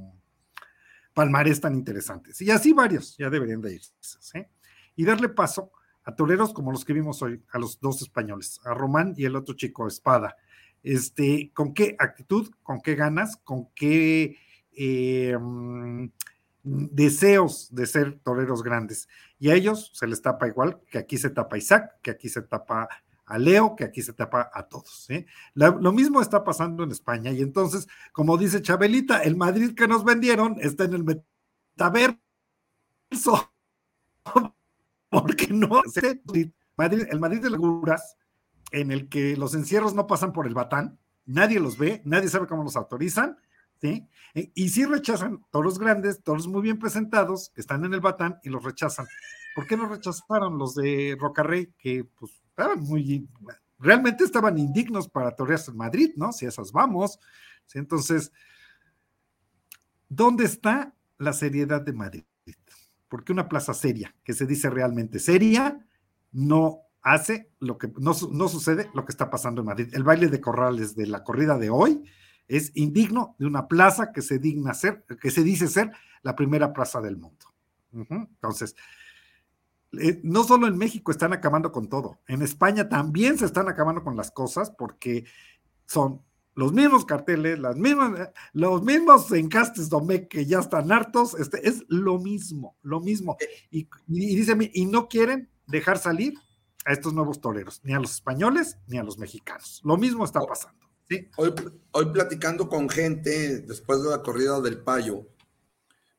palmarés 1.15 1.59
tan 1.59 1.75
interesantes. 1.75 2.39
Y 2.43 2.51
así 2.51 2.75
varios 2.75 3.17
ya 3.17 3.31
deberían 3.31 3.63
de 3.63 3.75
irse, 3.75 3.93
¿sí? 3.99 4.45
Y 4.95 5.07
darle 5.07 5.31
paso 5.31 5.73
a 6.05 6.15
toreros 6.15 6.53
como 6.53 6.73
los 6.73 6.85
que 6.85 6.93
vimos 6.93 7.23
hoy, 7.23 7.43
a 7.51 7.59
los 7.59 7.81
dos 7.81 8.03
españoles, 8.03 8.61
a 8.65 8.75
Román 8.75 9.15
y 9.17 9.25
el 9.25 9.37
otro 9.37 9.55
chico, 9.55 9.87
Espada. 9.87 10.37
Este, 10.83 11.53
¿Con 11.55 11.75
qué 11.75 11.95
actitud, 11.99 12.51
con 12.63 12.81
qué 12.81 12.95
ganas, 12.97 13.37
con 13.37 13.69
qué 13.75 14.37
eh, 14.73 15.37
mm, 15.39 16.07
deseos 16.63 17.73
de 17.73 17.87
ser 17.87 18.19
toreros 18.19 18.63
grandes? 18.63 19.09
Y 19.39 19.51
a 19.51 19.55
ellos 19.55 19.91
se 19.95 20.07
les 20.07 20.21
tapa 20.23 20.49
igual 20.49 20.81
que 20.91 20.99
aquí 20.99 21.19
se 21.19 21.31
tapa 21.31 21.59
Isaac, 21.59 22.01
que 22.03 22.11
aquí 22.11 22.29
se 22.29 22.43
tapa 22.43 22.89
a 23.25 23.39
Leo, 23.39 23.77
que 23.77 23.85
aquí 23.85 24.03
se 24.03 24.13
tapa 24.13 24.51
a 24.53 24.65
todos. 24.65 25.09
lo 25.55 25.93
mismo 25.93 26.21
está 26.21 26.43
pasando 26.45 26.83
en 26.83 26.91
España. 26.91 27.31
Y 27.31 27.41
entonces, 27.41 27.89
como 28.13 28.37
dice 28.37 28.61
Chabelita, 28.61 29.23
el 29.23 29.37
Madrid 29.37 29.75
que 29.75 29.89
nos 29.89 30.05
vendieron 30.05 30.57
está 30.61 30.85
en 30.85 30.95
el 30.95 31.05
metaverso 31.05 32.19
porque 35.13 35.49
no 35.53 35.83
Madrid, 36.77 37.07
el 37.11 37.21
Madrid 37.21 37.41
de 37.43 37.51
las 37.51 38.17
en 38.73 38.91
el 38.91 39.11
que 39.11 39.37
los 39.37 39.55
encierros 39.55 39.95
no 39.95 40.07
pasan 40.07 40.33
por 40.33 40.47
el 40.47 40.55
batán, 40.55 40.99
nadie 41.27 41.61
los 41.61 41.77
ve, 41.77 42.01
nadie 42.07 42.31
sabe 42.31 42.47
cómo 42.47 42.65
los 42.65 42.77
autorizan, 42.77 43.37
¿sí? 43.79 44.09
E, 44.35 44.51
y 44.55 44.71
sí 44.71 44.87
rechazan 44.87 45.45
toros 45.51 45.79
grandes, 45.79 46.23
toros 46.23 46.49
muy 46.49 46.63
bien 46.63 46.79
presentados, 46.79 47.51
que 47.51 47.61
están 47.61 47.85
en 47.85 47.93
el 47.93 48.01
batán 48.01 48.39
y 48.43 48.49
los 48.49 48.65
rechazan. 48.65 49.07
¿Por 49.55 49.67
qué 49.67 49.77
no 49.77 49.87
rechazaron 49.87 50.57
los 50.57 50.75
de 50.75 51.15
Rocarrey, 51.21 51.75
que 51.79 52.05
pues 52.19 52.33
estaban 52.49 52.81
muy, 52.81 53.29
realmente 53.79 54.25
estaban 54.25 54.57
indignos 54.57 55.11
para 55.11 55.37
torearse 55.37 55.71
en 55.71 55.77
Madrid, 55.77 56.13
¿no? 56.17 56.33
Si 56.33 56.47
esas 56.47 56.73
vamos. 56.73 57.19
Entonces, 57.75 58.33
¿dónde 60.09 60.47
está 60.47 60.95
la 61.19 61.35
seriedad 61.35 61.83
de 61.83 61.93
Madrid? 61.93 62.25
Porque 63.13 63.31
una 63.31 63.47
plaza 63.47 63.75
seria, 63.75 64.15
que 64.25 64.33
se 64.33 64.47
dice 64.47 64.71
realmente 64.71 65.19
seria, 65.19 65.87
no 66.33 66.79
hace 67.03 67.51
lo 67.61 67.77
que, 67.77 67.89
no, 67.99 68.13
no 68.31 68.49
sucede 68.49 68.89
lo 68.95 69.05
que 69.05 69.13
está 69.13 69.29
pasando 69.29 69.61
en 69.61 69.67
Madrid. 69.67 69.89
El 69.93 70.03
baile 70.03 70.29
de 70.29 70.41
corrales 70.41 70.97
de 70.97 71.07
la 71.07 71.23
corrida 71.23 71.59
de 71.59 71.69
hoy 71.69 72.05
es 72.49 72.73
indigno 72.75 73.37
de 73.39 73.45
una 73.45 73.69
plaza 73.69 74.13
que 74.13 74.23
se 74.23 74.39
digna 74.39 74.73
ser, 74.73 75.05
que 75.21 75.31
se 75.31 75.43
dice 75.43 75.69
ser 75.69 75.93
la 76.23 76.35
primera 76.35 76.73
plaza 76.73 77.03
del 77.03 77.19
mundo. 77.19 77.53
Entonces, 77.93 78.75
eh, 80.01 80.23
no 80.23 80.43
solo 80.43 80.67
en 80.67 80.79
México 80.79 81.13
están 81.13 81.35
acabando 81.35 81.71
con 81.71 81.91
todo, 81.91 82.21
en 82.29 82.41
España 82.41 82.89
también 82.89 83.37
se 83.37 83.45
están 83.45 83.69
acabando 83.69 84.03
con 84.03 84.17
las 84.17 84.31
cosas 84.31 84.71
porque 84.71 85.27
son 85.85 86.23
los 86.55 86.73
mismos 86.73 87.05
carteles, 87.05 87.59
las 87.59 87.77
mismas, 87.77 88.31
los 88.53 88.83
mismos 88.83 89.31
encastes 89.33 89.89
Domecq 89.89 90.29
que 90.29 90.47
ya 90.47 90.61
están 90.61 90.93
hartos, 90.93 91.35
este, 91.35 91.67
es 91.67 91.85
lo 91.89 92.19
mismo, 92.19 92.77
lo 92.83 93.01
mismo. 93.01 93.37
Y, 93.71 93.89
y, 94.09 94.37
dice, 94.37 94.57
y 94.73 94.87
no 94.87 95.09
quieren 95.09 95.51
dejar 95.67 95.99
salir 95.99 96.35
a 96.85 96.93
estos 96.93 97.15
nuevos 97.15 97.41
toreros, 97.41 97.81
ni 97.85 97.95
a 97.95 98.01
los 98.01 98.13
españoles 98.13 98.77
ni 98.87 98.99
a 98.99 99.03
los 99.03 99.19
mexicanos. 99.19 99.81
Lo 99.85 99.97
mismo 99.97 100.25
está 100.25 100.41
pasando. 100.41 100.87
¿sí? 101.09 101.29
Hoy, 101.37 101.55
hoy 101.93 102.07
platicando 102.07 102.69
con 102.69 102.89
gente 102.89 103.61
después 103.61 104.03
de 104.03 104.11
la 104.11 104.23
corrida 104.23 104.61
del 104.61 104.79
Payo, 104.79 105.27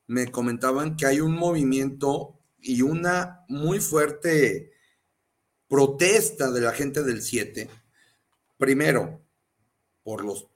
me 0.06 0.30
comentaban 0.30 0.96
que 0.96 1.06
hay 1.06 1.20
un 1.20 1.34
movimiento 1.34 2.40
y 2.60 2.82
una 2.82 3.44
muy 3.48 3.80
fuerte 3.80 4.72
protesta 5.68 6.50
de 6.50 6.60
la 6.60 6.72
gente 6.72 7.02
del 7.02 7.22
7. 7.22 7.68
Primero, 8.56 9.23
por 10.04 10.24
los 10.24 10.46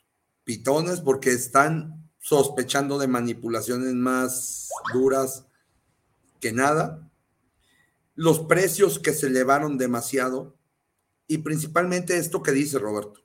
pitones 0.45 1.01
porque 1.01 1.31
están 1.33 2.09
sospechando 2.21 2.99
de 2.99 3.09
manipulaciones 3.09 3.95
más 3.95 4.69
duras 4.93 5.47
que 6.41 6.53
nada. 6.53 7.11
Los 8.15 8.41
precios 8.41 8.99
que 8.99 9.13
se 9.13 9.27
elevaron 9.27 9.79
demasiado 9.79 10.57
y 11.27 11.39
principalmente 11.39 12.17
esto 12.17 12.43
que 12.43 12.53
dice 12.53 12.79
Roberto. 12.79 13.21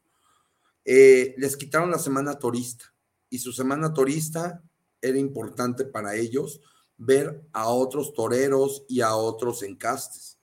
Eh, 0.86 1.36
les 1.38 1.56
quitaron 1.56 1.92
la 1.92 2.00
semana 2.00 2.40
turista 2.40 2.94
y 3.30 3.40
su 3.40 3.54
semana 3.54 3.94
turista 3.94 4.62
era 5.02 5.18
importante 5.18 5.86
para 5.86 6.16
ellos 6.16 6.62
ver 6.98 7.46
a 7.52 7.68
otros 7.68 8.14
toreros 8.14 8.86
y 8.88 9.02
a 9.02 9.16
otros 9.16 9.64
encastes. 9.64 10.40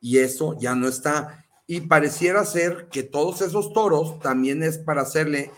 Y 0.00 0.18
eso 0.18 0.56
ya 0.58 0.74
no 0.74 0.88
está. 0.88 1.39
Y 1.70 1.82
pareciera 1.82 2.44
ser 2.44 2.88
que 2.88 3.04
todos 3.04 3.42
esos 3.42 3.72
toros 3.72 4.18
también 4.18 4.64
es 4.64 4.76
para 4.76 5.02
hacerle 5.02 5.52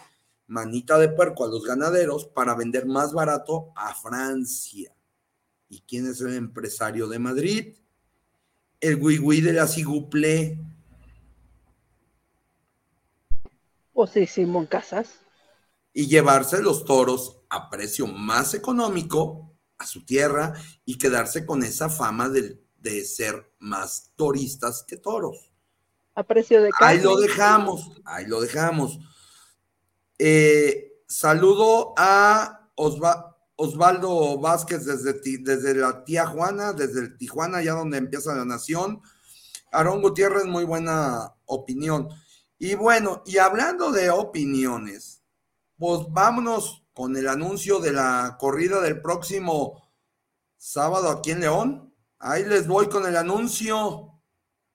manita 0.47 0.99
de 0.99 1.09
puerco 1.09 1.43
a 1.43 1.49
los 1.49 1.65
ganaderos 1.65 2.27
para 2.27 2.55
vender 2.55 2.85
más 2.85 3.15
barato 3.15 3.73
a 3.75 3.95
Francia. 3.95 4.95
¿Y 5.71 5.81
quién 5.81 6.07
es 6.07 6.21
el 6.21 6.35
empresario 6.35 7.09
de 7.09 7.19
Madrid? 7.19 7.77
El 8.79 8.97
Wigui 8.97 9.41
de 9.41 9.55
la 9.55 9.67
Siguple. 9.67 10.59
O 13.95 14.07
sí, 14.07 14.27
Simón 14.27 14.67
Casas. 14.67 15.15
Y 15.95 16.09
llevarse 16.09 16.61
los 16.61 16.85
toros 16.85 17.39
a 17.49 17.71
precio 17.71 18.07
más 18.07 18.53
económico 18.53 19.51
a 19.79 19.87
su 19.87 20.05
tierra 20.05 20.53
y 20.85 20.99
quedarse 20.99 21.47
con 21.47 21.63
esa 21.63 21.89
fama 21.89 22.29
de, 22.29 22.63
de 22.77 23.03
ser 23.07 23.51
más 23.61 24.13
turistas 24.15 24.85
que 24.87 24.99
toros 24.99 25.52
a 26.15 26.23
precio 26.23 26.63
de 26.63 26.71
Ahí 26.81 27.01
lo 27.01 27.17
dejamos, 27.17 27.91
ahí 28.05 28.27
lo 28.27 28.41
dejamos. 28.41 28.99
Eh, 30.19 30.93
saludo 31.07 31.95
a 31.97 32.69
Osvaldo 33.57 34.39
Vázquez 34.39 34.85
desde, 34.85 35.21
desde 35.39 35.75
la 35.75 36.05
tía 36.05 36.27
Juana, 36.27 36.73
desde 36.73 37.09
Tijuana, 37.17 37.63
ya 37.63 37.73
donde 37.73 37.99
empieza 37.99 38.35
la 38.35 38.45
nación. 38.45 39.03
Aarón 39.73 40.03
Gutiérrez, 40.03 40.45
muy 40.45 40.65
buena 40.65 41.35
opinión. 41.47 42.09
Y 42.59 42.75
bueno, 42.75 43.23
y 43.27 43.39
hablando 43.39 43.91
de 43.91 44.11
opiniones, 44.11 45.23
pues 45.79 46.03
vámonos 46.11 46.85
con 46.93 47.17
el 47.17 47.27
anuncio 47.27 47.81
de 47.81 47.93
la 47.93 48.37
corrida 48.39 48.81
del 48.81 49.01
próximo 49.01 49.91
sábado 50.57 51.11
aquí 51.11 51.33
en 51.33 51.41
León. 51.41 51.95
Ahí 52.19 52.45
les 52.45 52.69
voy 52.69 52.89
con 52.89 53.07
el 53.07 53.17
anuncio. 53.17 54.12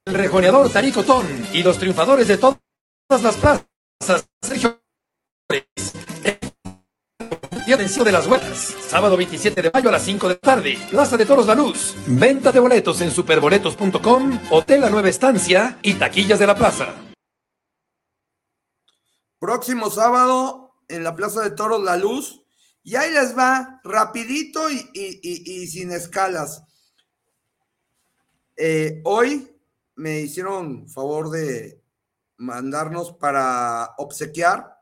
El 0.07 0.13
rejoneador 0.13 0.71
Taricotón 0.71 1.27
y 1.51 1.61
los 1.63 1.77
triunfadores 1.77 2.29
de 2.29 2.37
todas 2.37 2.57
las 3.09 3.35
plazas, 3.35 4.29
Sergio 4.41 4.81
Día 7.65 7.75
de 7.75 8.11
las 8.13 8.25
Huertas, 8.25 8.73
sábado 8.87 9.17
27 9.17 9.61
de 9.61 9.69
mayo 9.69 9.89
a 9.89 9.91
las 9.91 10.03
5 10.03 10.29
de 10.29 10.33
la 10.35 10.39
tarde, 10.39 10.77
Plaza 10.89 11.17
de 11.17 11.25
Toros 11.25 11.45
La 11.45 11.55
Luz. 11.55 11.93
Venta 12.07 12.53
de 12.53 12.61
boletos 12.61 13.01
en 13.01 13.11
superboletos.com, 13.11 14.39
Hotel 14.49 14.79
La 14.79 14.89
Nueva 14.89 15.09
Estancia 15.09 15.77
y 15.81 15.95
taquillas 15.95 16.39
de 16.39 16.47
la 16.47 16.55
plaza. 16.55 16.95
Próximo 19.39 19.89
sábado 19.89 20.75
en 20.87 21.03
la 21.03 21.17
Plaza 21.17 21.41
de 21.41 21.51
Toros 21.51 21.83
La 21.83 21.97
Luz. 21.97 22.45
Y 22.81 22.95
ahí 22.95 23.11
les 23.11 23.37
va, 23.37 23.81
rapidito 23.83 24.69
y, 24.71 25.67
sin 25.67 25.91
escalas. 25.91 26.63
Eh, 28.55 29.01
hoy 29.03 29.56
me 29.97 30.21
hicieron 30.21 30.87
favor 30.87 31.29
de 31.29 31.83
mandarnos 32.37 33.11
para 33.11 33.93
obsequiar 33.97 34.77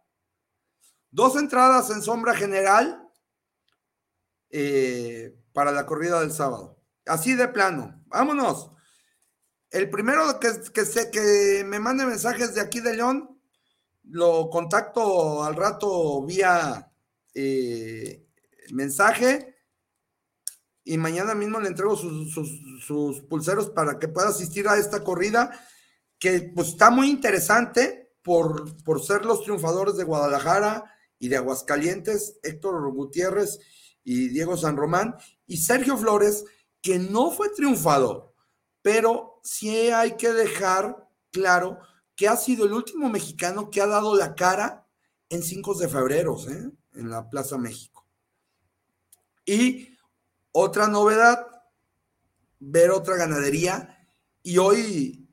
Dos 1.15 1.37
entradas 1.37 1.89
en 1.91 2.01
sombra 2.01 2.35
general 2.35 3.09
eh, 4.49 5.33
para 5.53 5.71
la 5.71 5.85
corrida 5.85 6.19
del 6.19 6.33
sábado. 6.33 6.77
Así 7.05 7.35
de 7.35 7.47
plano. 7.47 8.03
Vámonos. 8.07 8.69
El 9.69 9.89
primero 9.89 10.41
que, 10.41 10.49
que, 10.73 10.83
que 11.11 11.63
me 11.65 11.79
mande 11.79 12.05
mensajes 12.05 12.53
de 12.53 12.59
aquí 12.59 12.81
de 12.81 12.97
León, 12.97 13.41
lo 14.03 14.49
contacto 14.49 15.41
al 15.41 15.55
rato 15.55 16.21
vía 16.25 16.91
eh, 17.33 18.27
mensaje 18.71 19.54
y 20.85 20.97
mañana 20.97 21.35
mismo 21.35 21.59
le 21.59 21.67
entrego 21.67 21.97
sus, 21.97 22.33
sus, 22.33 23.21
pulseros 23.23 23.69
para 23.71 23.99
que 23.99 24.07
pueda 24.07 24.29
asistir 24.29 24.67
a 24.69 24.77
esta 24.77 25.03
corrida 25.03 25.51
que 26.19 26.51
pues 26.55 26.69
está 26.69 26.89
muy 26.89 27.09
interesante 27.09 28.13
por, 28.21 28.81
por 28.83 29.03
ser 29.03 29.25
los 29.25 29.43
triunfadores 29.43 29.97
de 29.97 30.05
Guadalajara, 30.05 30.95
y 31.19 31.27
de 31.27 31.37
Aguascalientes, 31.37 32.39
Héctor 32.43 32.91
Gutiérrez 32.91 33.59
y 34.03 34.29
Diego 34.29 34.57
San 34.57 34.77
Román, 34.77 35.15
y 35.47 35.57
Sergio 35.57 35.97
Flores, 35.97 36.45
que 36.81 36.99
no 36.99 37.31
fue 37.31 37.49
triunfador, 37.49 38.33
pero 38.81 39.39
sí 39.43 39.89
hay 39.89 40.15
que 40.17 40.31
dejar 40.31 41.09
claro 41.31 41.79
que 42.15 42.27
ha 42.27 42.37
sido 42.37 42.65
el 42.65 42.73
último 42.73 43.09
mexicano 43.09 43.69
que 43.69 43.81
ha 43.81 43.87
dado 43.87 44.15
la 44.15 44.35
cara 44.35 44.87
en 45.29 45.41
5 45.41 45.73
de 45.75 45.89
febrero, 45.89 46.37
¿eh? 46.47 46.69
en 46.93 47.09
la 47.09 47.27
Plaza 47.29 47.57
México. 47.57 48.05
Y 49.45 49.94
otra 50.57 50.87
novedad, 50.87 51.45
ver 52.59 52.91
otra 52.91 53.17
ganadería, 53.17 54.07
y 54.41 54.57
hoy 54.57 55.29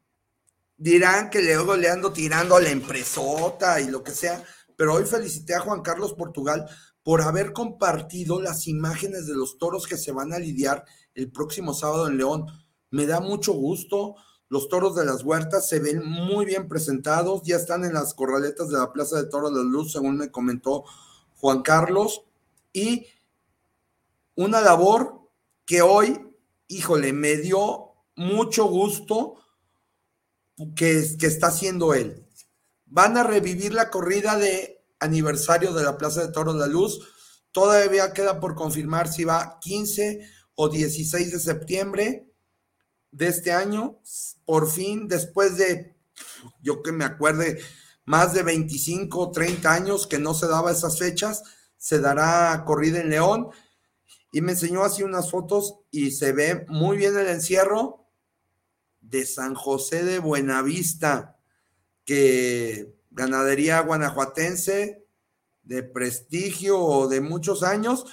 dirán 0.76 1.30
que 1.30 1.40
luego 1.40 1.76
le 1.76 1.88
ando 1.88 2.12
tirando 2.12 2.56
a 2.56 2.60
la 2.60 2.70
empresota 2.70 3.80
y 3.80 3.88
lo 3.88 4.02
que 4.02 4.10
sea, 4.10 4.42
pero 4.76 4.94
hoy 4.94 5.04
felicité 5.04 5.54
a 5.54 5.60
Juan 5.60 5.82
Carlos 5.82 6.14
Portugal 6.14 6.68
por 7.04 7.22
haber 7.22 7.52
compartido 7.52 8.42
las 8.42 8.66
imágenes 8.66 9.28
de 9.28 9.36
los 9.36 9.58
toros 9.58 9.86
que 9.86 9.96
se 9.96 10.10
van 10.10 10.32
a 10.32 10.40
lidiar 10.40 10.84
el 11.14 11.30
próximo 11.30 11.72
sábado 11.72 12.08
en 12.08 12.16
León. 12.16 12.46
Me 12.90 13.06
da 13.06 13.20
mucho 13.20 13.52
gusto. 13.52 14.16
Los 14.48 14.68
toros 14.68 14.96
de 14.96 15.04
las 15.04 15.22
huertas 15.22 15.68
se 15.68 15.78
ven 15.78 16.04
muy 16.04 16.46
bien 16.46 16.66
presentados, 16.66 17.42
ya 17.44 17.56
están 17.56 17.84
en 17.84 17.94
las 17.94 18.12
corraletas 18.12 18.70
de 18.70 18.78
la 18.78 18.92
Plaza 18.92 19.22
de 19.22 19.28
Toros 19.28 19.54
de 19.54 19.58
la 19.58 19.70
Luz, 19.70 19.92
según 19.92 20.16
me 20.16 20.32
comentó 20.32 20.82
Juan 21.36 21.62
Carlos. 21.62 22.24
Y 22.72 23.06
una 24.34 24.60
labor 24.60 25.30
que 25.64 25.82
hoy, 25.82 26.20
híjole, 26.68 27.12
me 27.12 27.36
dio 27.36 27.94
mucho 28.16 28.64
gusto 28.66 29.36
que, 30.76 31.04
que 31.18 31.26
está 31.26 31.48
haciendo 31.48 31.94
él 31.94 32.22
van 32.92 33.16
a 33.16 33.22
revivir 33.22 33.72
la 33.72 33.88
corrida 33.88 34.36
de 34.36 34.84
aniversario 35.00 35.72
de 35.72 35.82
la 35.82 35.96
Plaza 35.96 36.26
de 36.26 36.32
Toros 36.32 36.54
de 36.54 36.60
la 36.60 36.66
Luz. 36.66 37.00
Todavía 37.50 38.12
queda 38.12 38.38
por 38.38 38.54
confirmar 38.54 39.10
si 39.10 39.24
va 39.24 39.58
15 39.60 40.28
o 40.56 40.68
16 40.68 41.32
de 41.32 41.40
septiembre 41.40 42.30
de 43.10 43.28
este 43.28 43.50
año. 43.50 43.98
Por 44.44 44.70
fin, 44.70 45.08
después 45.08 45.56
de, 45.56 45.96
yo 46.60 46.82
que 46.82 46.92
me 46.92 47.06
acuerde, 47.06 47.62
más 48.04 48.34
de 48.34 48.42
25 48.42 49.18
o 49.18 49.30
30 49.30 49.72
años 49.72 50.06
que 50.06 50.18
no 50.18 50.34
se 50.34 50.46
daba 50.46 50.70
esas 50.70 50.98
fechas, 50.98 51.42
se 51.78 51.98
dará 51.98 52.62
corrida 52.66 53.00
en 53.00 53.08
León. 53.08 53.48
Y 54.32 54.40
me 54.40 54.52
enseñó 54.52 54.82
así 54.82 55.02
unas 55.02 55.30
fotos 55.30 55.76
y 55.90 56.10
se 56.10 56.32
ve 56.32 56.64
muy 56.68 56.96
bien 56.96 57.16
el 57.16 57.28
encierro 57.28 58.08
de 59.00 59.26
San 59.26 59.54
José 59.54 60.04
de 60.04 60.18
Buenavista 60.18 61.38
que 62.04 62.96
ganadería 63.10 63.80
guanajuatense 63.80 65.06
de 65.62 65.82
prestigio 65.82 66.80
o 66.80 67.08
de 67.08 67.20
muchos 67.20 67.62
años 67.62 68.06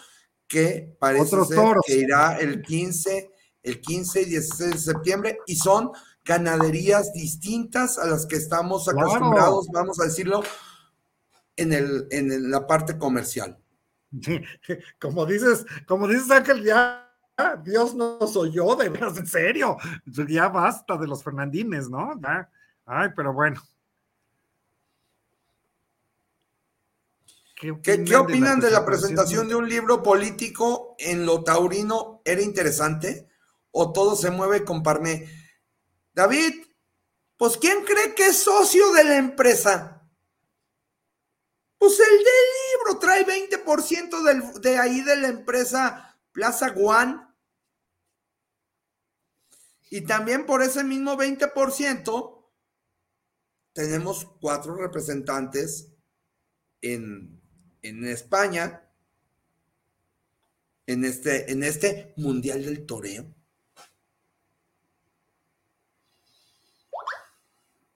que 0.48 0.96
parece 1.00 1.46
ser 1.46 1.76
que 1.86 1.96
irá 1.96 2.38
el 2.38 2.62
15, 2.62 3.32
el 3.64 3.82
15 3.82 4.22
y 4.22 4.26
16 4.26 4.72
de 4.72 4.78
septiembre 4.78 5.40
y 5.46 5.56
son 5.56 5.92
ganaderías 6.26 7.14
distintas 7.14 7.98
a 7.98 8.08
las 8.08 8.26
que 8.26 8.36
estamos 8.36 8.88
acostumbrados, 8.90 9.68
vamos 9.72 10.00
a 10.00 10.06
decirlo, 10.06 10.44
en, 11.56 11.74
el, 11.74 12.08
en 12.12 12.52
la 12.52 12.68
parte 12.68 12.98
comercial. 12.98 13.58
Como 15.00 15.26
dices, 15.26 15.66
como 15.88 16.08
dices 16.08 16.32
Ángel, 16.32 16.64
ya 16.64 17.06
Dios 17.64 17.96
nos 17.96 18.36
oyó, 18.36 18.76
de 18.76 18.90
veras, 18.90 19.18
en 19.18 19.28
serio, 19.28 19.78
ya 20.06 20.50
basta 20.50 20.98
de 20.98 21.08
los 21.08 21.24
Fernandines, 21.24 21.90
¿no? 21.90 22.20
ay, 22.86 23.10
pero 23.16 23.34
bueno, 23.34 23.62
¿Qué, 27.60 27.72
opinan 28.16 28.62
de 28.62 28.72
la, 28.72 28.86
presentación 28.86 29.50
de 29.50 29.56
un 29.56 29.68
libro 29.68 30.02
político 30.02 30.96
en 30.98 31.26
lo 31.26 31.44
taurino? 31.44 32.22
¿Era 32.24 32.42
interesante? 32.42 33.28
¿O 33.72 33.92
todo 33.92 34.16
se 34.16 34.32
mueve 34.32 34.64
con 34.64 34.82
Parmé? 34.82 35.28
David, 36.14 36.54
pues 37.36 37.58
¿quién 37.58 37.84
cree 37.84 38.16
que 38.16 38.28
es 38.28 38.44
socio 38.44 38.94
de 38.94 39.04
la 39.04 39.18
empresa? 39.18 39.99
Pues 41.80 42.00
el 42.00 42.18
del 42.18 42.26
libro 42.70 43.00
trae 43.00 43.26
20% 43.26 44.60
de 44.60 44.78
ahí 44.78 45.02
de 45.02 45.16
la 45.16 45.30
empresa 45.30 46.16
Plaza 46.32 46.68
One. 46.78 47.20
Y 49.90 50.02
también 50.02 50.46
por 50.46 50.62
ese 50.62 50.84
mismo 50.84 51.18
20% 51.18 52.46
tenemos 53.74 54.26
cuatro 54.40 54.76
representantes 54.76 55.88
en 56.82 57.40
en 57.82 58.06
España, 58.08 58.82
en 60.86 61.06
este, 61.06 61.52
en 61.52 61.64
este 61.64 62.14
Mundial 62.18 62.66
del 62.66 62.86
Toreo? 62.86 63.26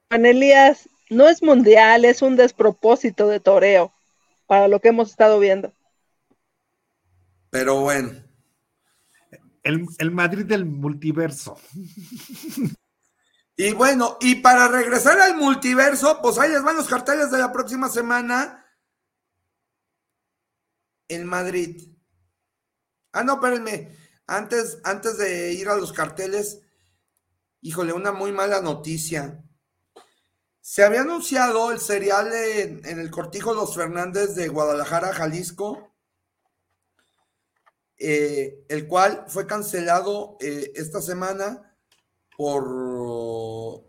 Juan 0.09 0.25
no 1.13 1.29
es 1.29 1.41
mundial, 1.41 2.05
es 2.05 2.21
un 2.21 2.35
despropósito 2.35 3.27
de 3.27 3.39
toreo 3.39 3.93
para 4.47 4.67
lo 4.67 4.79
que 4.79 4.89
hemos 4.89 5.09
estado 5.09 5.39
viendo. 5.39 5.73
Pero 7.49 7.81
bueno. 7.81 8.11
El, 9.63 9.85
el 9.99 10.11
Madrid 10.11 10.45
del 10.45 10.65
multiverso. 10.65 11.57
Y 13.55 13.71
bueno, 13.73 14.17
y 14.19 14.35
para 14.35 14.67
regresar 14.67 15.19
al 15.21 15.37
multiverso, 15.37 16.19
pues 16.21 16.39
ahí 16.39 16.49
les 16.49 16.63
van 16.63 16.75
los 16.75 16.87
carteles 16.87 17.29
de 17.29 17.37
la 17.37 17.51
próxima 17.51 17.87
semana 17.87 18.65
en 21.07 21.25
Madrid. 21.25 21.95
Ah, 23.11 23.23
no, 23.23 23.35
espérenme. 23.35 23.95
Antes, 24.25 24.79
antes 24.83 25.17
de 25.17 25.53
ir 25.53 25.69
a 25.69 25.75
los 25.75 25.93
carteles, 25.93 26.61
híjole, 27.61 27.93
una 27.93 28.11
muy 28.11 28.31
mala 28.31 28.59
noticia. 28.59 29.43
Se 30.65 30.81
había 30.81 31.01
anunciado 31.01 31.73
el 31.73 31.79
serial 31.81 32.31
en, 32.31 32.85
el 32.85 33.11
Cortijo 33.11 33.53
Los 33.53 33.75
Fernández 33.75 34.33
de 34.33 34.47
Guadalajara, 34.47 35.11
Jalisco, 35.13 35.91
eh, 37.97 38.63
el 38.69 38.87
cual 38.87 39.25
fue 39.27 39.45
cancelado 39.45 40.37
eh, 40.39 40.71
esta 40.75 41.01
semana 41.01 41.75
por, 42.37 43.83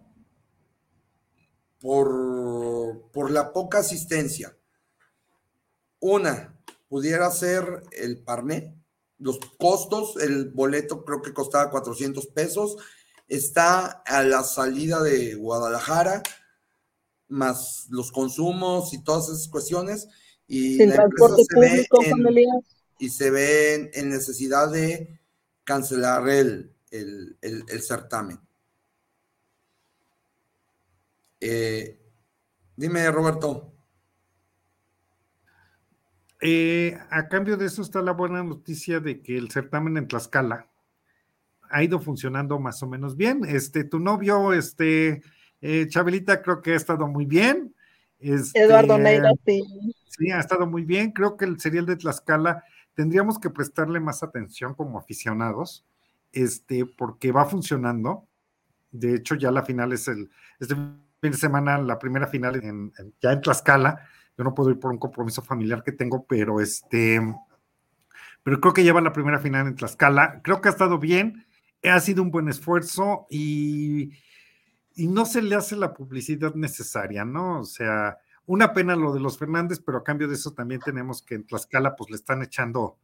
por, 1.78 3.08
por 3.12 3.30
la 3.30 3.52
poca 3.52 3.78
asistencia. 3.78 4.56
Una, 6.00 6.60
pudiera 6.88 7.30
ser 7.30 7.84
el 7.92 8.18
Parné. 8.18 8.74
Los 9.18 9.38
costos, 9.60 10.16
el 10.16 10.50
boleto 10.50 11.04
creo 11.04 11.22
que 11.22 11.32
costaba 11.32 11.70
400 11.70 12.26
pesos. 12.26 12.78
Está 13.28 14.02
a 14.04 14.24
la 14.24 14.42
salida 14.42 15.00
de 15.04 15.36
Guadalajara, 15.36 16.20
más 17.34 17.86
los 17.90 18.10
consumos 18.10 18.94
y 18.94 19.02
todas 19.02 19.28
esas 19.28 19.48
cuestiones. 19.48 20.08
Y 20.46 20.76
Sin 20.76 20.92
transporte 20.92 21.42
público, 21.52 22.00
Y 22.98 23.08
se 23.10 23.30
ve 23.30 23.90
en, 23.94 24.08
necesidad 24.08 24.70
de 24.70 25.20
cancelar 25.64 26.28
el, 26.28 26.70
el 26.90 27.82
certamen. 27.82 28.38
Eh, 31.46 32.00
dime, 32.74 33.10
Roberto. 33.10 33.70
Eh, 36.40 36.98
a 37.10 37.28
cambio 37.28 37.58
de 37.58 37.66
eso 37.66 37.82
está 37.82 38.00
la 38.00 38.12
buena 38.12 38.42
noticia 38.42 38.98
de 38.98 39.20
que 39.20 39.36
el 39.36 39.50
certamen 39.50 39.98
en 39.98 40.08
Tlaxcala 40.08 40.70
ha 41.68 41.82
ido 41.82 42.00
funcionando 42.00 42.58
más 42.58 42.82
o 42.82 42.86
menos 42.86 43.14
bien. 43.18 43.44
Este, 43.46 43.84
tu 43.84 43.98
novio, 43.98 44.54
este, 44.54 45.22
eh, 45.66 45.88
Chabelita, 45.88 46.42
creo 46.42 46.60
que 46.60 46.72
ha 46.72 46.76
estado 46.76 47.08
muy 47.08 47.24
bien. 47.24 47.74
Este, 48.18 48.64
Eduardo 48.64 48.98
Neira, 48.98 49.32
sí. 49.46 49.64
Sí, 50.10 50.30
ha 50.30 50.38
estado 50.38 50.66
muy 50.66 50.84
bien. 50.84 51.10
Creo 51.12 51.38
que 51.38 51.46
el 51.46 51.58
serial 51.58 51.86
de 51.86 51.96
Tlaxcala 51.96 52.62
tendríamos 52.92 53.38
que 53.38 53.48
prestarle 53.48 53.98
más 53.98 54.22
atención 54.22 54.74
como 54.74 54.98
aficionados, 54.98 55.86
este, 56.32 56.84
porque 56.84 57.32
va 57.32 57.46
funcionando. 57.46 58.28
De 58.90 59.14
hecho, 59.14 59.36
ya 59.36 59.50
la 59.50 59.62
final 59.62 59.94
es 59.94 60.06
el, 60.06 60.30
este 60.60 60.74
fin 60.74 61.32
de 61.32 61.38
semana, 61.38 61.78
la 61.78 61.98
primera 61.98 62.26
final 62.26 62.62
en, 62.62 62.92
ya 63.22 63.32
en 63.32 63.40
Tlaxcala. 63.40 64.06
Yo 64.36 64.44
no 64.44 64.54
puedo 64.54 64.68
ir 64.68 64.78
por 64.78 64.92
un 64.92 64.98
compromiso 64.98 65.40
familiar 65.40 65.82
que 65.82 65.92
tengo, 65.92 66.26
pero 66.26 66.60
este, 66.60 67.22
pero 68.42 68.60
creo 68.60 68.74
que 68.74 68.84
lleva 68.84 69.00
la 69.00 69.14
primera 69.14 69.38
final 69.38 69.66
en 69.66 69.76
Tlaxcala. 69.76 70.42
Creo 70.42 70.60
que 70.60 70.68
ha 70.68 70.72
estado 70.72 70.98
bien, 70.98 71.46
ha 71.82 72.00
sido 72.00 72.22
un 72.22 72.30
buen 72.30 72.50
esfuerzo 72.50 73.26
y, 73.30 74.12
y 74.94 75.08
no 75.08 75.26
se 75.26 75.42
le 75.42 75.54
hace 75.54 75.76
la 75.76 75.92
publicidad 75.92 76.54
necesaria, 76.54 77.24
¿no? 77.24 77.60
O 77.60 77.64
sea, 77.64 78.18
una 78.46 78.72
pena 78.72 78.96
lo 78.96 79.12
de 79.12 79.20
los 79.20 79.38
Fernández, 79.38 79.80
pero 79.84 79.98
a 79.98 80.04
cambio 80.04 80.28
de 80.28 80.34
eso 80.34 80.52
también 80.52 80.80
tenemos 80.80 81.22
que 81.22 81.34
en 81.34 81.46
Tlaxcala 81.46 81.96
pues 81.96 82.10
le 82.10 82.16
están 82.16 82.42
echando 82.42 82.98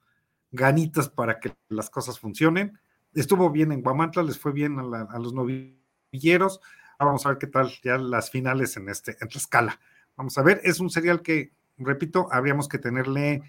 ganitas 0.53 1.09
para 1.09 1.41
que 1.41 1.55
las 1.69 1.91
cosas 1.91 2.19
funcionen. 2.19 2.79
Estuvo 3.15 3.51
bien 3.51 3.73
en 3.73 3.83
Guamantla, 3.83 4.23
les 4.23 4.39
fue 4.39 4.53
bien 4.53 4.79
a, 4.79 5.19
los 5.19 5.33
novilleros 5.33 6.61
vamos 7.05 7.25
a 7.25 7.31
ver 7.31 7.39
qué 7.39 7.47
tal 7.47 7.71
ya 7.83 7.99
las 7.99 8.31
finales 8.31 8.77
en 8.77 8.89
este, 8.89 9.17
en 9.21 9.29
escala. 9.29 9.81
Vamos 10.17 10.37
a 10.39 10.43
ver, 10.43 10.61
es 10.65 10.81
un 10.81 10.91
serial 10.91 11.23
que, 11.23 11.53
repito, 11.79 12.29
habríamos 12.31 12.69
que 12.69 12.79
tenerle 12.79 13.43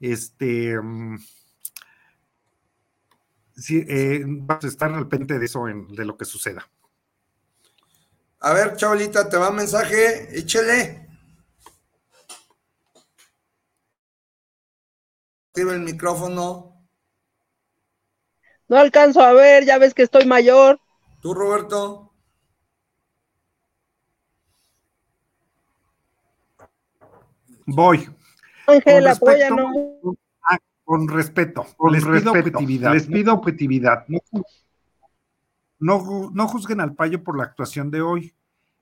este. 0.00 0.80
Mm, 0.80 1.18
sí, 3.56 3.84
eh, 3.88 4.24
vamos 4.26 4.64
a 4.64 4.68
estar 4.68 4.92
al 4.92 5.08
pendiente 5.08 5.38
de 5.38 5.46
eso, 5.46 5.64
de 5.64 6.04
lo 6.04 6.16
que 6.16 6.24
suceda. 6.24 6.68
A 8.40 8.52
ver, 8.52 8.76
chavalita, 8.76 9.28
te 9.28 9.36
va 9.36 9.50
un 9.50 9.56
mensaje, 9.56 10.38
échele. 10.38 11.08
Activa 15.48 15.72
el 15.72 15.80
micrófono. 15.80 16.86
No 18.68 18.76
alcanzo 18.76 19.22
a 19.22 19.32
ver, 19.32 19.64
ya 19.64 19.78
ves 19.78 19.92
que 19.92 20.02
estoy 20.02 20.24
mayor. 20.24 20.78
¿Tú, 21.20 21.34
Roberto? 21.34 22.12
Voy. 27.66 28.08
Ángel, 28.66 29.06
ah, 29.06 30.58
Con 30.84 31.08
respeto, 31.08 31.66
con 31.76 31.92
les 31.92 32.04
pido 32.04 32.30
objetividad. 32.30 32.92
Les 32.92 33.06
pido 33.06 33.34
objetividad. 33.34 34.04
No, 34.06 34.20
no 35.78 36.48
juzguen 36.48 36.80
al 36.80 36.94
payo 36.94 37.22
por 37.22 37.36
la 37.36 37.44
actuación 37.44 37.90
de 37.90 38.02
hoy. 38.02 38.34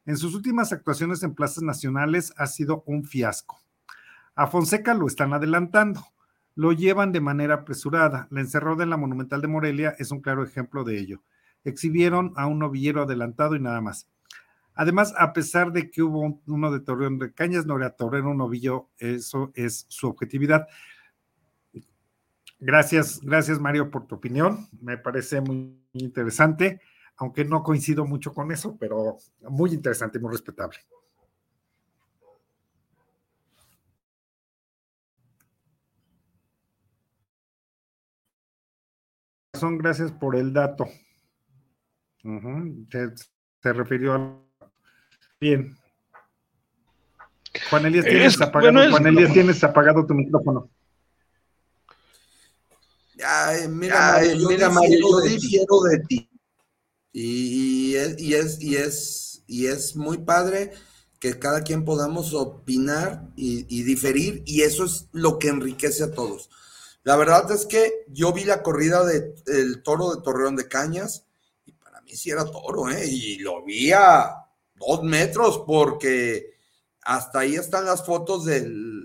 En 0.07 0.17
sus 0.17 0.35
últimas 0.35 0.73
actuaciones 0.73 1.23
en 1.23 1.35
plazas 1.35 1.63
nacionales 1.63 2.33
ha 2.37 2.47
sido 2.47 2.85
un 2.87 3.05
fiasco. 3.05 3.61
A 4.37 4.47
Fonseca 4.47 4.95
lo 4.95 5.07
están 5.07 5.33
adelantando, 5.33 6.07
lo 6.55 6.73
llevan 6.73 7.11
de 7.11 7.21
manera 7.21 7.55
apresurada. 7.55 8.29
La 8.31 8.41
encerrada 8.41 8.85
en 8.85 8.91
la 8.91 8.97
Monumental 8.97 9.41
de 9.41 9.49
Morelia 9.49 9.97
es 9.99 10.11
un 10.11 10.21
claro 10.21 10.45
ejemplo 10.45 10.85
de 10.85 10.99
ello. 10.99 11.23
Exhibieron 11.65 12.33
a 12.37 12.47
un 12.47 12.59
novillero 12.59 13.03
adelantado 13.03 13.57
y 13.57 13.61
nada 13.61 13.81
más. 13.81 14.09
Además, 14.75 15.15
a 15.19 15.33
pesar 15.33 15.73
de 15.73 15.91
que 15.91 16.03
hubo 16.03 16.41
uno 16.47 16.71
de 16.71 16.81
Torreón 16.81 17.19
de 17.19 17.33
Cañas, 17.33 17.65
no 17.65 17.77
era 17.77 17.97
Torreón, 17.97 18.27
un 18.27 18.37
novillo, 18.37 18.91
eso 18.99 19.51
es 19.55 19.87
su 19.89 20.07
objetividad. 20.07 20.69
Gracias, 22.59 23.21
gracias 23.21 23.61
Mario 23.61 23.91
por 23.91 24.07
tu 24.07 24.15
opinión. 24.15 24.69
Me 24.81 24.97
parece 24.97 25.41
muy 25.41 25.79
interesante, 25.93 26.81
aunque 27.17 27.45
no 27.45 27.63
coincido 27.63 28.07
mucho 28.07 28.33
con 28.33 28.51
eso, 28.51 28.77
pero 28.79 29.17
muy 29.49 29.73
interesante, 29.73 30.19
muy 30.19 30.33
respetable. 30.33 30.79
Son 39.55 39.79
gracias 39.79 40.13
por 40.13 40.37
el 40.37 40.53
dato. 40.53 40.87
se 43.63 43.73
refirió 43.73 44.15
a 44.15 44.47
Bien. 45.41 45.77
Juan 47.71 47.87
Elías, 47.87 48.05
tienes, 48.05 48.41
apagado, 48.41 48.81
tienes 49.33 49.65
apagado 49.65 50.07
tu 50.07 50.15
micrófono. 50.15 50.71
Ay, 53.25 53.69
mira, 53.69 54.21
mira, 54.49 54.71
Mario, 54.71 54.99
yo 55.01 55.21
difiero 55.21 55.81
de 55.83 55.99
ti. 56.01 56.31
Y, 57.13 57.95
es, 57.95 58.21
y, 58.21 58.35
es, 58.35 58.61
y, 58.61 58.77
es, 58.77 59.43
y 59.47 59.67
es 59.67 59.97
muy 59.97 60.19
padre 60.19 60.73
que 61.19 61.39
cada 61.39 61.63
quien 61.63 61.85
podamos 61.85 62.35
opinar 62.35 63.31
y, 63.37 63.83
diferir, 63.85 64.43
y 64.45 64.63
eso 64.63 64.85
es 64.85 65.09
lo 65.13 65.39
que 65.39 65.49
enriquece 65.49 66.05
a 66.05 66.13
todos. 66.13 66.51
La 67.05 67.17
verdad 67.17 67.51
es 67.53 67.65
que 67.65 68.05
yo 68.09 68.33
vi 68.33 68.45
la 68.45 68.63
corrida 68.63 69.05
del 69.05 69.83
toro 69.83 70.15
de 70.15 70.23
Torreón 70.23 70.57
de 70.57 70.69
Cañas, 70.69 71.25
y 71.65 71.73
para 71.73 72.01
mí 72.03 72.15
sí 72.17 72.31
era 72.31 72.45
toro, 72.45 72.91
¿eh? 72.91 73.07
Y 73.09 73.39
lo 73.39 73.65
vi 73.65 73.93
a 73.93 74.45
dos 74.75 75.03
metros, 75.03 75.63
porque 75.67 76.55
hasta 77.03 77.41
ahí 77.41 77.55
están 77.55 77.87
las 77.87 78.05
fotos 78.05 78.45
del, 78.45 78.96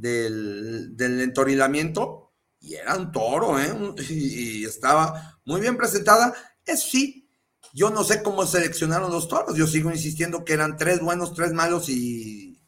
del, 0.00 0.96
del 0.96 1.20
entorilamiento 1.20 2.32
y 2.60 2.74
era 2.74 2.96
un 2.96 3.10
toro, 3.10 3.58
¿eh? 3.58 3.74
Y, 4.08 4.64
estaba 4.64 5.40
muy 5.44 5.60
bien 5.60 5.76
presentada. 5.76 6.32
Eso 6.64 6.88
sí, 6.88 7.28
yo 7.74 7.90
no 7.90 8.04
sé 8.04 8.22
cómo 8.22 8.46
seleccionaron 8.46 9.10
los 9.10 9.28
toros. 9.28 9.56
Yo 9.56 9.66
sigo 9.66 9.90
insistiendo 9.90 10.44
que 10.44 10.52
eran 10.52 10.76
tres 10.76 11.00
buenos, 11.00 11.34
tres 11.34 11.52
malos 11.52 11.88
y, 11.88 12.60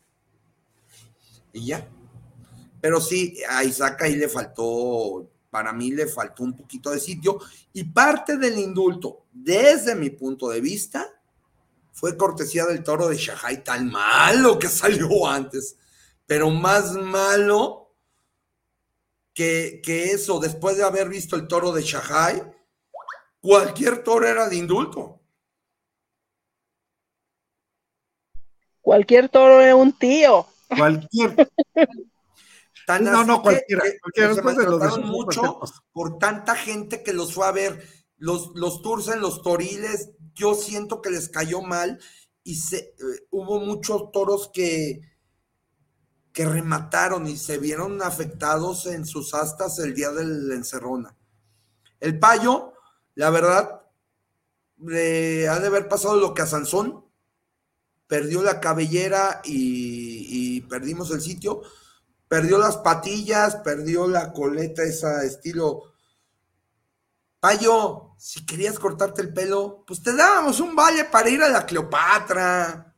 y 1.53 1.67
ya. 1.67 1.89
Pero 2.81 3.01
sí, 3.01 3.39
a 3.49 3.65
Isaac 3.65 4.03
ahí 4.03 4.17
le 4.17 4.29
faltó 4.29 5.31
para 5.55 5.73
mí 5.73 5.93
le 5.93 6.09
faltó 6.09 6.43
un 6.43 6.57
poquito 6.57 6.91
de 6.91 6.99
sitio 6.99 7.39
y 7.73 7.85
parte 7.85 8.37
del 8.39 8.59
indulto, 8.59 9.27
desde 9.31 9.95
mi 9.95 10.11
punto 10.11 10.49
de 10.49 10.61
vista, 10.61 11.07
fue 11.93 12.17
cortesía 12.17 12.67
del 12.67 12.83
toro 12.83 13.07
de 13.07 13.17
Shahai, 13.17 13.63
tan 13.63 13.89
malo 13.89 14.59
que 14.59 14.67
salió 14.69 15.29
antes, 15.29 15.77
pero 16.27 16.51
más 16.51 16.93
malo 16.93 17.95
que, 19.35 19.81
que 19.83 20.13
eso, 20.13 20.39
después 20.39 20.77
de 20.77 20.85
haber 20.85 21.09
visto 21.09 21.37
el 21.37 21.49
toro 21.49 21.73
de 21.73 21.83
Shahai, 21.83 22.43
cualquier 23.41 24.03
toro 24.03 24.27
era 24.27 24.49
de 24.49 24.57
indulto. 24.57 25.21
Cualquier 28.81 29.29
toro 29.29 29.61
era 29.61 29.75
un 29.75 29.93
tío. 29.99 30.47
Cualquier. 30.69 31.51
no, 33.01 33.25
no, 33.25 33.43
cualquiera. 33.43 33.83
se 34.15 35.01
mucho 35.01 35.61
por 35.93 36.19
tanta 36.19 36.55
gente 36.55 37.03
que 37.03 37.13
los 37.13 37.33
fue 37.33 37.47
a 37.47 37.53
ver. 37.53 37.83
Los, 38.17 38.53
los 38.55 38.81
tours 38.83 39.09
en 39.09 39.21
los 39.21 39.43
toriles, 39.43 40.11
yo 40.35 40.55
siento 40.55 41.03
que 41.03 41.11
les 41.11 41.29
cayó 41.29 41.63
mal 41.63 41.99
y 42.43 42.57
se, 42.57 42.79
eh, 42.79 43.27
hubo 43.31 43.59
muchos 43.59 44.13
toros 44.13 44.51
que, 44.53 45.01
que 46.35 46.45
remataron 46.45 47.27
y 47.27 47.39
se 47.39 47.57
vieron 47.57 48.03
afectados 48.03 48.85
en 48.85 49.07
sus 49.07 49.33
astas 49.33 49.79
el 49.79 49.95
día 49.95 50.11
del 50.11 50.53
encerrona. 50.53 51.17
El 51.99 52.19
payo, 52.19 52.75
la 53.15 53.31
verdad, 53.31 53.87
le 54.77 55.49
ha 55.49 55.59
de 55.61 55.69
haber 55.69 55.89
pasado 55.89 56.17
lo 56.17 56.35
que 56.35 56.43
a 56.43 56.47
Sansón, 56.47 57.07
perdió 58.07 58.43
la 58.43 58.61
cabellera 58.61 59.41
y 59.45 60.61
perdimos 60.63 61.11
el 61.11 61.23
sitio 61.23 61.63
perdió 62.35 62.59
las 62.59 62.79
patillas, 62.79 63.55
perdió 63.57 64.09
la 64.09 64.33
coleta, 64.33 64.83
esa 64.83 65.23
estilo. 65.25 65.95
Payo, 67.39 68.17
si 68.19 68.45
querías 68.45 68.79
cortarte 68.79 69.23
el 69.23 69.33
pelo, 69.33 69.85
pues 69.87 70.03
te 70.03 70.13
dábamos 70.15 70.59
un 70.59 70.75
vale 70.75 71.05
para 71.05 71.29
ir 71.29 71.41
a 71.45 71.49
la 71.49 71.65
Cleopatra. 71.65 72.93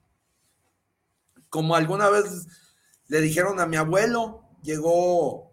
Como 1.51 1.75
alguna 1.77 2.09
vez 2.09 2.47
le 3.09 3.21
dijeron 3.21 3.61
a 3.61 3.67
mi 3.67 3.77
abuelo, 3.77 4.49
llegó, 4.63 5.53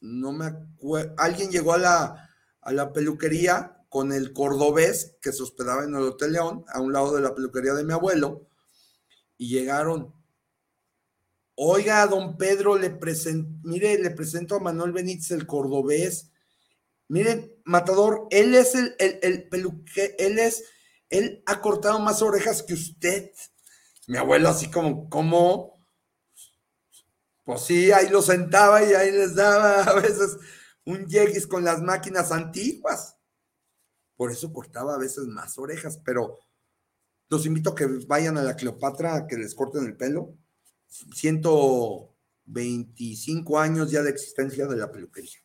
no 0.00 0.32
me 0.32 0.46
acuerdo, 0.46 1.14
alguien 1.18 1.50
llegó 1.50 1.74
a 1.74 1.78
la, 1.78 2.30
a 2.60 2.72
la 2.72 2.92
peluquería 2.92 3.84
con 3.88 4.12
el 4.12 4.32
cordobés 4.32 5.16
que 5.22 5.32
se 5.32 5.42
hospedaba 5.42 5.84
en 5.84 5.94
el 5.94 6.02
Hotel 6.02 6.32
León, 6.32 6.64
a 6.68 6.80
un 6.80 6.92
lado 6.92 7.14
de 7.14 7.22
la 7.22 7.34
peluquería 7.34 7.74
de 7.74 7.84
mi 7.84 7.92
abuelo, 7.92 8.48
y 9.38 9.48
llegaron. 9.48 10.12
Oiga, 11.54 12.04
don 12.08 12.36
Pedro, 12.36 12.76
le 12.76 12.90
presento, 12.90 13.48
mire, 13.62 13.96
le 13.98 14.10
presento 14.10 14.56
a 14.56 14.60
Manuel 14.60 14.90
Benítez 14.90 15.30
el 15.30 15.46
cordobés. 15.46 16.32
Miren, 17.06 17.54
Matador, 17.64 18.26
él 18.30 18.56
es 18.56 18.74
el, 18.74 18.96
el, 18.98 19.20
el 19.22 19.48
peluque, 19.48 20.16
él 20.18 20.40
es, 20.40 20.64
él 21.10 21.44
ha 21.46 21.60
cortado 21.60 22.00
más 22.00 22.22
orejas 22.22 22.64
que 22.64 22.74
usted. 22.74 23.30
Mi 24.08 24.16
abuelo 24.16 24.48
así 24.48 24.68
como, 24.70 25.08
¿cómo? 25.08 25.73
Pues 27.44 27.62
sí, 27.62 27.92
ahí 27.92 28.08
lo 28.08 28.22
sentaba 28.22 28.82
y 28.82 28.94
ahí 28.94 29.12
les 29.12 29.34
daba 29.34 29.82
a 29.84 29.92
veces 29.94 30.38
un 30.84 31.06
yeguis 31.06 31.46
con 31.46 31.64
las 31.64 31.82
máquinas 31.82 32.32
antiguas. 32.32 33.16
Por 34.16 34.30
eso 34.30 34.52
cortaba 34.52 34.94
a 34.94 34.98
veces 34.98 35.24
más 35.26 35.58
orejas, 35.58 36.00
pero 36.04 36.38
los 37.28 37.46
invito 37.46 37.70
a 37.70 37.74
que 37.74 37.86
vayan 38.06 38.36
a 38.38 38.42
la 38.42 38.54
Cleopatra 38.56 39.16
a 39.16 39.26
que 39.26 39.36
les 39.36 39.54
corten 39.54 39.84
el 39.84 39.96
pelo. 39.96 40.34
125 40.86 43.58
años 43.58 43.90
ya 43.90 44.02
de 44.02 44.10
existencia 44.10 44.66
de 44.66 44.76
la 44.76 44.92
peluquería. 44.92 45.40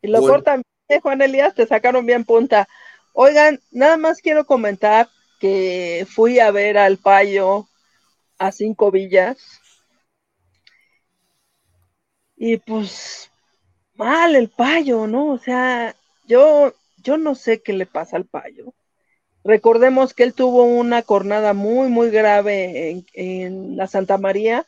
Y 0.00 0.08
lo 0.08 0.20
cortan 0.20 0.62
bien, 0.88 1.02
Juan 1.02 1.20
Elías, 1.20 1.54
te 1.54 1.66
sacaron 1.66 2.06
bien 2.06 2.24
punta. 2.24 2.66
Oigan, 3.12 3.60
nada 3.70 3.98
más 3.98 4.22
quiero 4.22 4.46
comentar 4.46 5.10
que 5.40 6.06
fui 6.10 6.38
a 6.38 6.50
ver 6.50 6.78
al 6.78 6.96
payo 6.98 7.68
a 8.38 8.52
cinco 8.52 8.90
villas. 8.90 9.60
Y 12.42 12.56
pues 12.56 13.30
mal 13.96 14.34
el 14.34 14.48
payo, 14.48 15.06
¿no? 15.06 15.26
O 15.26 15.36
sea, 15.36 15.94
yo, 16.26 16.72
yo 17.02 17.18
no 17.18 17.34
sé 17.34 17.60
qué 17.60 17.74
le 17.74 17.84
pasa 17.84 18.16
al 18.16 18.24
payo. 18.24 18.72
Recordemos 19.44 20.14
que 20.14 20.22
él 20.22 20.32
tuvo 20.32 20.64
una 20.64 21.02
cornada 21.02 21.52
muy, 21.52 21.88
muy 21.90 22.08
grave 22.08 23.04
en, 23.12 23.76
la 23.76 23.86
Santa 23.88 24.16
María 24.16 24.66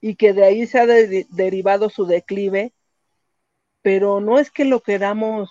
y 0.00 0.16
que 0.16 0.32
de 0.32 0.44
ahí 0.44 0.66
se 0.66 0.80
ha 0.80 0.86
derivado 0.86 1.90
su 1.90 2.06
declive, 2.06 2.72
pero 3.82 4.20
no 4.20 4.40
es 4.40 4.50
que 4.50 4.64
lo 4.64 4.80
queramos 4.80 5.48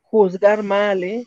juzgar 0.00 0.62
mal, 0.62 1.04
¿eh? 1.04 1.26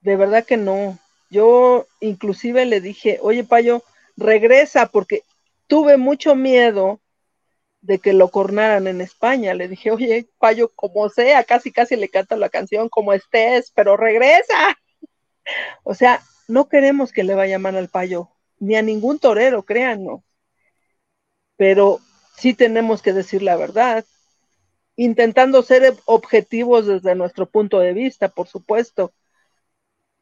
De 0.00 0.16
verdad 0.16 0.46
que 0.46 0.56
no. 0.56 0.98
Yo 1.28 1.86
inclusive 2.00 2.64
le 2.64 2.80
dije, 2.80 3.18
oye 3.20 3.44
Payo, 3.44 3.82
regresa 4.16 4.86
porque 4.86 5.24
tuve 5.66 5.98
mucho 5.98 6.34
miedo 6.34 7.00
de 7.82 7.98
que 7.98 8.12
lo 8.12 8.28
cornaran 8.30 8.86
en 8.86 9.00
España. 9.00 9.54
Le 9.54 9.68
dije, 9.68 9.90
oye, 9.90 10.28
Payo, 10.38 10.70
como 10.74 11.08
sea, 11.08 11.44
casi 11.44 11.72
casi 11.72 11.96
le 11.96 12.08
canta 12.08 12.36
la 12.36 12.48
canción 12.48 12.88
como 12.88 13.12
estés, 13.12 13.72
pero 13.74 13.96
regresa. 13.96 14.76
O 15.82 15.94
sea, 15.94 16.22
no 16.46 16.68
queremos 16.68 17.12
que 17.12 17.24
le 17.24 17.34
vaya 17.34 17.58
mal 17.58 17.74
al 17.76 17.88
Payo, 17.88 18.28
ni 18.60 18.76
a 18.76 18.82
ningún 18.82 19.18
torero, 19.18 19.64
créanlo. 19.64 20.22
Pero 21.56 21.98
sí 22.36 22.54
tenemos 22.54 23.02
que 23.02 23.12
decir 23.12 23.42
la 23.42 23.56
verdad, 23.56 24.04
intentando 24.96 25.62
ser 25.62 25.96
objetivos 26.04 26.86
desde 26.86 27.14
nuestro 27.14 27.46
punto 27.46 27.80
de 27.80 27.92
vista, 27.92 28.28
por 28.28 28.46
supuesto. 28.48 29.12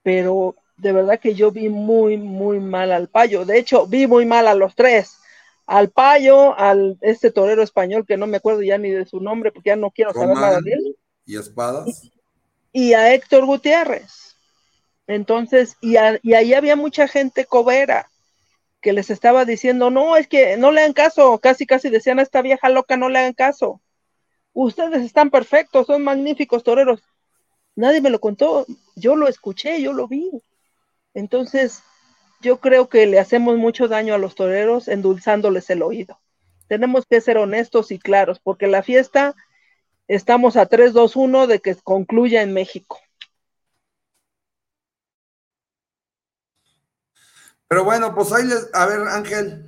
Pero 0.03 0.55
de 0.77 0.93
verdad 0.93 1.21
que 1.21 1.35
yo 1.35 1.51
vi 1.51 1.69
muy, 1.69 2.17
muy 2.17 2.61
mal 2.61 2.93
al 2.93 3.09
Payo. 3.09 3.45
De 3.45 3.59
hecho, 3.59 3.87
vi 3.87 4.07
muy 4.07 4.25
mal 4.25 4.47
a 4.47 4.55
los 4.55 4.75
tres. 4.75 5.19
Al 5.69 5.91
Payo, 5.91 6.59
al 6.59 6.97
este 7.03 7.31
torero 7.31 7.63
español 7.63 8.07
que 8.07 8.17
no 8.17 8.27
me 8.27 8.39
acuerdo 8.39 8.63
ya 8.63 8.79
ni 8.79 8.89
de 8.89 9.05
su 9.05 9.21
nombre 9.21 9.53
porque 9.53 9.69
ya 9.69 9.77
no 9.77 9.91
quiero 9.91 10.15
saber 10.15 10.35
nada 10.35 10.61
de 10.63 10.73
él. 10.73 10.97
Y 11.27 11.37
espadas. 11.37 12.11
Y 12.73 12.95
a 12.95 13.13
Héctor 13.13 13.45
Gutiérrez. 13.45 14.35
Entonces, 15.07 15.77
y, 15.83 15.97
y 16.23 16.35
ahí 16.35 16.55
había 16.55 16.75
mucha 16.75 17.07
gente 17.07 17.45
cobera 17.45 18.09
que 18.81 18.95
les 18.95 19.11
estaba 19.11 19.45
diciendo, 19.45 19.91
no, 19.91 20.17
es 20.17 20.27
que 20.27 20.57
no 20.57 20.73
le 20.73 20.81
hagan 20.81 20.95
caso, 20.95 21.39
casi, 21.39 21.67
casi 21.67 21.91
decían 21.91 22.19
a 22.19 22.23
esta 22.23 22.41
vieja 22.41 22.71
loca, 22.71 22.97
no 22.97 23.11
le 23.11 23.19
hagan 23.19 23.35
caso. 23.35 23.83
Ustedes 24.55 25.03
están 25.03 25.29
perfectos, 25.29 25.87
son 25.87 26.03
magníficos 26.03 26.65
toreros. 26.65 27.03
Nadie 27.77 28.01
me 28.01 28.09
lo 28.09 28.21
contó, 28.21 28.65
yo 28.97 29.17
lo 29.17 29.29
escuché, 29.29 29.83
yo 29.83 29.93
lo 29.93 30.09
vi. 30.09 30.31
Entonces, 31.13 31.83
yo 32.41 32.59
creo 32.59 32.89
que 32.89 33.07
le 33.07 33.19
hacemos 33.19 33.57
mucho 33.57 33.89
daño 33.89 34.15
a 34.15 34.19
los 34.19 34.35
toreros 34.35 34.89
endulzándoles 34.89 35.69
el 35.71 35.83
oído. 35.83 36.21
Tenemos 36.69 37.07
que 37.07 37.21
ser 37.21 37.39
honestos 37.39 37.91
y 37.91 37.99
claros, 37.99 38.41
porque 38.41 38.67
la 38.67 38.83
fiesta 38.83 39.35
estamos 40.07 40.57
a 40.57 40.67
3, 40.67 40.93
2, 40.93 41.17
1 41.17 41.47
de 41.47 41.61
que 41.61 41.75
concluya 41.77 42.43
en 42.43 42.53
México. 42.53 42.99
Pero 47.69 47.85
bueno, 47.85 48.15
pues 48.15 48.33
ahí 48.33 48.45
les, 48.45 48.71
a 48.73 48.87
ver, 48.87 49.01
Ángel. 49.09 49.65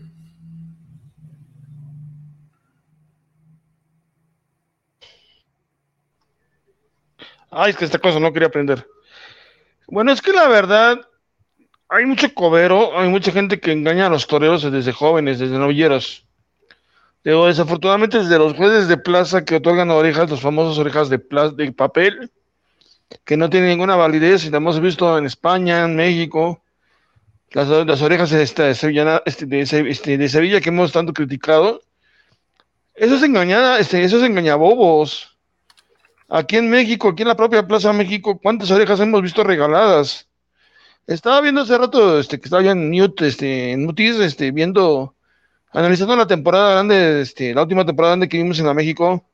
Ay, 7.51 7.73
es 7.73 7.77
que 7.77 7.85
esta 7.85 7.99
cosa 7.99 8.21
no 8.21 8.33
quería 8.33 8.49
aprender. 8.49 8.87
Bueno, 9.89 10.13
es 10.13 10.23
que 10.23 10.33
la 10.33 10.49
verdad, 10.49 11.01
hay 11.91 12.07
mucho 12.07 12.33
cobero, 12.33 12.97
hay 12.97 13.09
mucha 13.09 13.33
gente 13.33 13.59
que 13.59 13.73
engaña 13.73 14.07
a 14.07 14.11
los 14.11 14.29
toreros 14.29 14.71
desde 14.71 14.93
jóvenes, 14.93 15.41
desde 15.41 15.59
novilleros. 15.59 16.25
Desafortunadamente 17.25 18.21
desde 18.21 18.39
los 18.39 18.55
jueces 18.55 18.87
de 18.89 18.97
plaza 18.97 19.45
que 19.45 19.57
otorgan 19.57 19.91
orejas, 19.91 20.31
las 20.31 20.41
famosas 20.41 20.79
orejas 20.79 21.11
de, 21.11 21.19
de 21.19 21.73
papel, 21.73 22.31
que 23.25 23.37
no 23.37 23.51
tienen 23.51 23.71
ninguna 23.71 23.97
validez, 23.97 24.45
y 24.45 24.51
la 24.51 24.59
hemos 24.59 24.81
visto 24.81 25.19
en 25.19 25.27
España, 25.27 25.85
en 25.85 25.97
México, 25.97 26.63
las, 27.51 27.69
orejas 27.69 28.31
de, 28.31 28.43
esta, 28.45 28.65
de, 28.67 28.75
Sevilla, 28.77 29.21
este, 29.27 29.61
este, 29.61 30.17
de, 30.17 30.29
Sevilla 30.29 30.61
que 30.61 30.69
hemos 30.69 30.93
tanto 30.93 31.13
criticado, 31.13 31.83
eso 32.95 33.17
es 33.17 33.23
engañada, 33.25 33.81
este, 33.81 34.05
eso 34.05 34.19
es 34.19 34.23
engañabobos. 34.23 35.37
Aquí 36.29 36.57
en 36.57 36.71
México, 36.71 37.09
aquí 37.09 37.23
en 37.23 37.29
la 37.29 37.37
propia 37.37 37.67
Plaza 37.67 37.93
México, 37.93 38.39
¿cuántas 38.41 38.71
orejas 38.71 39.01
hemos 39.01 39.21
visto 39.21 39.43
regaladas? 39.43 40.30
Estaba 41.11 41.41
viendo 41.41 41.63
hace 41.63 41.77
rato, 41.77 42.21
este, 42.21 42.39
que 42.39 42.45
estaba 42.45 42.63
ya 42.63 42.71
en 42.71 42.89
Mute, 42.89 43.27
este, 43.27 43.73
en 43.73 43.85
Mutis, 43.85 44.15
este, 44.21 44.53
viendo, 44.53 45.17
analizando 45.73 46.15
la 46.15 46.29
temporada 46.29 46.71
grande, 46.71 47.23
este, 47.23 47.53
la 47.53 47.63
última 47.63 47.85
temporada 47.85 48.13
grande 48.13 48.29
que 48.29 48.37
vimos 48.37 48.61
en 48.61 48.67
la 48.67 48.75
México. 48.75 49.25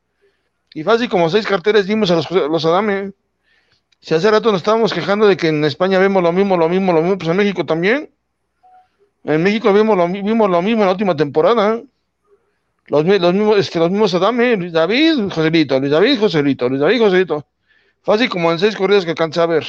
Y 0.72 0.85
fácil 0.85 1.11
como 1.11 1.29
seis 1.29 1.47
carteles 1.47 1.87
dimos 1.87 2.11
a 2.11 2.14
los, 2.14 2.31
los 2.31 2.64
Adame. 2.64 3.12
Si 4.01 4.14
hace 4.14 4.31
rato 4.31 4.51
nos 4.51 4.62
estábamos 4.62 4.95
quejando 4.95 5.27
de 5.27 5.37
que 5.37 5.49
en 5.49 5.66
España 5.66 5.99
vemos 5.99 6.22
lo 6.22 6.33
mismo, 6.33 6.57
lo 6.57 6.66
mismo, 6.70 6.95
lo 6.95 7.03
mismo, 7.03 7.18
pues 7.18 7.29
en 7.29 7.37
México 7.37 7.66
también. 7.66 8.09
En 9.24 9.43
México 9.43 9.70
vimos 9.70 9.99
lo, 9.99 10.09
vimos 10.09 10.49
lo 10.49 10.62
mismo 10.62 10.81
en 10.81 10.87
la 10.87 10.93
última 10.93 11.14
temporada. 11.14 11.83
Los, 12.87 13.05
los 13.05 13.35
mismos, 13.35 13.59
este, 13.59 13.79
los 13.81 13.91
mismos 13.91 14.14
Adame, 14.14 14.57
Luis 14.57 14.72
David, 14.72 15.29
Joselito, 15.31 15.79
Luis 15.79 15.93
David, 15.93 16.20
Joselito, 16.20 16.70
Luis 16.70 16.81
David, 16.81 17.01
Joselito. 17.01 17.47
Fácil 18.03 18.31
como 18.31 18.51
en 18.51 18.59
seis 18.59 18.74
corridas 18.74 19.05
que 19.05 19.11
alcancé 19.11 19.43
a 19.43 19.47
ver. 19.47 19.66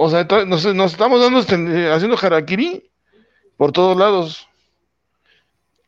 O 0.00 0.08
sea, 0.08 0.24
nos, 0.46 0.64
estamos 0.64 1.20
dando, 1.20 1.40
este, 1.40 1.90
haciendo 1.90 2.16
harakiri 2.16 2.88
por 3.56 3.72
todos 3.72 3.96
lados. 3.96 4.48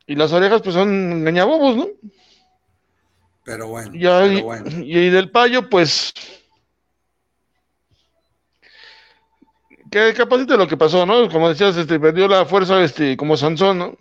Y 0.04 0.16
las 0.16 0.32
orejas, 0.32 0.62
pues 0.62 0.74
son 0.74 1.12
engañabobos, 1.12 1.76
¿no? 1.76 1.86
Pero 3.44 3.68
bueno. 3.68 3.92
Y, 3.94 4.98
y 4.98 5.10
del 5.10 5.30
payo, 5.30 5.70
pues. 5.70 6.12
Que 9.92 10.06
recapacite 10.06 10.56
lo 10.56 10.66
que 10.66 10.76
pasó, 10.76 11.06
¿no? 11.06 11.28
Como 11.28 11.48
decías, 11.48 11.76
este, 11.76 12.00
perdió 12.00 12.26
la 12.26 12.44
fuerza, 12.46 12.82
este, 12.82 13.16
como 13.16 13.36
Sansón, 13.36 13.78
¿no? 13.78 13.96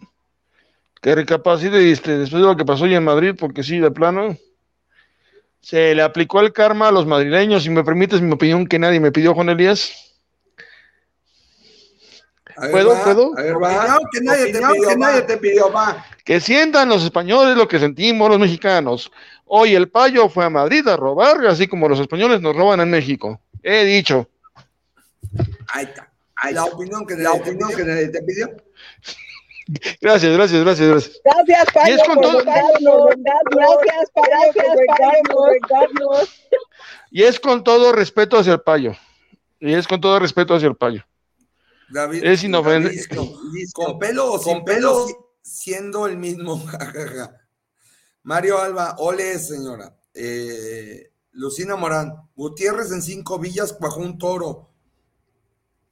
Que 1.03 1.14
recapacite, 1.14 1.91
este, 1.91 2.18
después 2.18 2.41
de 2.41 2.47
lo 2.47 2.57
que 2.57 2.66
pasó 2.66 2.86
hoy 2.86 2.95
en 2.95 3.03
Madrid, 3.03 3.36
porque 3.39 3.62
sí, 3.62 3.78
de 3.78 3.91
plano. 3.91 4.36
Se 5.62 5.93
le 5.93 6.01
aplicó 6.01 6.39
el 6.41 6.53
karma 6.53 6.88
a 6.88 6.91
los 6.91 7.05
madrileños, 7.05 7.64
si 7.64 7.70
me 7.70 7.84
permites 7.84 8.22
mi 8.22 8.32
opinión 8.32 8.66
que 8.66 8.80
nadie 8.80 8.99
me 8.99 9.12
pidió, 9.12 9.34
Juan 9.34 9.49
Elías. 9.49 10.10
¿Puedo? 12.72 13.03
¿Puedo? 13.03 13.34
que 14.12 14.22
nadie, 14.22 14.51
te 14.51 14.60
pidió, 14.60 14.89
que 14.89 14.95
nadie 14.97 15.22
te 15.22 15.38
pidió, 15.38 15.72
va. 15.72 16.05
Que 16.26 16.39
sientan 16.41 16.89
los 16.89 17.03
españoles 17.03 17.55
lo 17.55 17.68
que 17.68 17.80
sentimos 17.80 18.30
los 18.30 18.39
mexicanos. 18.39 19.12
Hoy 19.45 19.76
el 19.76 19.89
payo 19.89 20.30
fue 20.30 20.45
a 20.45 20.49
Madrid 20.49 20.88
a 20.88 20.97
robar, 20.97 21.45
así 21.47 21.68
como 21.68 21.88
los 21.88 21.99
españoles 21.99 22.41
nos 22.41 22.55
roban 22.55 22.82
en 22.82 22.89
México. 22.89 23.39
He 23.64 23.86
dicho. 23.86 24.28
Ahí 25.74 25.86
está. 25.86 26.10
la 26.51 26.66
opinión 26.66 27.05
que, 27.05 27.16
la 27.16 27.32
opinión 27.32 27.70
que 27.76 27.84
nadie 27.84 28.10
te 28.10 28.22
pidió. 28.24 28.49
Gracias, 30.01 30.34
gracias, 30.34 30.63
gracias, 30.63 30.88
gracias. 30.88 31.22
Gracias, 31.24 31.65
Payo, 31.74 31.89
y 31.89 31.99
es 31.99 32.03
con 32.07 32.22
todo... 32.22 32.43
Gracias, 32.43 34.09
Payo, 34.13 34.63
Y 37.11 37.24
es 37.24 37.39
con 37.39 37.63
todo 37.63 37.91
respeto 37.91 38.38
hacia 38.38 38.53
el 38.53 38.61
payo. 38.61 38.95
Y 39.59 39.74
es 39.74 39.88
con 39.88 40.01
todo 40.01 40.17
respeto 40.20 40.55
hacia 40.55 40.70
el 40.70 40.76
payo. 40.76 41.05
David, 41.89 42.24
es 42.24 42.43
inofensivo. 42.43 43.39
Con 43.74 43.99
pelo 43.99 44.34
o 44.34 44.39
sin 44.39 44.63
pelo, 44.63 45.05
siendo 45.41 46.07
el 46.07 46.17
mismo. 46.17 46.63
Mario 48.24 48.59
Alba, 48.59 48.95
ole, 48.99 49.38
señora. 49.39 49.95
Eh, 50.13 51.11
Lucina 51.32 51.76
Morán, 51.76 52.13
Gutiérrez 52.36 52.91
en 52.91 53.01
cinco 53.01 53.38
villas 53.39 53.78
bajo 53.80 53.99
un 53.99 54.17
toro. 54.17 54.72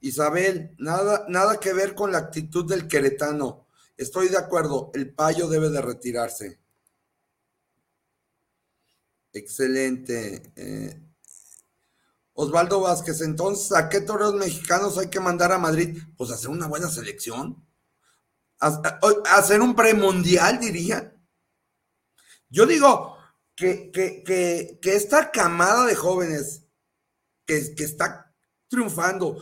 Isabel, 0.00 0.74
nada, 0.78 1.26
nada 1.28 1.58
que 1.58 1.72
ver 1.72 1.94
con 1.94 2.12
la 2.12 2.18
actitud 2.18 2.68
del 2.68 2.86
queretano. 2.86 3.67
Estoy 3.98 4.28
de 4.28 4.38
acuerdo, 4.38 4.92
el 4.94 5.12
payo 5.12 5.48
debe 5.48 5.70
de 5.70 5.82
retirarse. 5.82 6.60
Excelente. 9.32 10.52
Eh, 10.54 11.02
Osvaldo 12.32 12.80
Vázquez, 12.80 13.20
entonces, 13.22 13.72
¿a 13.72 13.88
qué 13.88 14.00
toros 14.00 14.34
mexicanos 14.34 14.96
hay 14.98 15.10
que 15.10 15.18
mandar 15.18 15.50
a 15.50 15.58
Madrid? 15.58 16.00
Pues 16.16 16.30
hacer 16.30 16.48
una 16.48 16.68
buena 16.68 16.88
selección. 16.88 17.66
Hacer 18.60 19.60
un 19.60 19.74
premundial, 19.74 20.60
diría. 20.60 21.16
Yo 22.48 22.66
digo 22.66 23.16
que, 23.56 23.90
que, 23.90 24.78
esta 24.82 25.32
camada 25.32 25.86
de 25.86 25.96
jóvenes 25.96 26.62
que, 27.44 27.74
que 27.74 27.82
está 27.82 28.32
triunfando, 28.68 29.38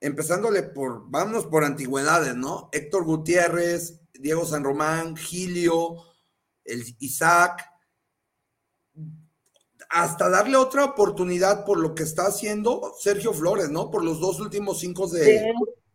empezándole 0.00 0.62
por, 0.62 1.10
vámonos 1.10 1.46
por 1.46 1.64
antigüedades, 1.64 2.34
¿no? 2.34 2.68
Héctor 2.72 3.04
Gutiérrez, 3.04 4.00
Diego 4.14 4.44
San 4.44 4.64
Román, 4.64 5.16
Gilio, 5.16 5.96
el 6.64 6.84
Isaac, 6.98 7.66
hasta 9.88 10.28
darle 10.28 10.56
otra 10.56 10.84
oportunidad 10.84 11.64
por 11.64 11.78
lo 11.78 11.94
que 11.94 12.04
está 12.04 12.26
haciendo 12.26 12.94
Sergio 12.98 13.32
Flores, 13.32 13.70
¿no? 13.70 13.90
Por 13.90 14.04
los 14.04 14.20
dos 14.20 14.40
últimos 14.40 14.78
cinco 14.80 15.08
de. 15.08 15.52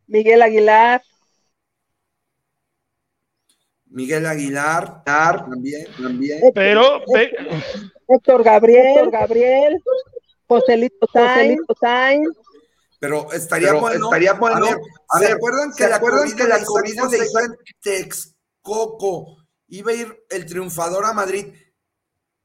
Miguel 0.07 0.41
Aguilar. 0.41 1.01
Miguel 3.85 4.25
Aguilar, 4.25 5.03
también, 5.05 5.87
también. 5.97 6.41
Pero. 6.53 7.01
Héctor 8.07 8.43
Gabriel, 8.43 8.97
Héctor 8.97 9.11
Gabriel, 9.11 9.83
Joselito 10.47 11.07
Sainz. 11.11 12.35
Pero 12.99 13.31
estaría 13.31 13.73
bueno. 13.73 14.05
Estaría 14.05 14.33
bueno. 14.33 14.67
¿Se 15.19 15.31
acuerdan 15.31 15.73
que, 15.73 15.87
la, 15.87 15.95
acuerdan 15.97 16.35
que 16.35 16.43
la 16.45 16.63
corrida 16.63 17.07
de 17.07 17.19
Texcoco 17.81 19.37
iba 19.67 19.91
a 19.91 19.95
ir 19.95 20.25
el 20.29 20.45
triunfador 20.45 21.05
a 21.05 21.13
Madrid? 21.13 21.53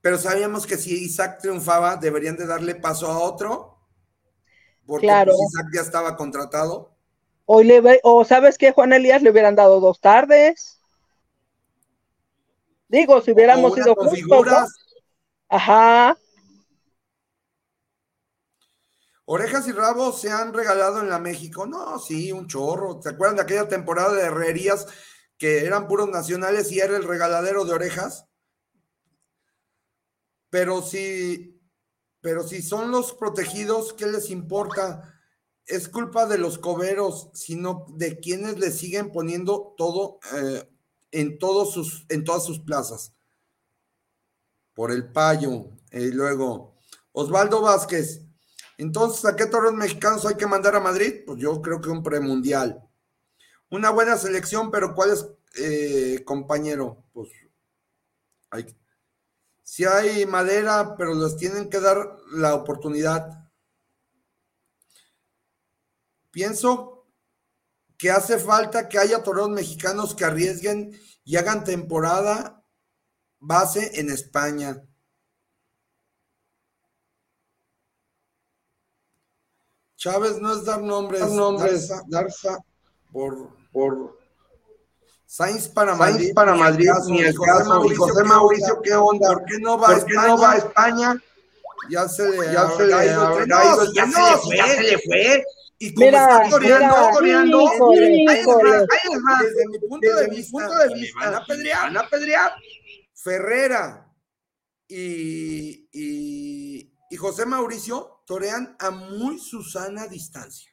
Pero 0.00 0.18
sabíamos 0.18 0.66
que 0.66 0.76
si 0.76 1.04
Isaac 1.04 1.38
triunfaba, 1.40 1.96
deberían 1.96 2.36
de 2.36 2.46
darle 2.46 2.74
paso 2.74 3.06
a 3.06 3.18
otro. 3.18 3.78
Porque 4.86 5.06
claro. 5.06 5.32
Pues, 5.36 5.48
Isaac 5.52 5.66
ya 5.74 5.80
estaba 5.82 6.16
contratado. 6.16 6.96
O, 7.44 7.62
le, 7.62 8.00
o 8.02 8.24
sabes 8.24 8.56
que 8.58 8.72
Juan 8.72 8.92
Elías 8.92 9.22
le 9.22 9.30
hubieran 9.30 9.56
dado 9.56 9.80
dos 9.80 10.00
tardes. 10.00 10.80
Digo, 12.88 13.20
si 13.20 13.32
hubiéramos 13.32 13.74
sido 13.74 13.94
figuras. 14.10 14.68
Ajá. 15.48 16.16
Orejas 19.32 19.68
y 19.68 19.70
rabos 19.70 20.20
se 20.20 20.32
han 20.32 20.52
regalado 20.52 20.98
en 20.98 21.08
la 21.08 21.20
México. 21.20 21.64
No, 21.64 22.00
sí, 22.00 22.32
un 22.32 22.48
chorro. 22.48 23.00
¿Se 23.00 23.10
acuerdan 23.10 23.36
de 23.36 23.42
aquella 23.42 23.68
temporada 23.68 24.12
de 24.12 24.22
herrerías 24.22 24.88
que 25.38 25.64
eran 25.64 25.86
puros 25.86 26.08
nacionales 26.08 26.72
y 26.72 26.80
era 26.80 26.96
el 26.96 27.04
regaladero 27.04 27.64
de 27.64 27.72
orejas? 27.72 28.26
Pero 30.50 30.82
si, 30.82 31.62
pero 32.20 32.42
si 32.42 32.60
son 32.60 32.90
los 32.90 33.12
protegidos, 33.12 33.92
¿qué 33.92 34.06
les 34.06 34.30
importa? 34.30 35.14
Es 35.64 35.88
culpa 35.88 36.26
de 36.26 36.38
los 36.38 36.58
coberos, 36.58 37.30
sino 37.32 37.86
de 37.90 38.18
quienes 38.18 38.58
le 38.58 38.72
siguen 38.72 39.12
poniendo 39.12 39.76
todo 39.76 40.18
eh, 40.34 40.68
en, 41.12 41.38
todos 41.38 41.72
sus, 41.72 42.04
en 42.08 42.24
todas 42.24 42.44
sus 42.44 42.58
plazas. 42.58 43.14
Por 44.74 44.90
el 44.90 45.12
payo. 45.12 45.70
Y 45.92 46.10
luego, 46.10 46.74
Osvaldo 47.12 47.60
Vázquez. 47.60 48.26
Entonces, 48.80 49.26
¿a 49.26 49.36
qué 49.36 49.44
toros 49.44 49.74
mexicanos 49.74 50.24
hay 50.24 50.36
que 50.36 50.46
mandar 50.46 50.74
a 50.74 50.80
Madrid? 50.80 51.20
Pues 51.26 51.38
yo 51.38 51.60
creo 51.60 51.82
que 51.82 51.90
un 51.90 52.02
premundial. 52.02 52.82
Una 53.68 53.90
buena 53.90 54.16
selección, 54.16 54.70
pero 54.70 54.94
¿cuál 54.94 55.10
es, 55.10 55.26
eh, 55.58 56.22
compañero? 56.24 57.04
Pues 57.12 57.28
hay, 58.48 58.74
si 59.62 59.84
hay 59.84 60.24
madera, 60.24 60.94
pero 60.96 61.14
les 61.14 61.36
tienen 61.36 61.68
que 61.68 61.78
dar 61.78 62.16
la 62.32 62.54
oportunidad. 62.54 63.50
Pienso 66.30 67.06
que 67.98 68.10
hace 68.10 68.38
falta 68.38 68.88
que 68.88 68.98
haya 68.98 69.22
toreros 69.22 69.50
mexicanos 69.50 70.14
que 70.14 70.24
arriesguen 70.24 70.98
y 71.22 71.36
hagan 71.36 71.64
temporada 71.64 72.64
base 73.40 74.00
en 74.00 74.08
España. 74.08 74.82
Chávez 80.00 80.40
no 80.40 80.54
es 80.54 80.64
dar 80.64 80.80
nombres, 80.80 81.20
dar 81.20 81.30
nombres, 81.30 81.92
Darza, 82.08 82.56
por, 83.12 83.50
por 83.70 84.18
Sainz 85.26 85.68
para 85.68 85.94
Madrid, 85.94 86.32
para 86.34 86.54
Madrid 86.54 86.88
ni 87.08 87.20
el 87.20 87.38
caso. 87.38 87.84
Y 87.84 87.94
José 87.94 88.24
Mauricio, 88.24 88.80
¿qué 88.82 88.94
onda? 88.94 89.34
¿Por 89.34 89.44
qué 89.44 89.58
no 89.58 89.78
va, 89.78 89.90
a, 89.90 89.96
España? 89.98 90.26
No 90.26 90.38
va 90.38 90.52
a 90.52 90.56
España? 90.56 91.22
Ya 91.90 92.08
se 92.08 92.30
le, 92.30 92.50
ya 92.50 92.70
se 92.70 92.86
le, 92.86 92.94
ha 92.94 93.04
ido, 93.04 93.46
no, 93.46 93.92
ya, 93.92 94.06
se 94.06 94.10
le 94.10 94.36
fue, 94.38 94.56
ya 94.56 94.66
se 94.68 94.82
le 94.84 94.98
fue. 95.00 95.44
Y 95.78 95.92
como 95.92 96.06
mira, 96.06 96.44
está 96.44 96.50
coreando, 96.50 97.10
coreando, 97.12 97.70
desde 99.38 99.68
mi 99.68 99.78
punto 99.80 100.16
de 100.16 100.28
vista, 100.30 100.50
punto 100.50 100.78
de 100.78 100.94
vista 100.94 101.20
van 101.20 101.34
a 101.34 101.44
pedrear, 101.44 101.82
van 101.82 101.96
a 101.98 102.08
pedrear. 102.08 102.54
Ferrera 103.12 104.10
y, 104.88 105.88
y, 105.92 106.90
y 107.10 107.16
José 107.18 107.44
Mauricio 107.44 108.19
torean 108.30 108.76
a 108.78 108.92
muy 108.92 109.40
susana 109.40 110.06
distancia. 110.06 110.70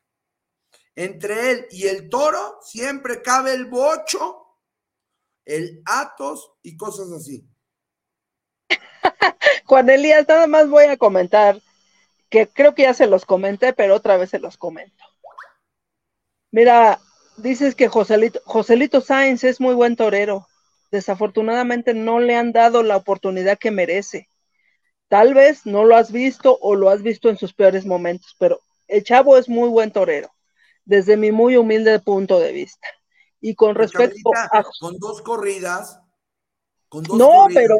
Entre 0.93 1.49
él 1.49 1.67
y 1.71 1.87
el 1.87 2.07
toro 2.07 2.59
siempre 2.61 3.23
cabe 3.23 3.55
el 3.55 3.65
bocho 3.65 4.43
el 5.43 5.81
Atos 5.85 6.51
y 6.61 6.77
cosas 6.77 7.11
así. 7.11 7.49
Juan 9.65 9.89
Elías, 9.89 10.27
nada 10.27 10.45
más 10.45 10.69
voy 10.69 10.83
a 10.83 10.97
comentar, 10.97 11.59
que 12.29 12.47
creo 12.47 12.75
que 12.75 12.83
ya 12.83 12.93
se 12.93 13.07
los 13.07 13.25
comenté, 13.25 13.73
pero 13.73 13.95
otra 13.95 14.17
vez 14.17 14.29
se 14.29 14.37
los 14.37 14.55
comento. 14.55 15.03
Mira, 16.51 16.99
dices 17.37 17.73
que 17.73 17.87
Joselito, 17.87 18.39
Joselito 18.45 19.01
Sáenz 19.01 19.43
es 19.43 19.59
muy 19.59 19.73
buen 19.73 19.95
torero. 19.95 20.47
Desafortunadamente 20.91 21.95
no 21.95 22.19
le 22.19 22.35
han 22.35 22.51
dado 22.51 22.83
la 22.83 22.97
oportunidad 22.97 23.57
que 23.57 23.71
merece. 23.71 24.29
Tal 25.07 25.33
vez 25.33 25.65
no 25.65 25.85
lo 25.85 25.95
has 25.95 26.11
visto 26.11 26.57
o 26.61 26.75
lo 26.75 26.89
has 26.89 27.01
visto 27.01 27.29
en 27.29 27.37
sus 27.37 27.53
peores 27.53 27.85
momentos, 27.85 28.35
pero 28.37 28.59
el 28.87 29.03
chavo 29.03 29.37
es 29.37 29.47
muy 29.47 29.69
buen 29.69 29.91
torero, 29.91 30.29
desde 30.85 31.17
mi 31.17 31.31
muy 31.31 31.55
humilde 31.57 31.99
punto 31.99 32.39
de 32.39 32.51
vista. 32.51 32.87
Y 33.39 33.55
con 33.55 33.75
respecto 33.75 34.31
a... 34.51 34.63
Con 34.79 34.97
dos 34.97 35.21
corridas. 35.21 35.99
no, 36.91 37.47
pero 37.53 37.75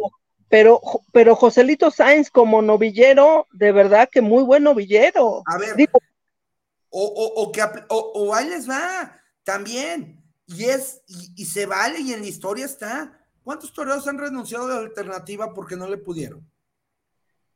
pero 0.50 0.82
pero 1.12 1.36
Joselito 1.36 1.92
Sáenz 1.92 2.30
como 2.30 2.62
novillero, 2.62 3.48
de 3.52 3.72
verdad 3.74 4.08
que 4.10 4.22
muy 4.22 4.44
buen 4.44 4.64
novillero. 4.64 5.44
A 5.46 5.58
ver, 5.58 5.90
o, 6.90 7.34
o, 7.36 7.52
que 7.52 7.62
o, 7.90 8.34
ahí 8.34 8.50
les 8.50 8.70
va, 8.70 9.20
también. 9.44 10.24
Y 10.46 10.66
es, 10.66 11.02
y, 11.08 11.46
se 11.46 11.66
vale, 11.66 12.00
y 12.00 12.14
en 12.14 12.22
la 12.22 12.28
historia 12.28 12.66
está. 12.66 13.20
¿Cuántos 13.44 13.74
toreros 13.74 14.08
han 14.08 14.18
renunciado 14.18 14.66
a 14.66 14.76
la 14.76 14.80
alternativa 14.80 15.54
porque 15.54 15.76
no 15.76 15.88
le 15.88 15.98
pudieron? 15.98 16.50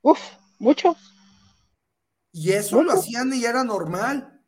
Uf, 0.01 0.19
muchos. 0.59 0.97
Y 2.31 2.51
eso 2.53 2.81
lo 2.81 2.93
hacían 2.93 3.33
y 3.33 3.45
era 3.45 3.63
normal. 3.63 4.41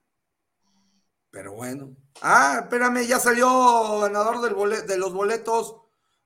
Pero 1.30 1.54
bueno. 1.54 1.96
Ah, 2.22 2.60
espérame, 2.62 3.06
ya 3.08 3.20
salió 3.20 4.00
ganador 4.00 4.42
del 4.42 4.88
de 4.88 4.98
los 4.98 5.14
boletos, 5.14 5.76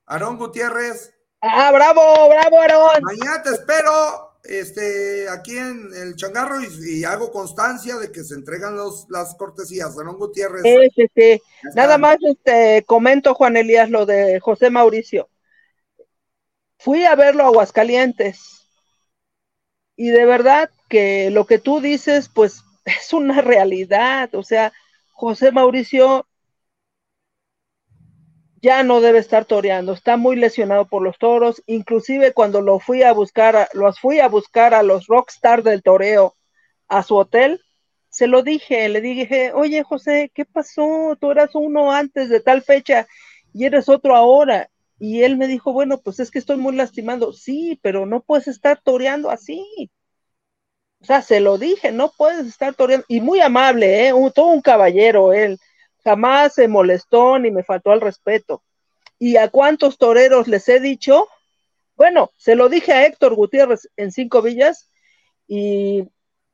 Aarón 0.06 0.38
Gutiérrez. 0.38 1.14
Ah, 1.42 1.72
bravo, 1.72 2.02
bravo, 2.30 2.60
Aarón. 2.60 3.04
Mañana 3.04 3.42
te 3.42 3.52
espero, 3.52 4.38
este, 4.44 5.30
aquí 5.30 5.58
en 5.58 5.90
el 5.96 6.16
changarro 6.16 6.58
y, 6.62 7.04
hago 7.06 7.32
constancia 7.32 7.96
de 7.98 8.12
que 8.12 8.24
se 8.24 8.36
entregan 8.36 8.76
los, 8.76 9.08
las 9.10 9.36
cortesías. 9.36 9.98
Aarón 9.98 10.18
Gutiérrez. 10.18 10.64
Sí, 10.64 10.90
sí, 10.96 11.08
sí. 11.16 11.42
Nada 11.74 11.98
más 11.98 12.18
este, 12.22 12.84
comento, 12.86 13.34
Juan 13.34 13.58
Elías, 13.58 13.90
lo 13.90 14.06
de 14.06 14.40
José 14.40 14.70
Mauricio. 14.70 15.30
Fui 16.78 17.06
a 17.06 17.16
verlo 17.16 17.44
a 17.44 17.48
Aguascalientes 17.48 18.57
y 19.98 20.10
de 20.10 20.26
verdad 20.26 20.70
que 20.88 21.32
lo 21.32 21.46
que 21.46 21.60
tú 21.60 21.82
dices, 21.82 22.30
pues 22.30 22.64
es 22.86 23.12
una 23.12 23.42
realidad, 23.42 24.34
o 24.36 24.44
sea, 24.44 24.72
José 25.12 25.52
Mauricio 25.52 26.26
ya 28.62 28.84
no 28.84 29.02
debe 29.02 29.20
estar 29.20 29.46
toreando, 29.46 29.94
está 29.94 30.18
muy 30.18 30.36
lesionado 30.36 30.86
por 30.86 31.02
los 31.02 31.18
toros, 31.18 31.62
inclusive 31.68 32.34
cuando 32.34 32.62
lo 32.62 32.80
fui 32.80 33.04
a 33.04 33.12
buscar, 33.12 33.68
los 33.74 34.00
fui 34.00 34.20
a 34.20 34.30
buscar 34.30 34.74
a 34.74 34.84
los 34.84 35.08
rockstar 35.08 35.64
del 35.64 35.84
toreo 35.84 36.36
a 36.88 37.04
su 37.04 37.16
hotel, 37.18 37.62
se 38.10 38.28
lo 38.28 38.42
dije, 38.42 38.90
le 38.90 39.02
dije, 39.02 39.52
oye 39.54 39.84
José, 39.84 40.32
¿qué 40.34 40.46
pasó? 40.46 41.16
Tú 41.20 41.32
eras 41.32 41.54
uno 41.54 41.92
antes 41.92 42.30
de 42.30 42.40
tal 42.40 42.64
fecha 42.64 43.08
y 43.54 43.66
eres 43.66 43.90
otro 43.90 44.16
ahora. 44.16 44.70
Y 45.00 45.24
él 45.24 45.38
me 45.38 45.48
dijo, 45.48 45.74
bueno, 45.74 46.00
pues 46.00 46.20
es 46.20 46.32
que 46.32 46.40
estoy 46.40 46.58
muy 46.58 46.76
lastimado. 46.76 47.34
Sí, 47.34 47.80
pero 47.82 48.06
no 48.06 48.22
puedes 48.22 48.48
estar 48.48 48.82
toreando 48.82 49.30
así. 49.30 49.92
O 51.02 51.06
sea, 51.06 51.22
se 51.22 51.40
lo 51.40 51.58
dije, 51.58 51.92
no 51.92 52.12
puedes 52.18 52.48
estar 52.48 52.74
toreando. 52.74 53.06
Y 53.08 53.22
muy 53.22 53.40
amable, 53.40 54.08
¿eh? 54.08 54.14
todo 54.34 54.48
un 54.48 54.62
caballero 54.62 55.34
él. 55.34 55.60
Jamás 56.04 56.56
se 56.56 56.68
molestó 56.68 57.38
ni 57.38 57.52
me 57.52 57.64
faltó 57.64 57.92
al 57.92 58.02
respeto. 58.02 58.64
¿Y 59.20 59.38
a 59.38 59.50
cuántos 59.50 59.98
toreros 59.98 60.48
les 60.48 60.68
he 60.70 60.80
dicho? 60.80 61.28
Bueno, 61.96 62.32
se 62.38 62.56
lo 62.56 62.70
dije 62.70 62.94
a 62.94 63.06
Héctor 63.06 63.36
Gutiérrez 63.36 63.90
en 63.98 64.12
Cinco 64.12 64.42
Villas 64.42 64.92
y 65.48 66.04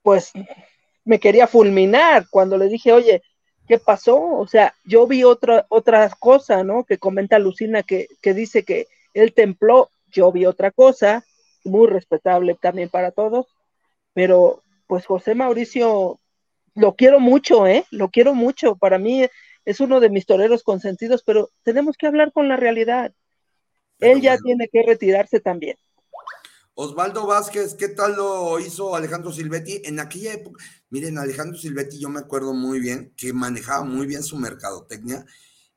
pues 0.01 0.31
me 1.05 1.19
quería 1.19 1.47
fulminar 1.47 2.27
cuando 2.29 2.57
le 2.57 2.67
dije, 2.67 2.93
oye, 2.93 3.21
¿qué 3.67 3.77
pasó? 3.79 4.21
O 4.37 4.47
sea, 4.47 4.73
yo 4.85 5.07
vi 5.07 5.23
otra, 5.23 5.65
otra 5.69 6.09
cosa, 6.19 6.63
¿no? 6.63 6.83
Que 6.83 6.97
comenta 6.97 7.39
Lucina 7.39 7.83
que, 7.83 8.07
que 8.21 8.33
dice 8.33 8.63
que 8.63 8.87
él 9.13 9.33
templó, 9.33 9.89
yo 10.11 10.31
vi 10.31 10.45
otra 10.45 10.71
cosa, 10.71 11.23
muy 11.63 11.87
respetable 11.87 12.57
también 12.59 12.89
para 12.89 13.11
todos, 13.11 13.47
pero 14.13 14.61
pues 14.87 15.05
José 15.05 15.35
Mauricio, 15.35 16.19
lo 16.75 16.95
quiero 16.95 17.19
mucho, 17.19 17.67
¿eh? 17.67 17.85
Lo 17.91 18.09
quiero 18.09 18.35
mucho, 18.35 18.75
para 18.75 18.97
mí 18.97 19.25
es 19.65 19.79
uno 19.79 19.99
de 19.99 20.09
mis 20.09 20.25
toreros 20.25 20.63
consentidos, 20.63 21.23
pero 21.23 21.49
tenemos 21.63 21.97
que 21.97 22.07
hablar 22.07 22.31
con 22.31 22.47
la 22.47 22.57
realidad. 22.57 23.13
él 23.99 24.21
ya 24.21 24.37
tiene 24.37 24.67
que 24.67 24.83
retirarse 24.83 25.39
también. 25.39 25.77
Osvaldo 26.75 27.27
Vázquez, 27.27 27.75
¿qué 27.75 27.87
tal 27.87 28.15
lo 28.15 28.59
hizo 28.59 28.95
Alejandro 28.95 29.31
Silvetti? 29.31 29.81
En 29.85 29.99
aquella 29.99 30.33
época, 30.33 30.63
miren, 30.89 31.19
Alejandro 31.19 31.57
Silvetti, 31.57 31.99
yo 31.99 32.09
me 32.09 32.19
acuerdo 32.19 32.53
muy 32.53 32.79
bien 32.79 33.13
que 33.15 33.31
manejaba 33.31 33.83
muy 33.83 34.07
bien 34.07 34.23
su 34.23 34.37
mercadotecnia. 34.37 35.23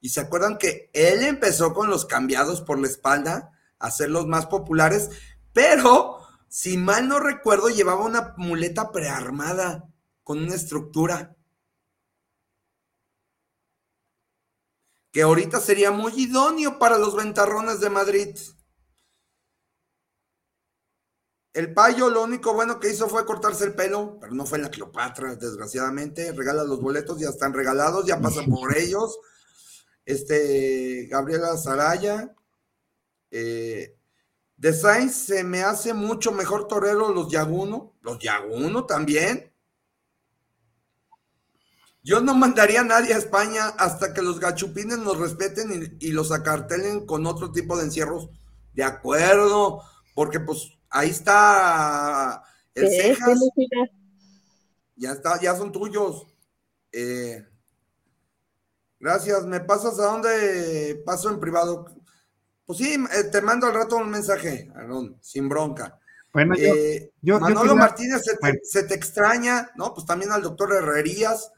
Y 0.00 0.08
se 0.08 0.20
acuerdan 0.20 0.56
que 0.56 0.90
él 0.94 1.22
empezó 1.22 1.74
con 1.74 1.90
los 1.90 2.06
cambiados 2.06 2.62
por 2.62 2.78
la 2.78 2.86
espalda, 2.86 3.52
a 3.78 3.90
ser 3.90 4.08
los 4.08 4.26
más 4.26 4.46
populares, 4.46 5.10
pero 5.52 6.18
si 6.48 6.78
mal 6.78 7.08
no 7.08 7.20
recuerdo, 7.20 7.68
llevaba 7.68 8.04
una 8.04 8.34
muleta 8.38 8.90
prearmada 8.90 9.84
con 10.22 10.38
una 10.38 10.54
estructura. 10.54 11.36
Que 15.12 15.22
ahorita 15.22 15.60
sería 15.60 15.90
muy 15.90 16.12
idóneo 16.16 16.78
para 16.78 16.96
los 16.96 17.14
ventarrones 17.14 17.80
de 17.80 17.90
Madrid. 17.90 18.36
El 21.56 21.72
payo 21.72 22.10
lo 22.10 22.22
único 22.22 22.52
bueno 22.52 22.78
que 22.78 22.90
hizo 22.90 23.08
fue 23.08 23.24
cortarse 23.24 23.64
el 23.64 23.72
pelo, 23.72 24.18
pero 24.20 24.34
no 24.34 24.44
fue 24.44 24.58
la 24.58 24.70
Cleopatra, 24.70 25.36
desgraciadamente. 25.36 26.30
Regala 26.32 26.64
los 26.64 26.82
boletos, 26.82 27.18
ya 27.18 27.30
están 27.30 27.54
regalados, 27.54 28.04
ya 28.04 28.20
pasan 28.20 28.44
por 28.50 28.76
ellos. 28.76 29.18
Este, 30.04 31.06
Gabriela 31.06 31.56
Saraya. 31.56 32.34
Eh, 33.30 33.96
de 34.58 34.72
se 35.08 35.44
me 35.44 35.62
hace 35.62 35.94
mucho 35.94 36.30
mejor 36.30 36.68
torero 36.68 37.10
los 37.10 37.30
Yaguno. 37.30 37.94
Los 38.02 38.18
Yaguno 38.18 38.84
también. 38.84 39.50
Yo 42.02 42.20
no 42.20 42.34
mandaría 42.34 42.82
a 42.82 42.84
nadie 42.84 43.14
a 43.14 43.18
España 43.18 43.68
hasta 43.78 44.12
que 44.12 44.20
los 44.20 44.40
gachupines 44.40 44.98
nos 44.98 45.16
respeten 45.16 45.96
y, 45.98 46.08
y 46.08 46.12
los 46.12 46.32
acartelen 46.32 47.06
con 47.06 47.24
otro 47.26 47.50
tipo 47.50 47.78
de 47.78 47.84
encierros. 47.84 48.28
De 48.74 48.84
acuerdo, 48.84 49.80
porque 50.14 50.38
pues 50.38 50.75
Ahí 50.96 51.10
está 51.10 52.42
el 52.74 52.88
Cejas. 52.88 53.38
Ya 54.96 55.12
está, 55.12 55.38
ya 55.38 55.54
son 55.54 55.70
tuyos. 55.70 56.26
Eh, 56.90 57.46
gracias. 58.98 59.44
¿Me 59.44 59.60
pasas 59.60 59.98
a 59.98 60.06
dónde 60.06 61.02
paso 61.04 61.28
en 61.28 61.38
privado? 61.38 61.84
Pues 62.64 62.78
sí, 62.78 62.94
eh, 62.94 63.24
te 63.24 63.42
mando 63.42 63.66
al 63.66 63.74
rato 63.74 63.98
un 63.98 64.08
mensaje, 64.08 64.72
Aaron, 64.74 65.18
sin 65.20 65.50
bronca. 65.50 66.00
Bueno, 66.32 66.54
eh, 66.56 67.12
Manolo 67.20 67.76
Martínez 67.76 68.22
se 68.62 68.82
te, 68.84 68.94
extraña, 68.94 69.70
¿no? 69.76 69.92
Pues 69.92 70.06
también 70.06 70.32
al 70.32 70.40
doctor 70.40 70.72
Herrerías. 70.72 71.52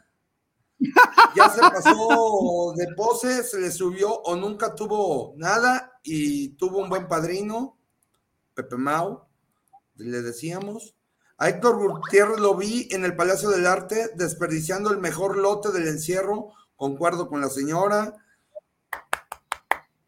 Ya 1.37 1.49
se 1.51 1.61
pasó 1.61 2.73
de 2.77 2.89
pose, 2.97 3.45
se 3.45 3.61
le 3.61 3.71
subió 3.71 4.13
o 4.13 4.35
nunca 4.35 4.75
tuvo 4.75 5.35
nada 5.37 6.01
y 6.03 6.51
tuvo 6.57 6.79
un 6.79 6.89
buen 6.89 7.07
padrino, 7.07 7.79
Pepe 8.55 8.77
Mau 8.77 9.28
le 9.99 10.23
decíamos. 10.23 10.95
A 11.37 11.49
Héctor 11.49 11.77
Gutiérrez 11.77 12.39
lo 12.39 12.57
vi 12.57 12.89
en 12.91 13.05
el 13.05 13.15
Palacio 13.15 13.51
del 13.51 13.67
Arte 13.67 14.11
desperdiciando 14.15 14.91
el 14.91 14.99
mejor 14.99 15.37
lote 15.37 15.71
del 15.71 15.87
encierro, 15.87 16.53
concuerdo 16.75 17.29
con 17.29 17.41
la 17.41 17.49
señora. 17.49 18.15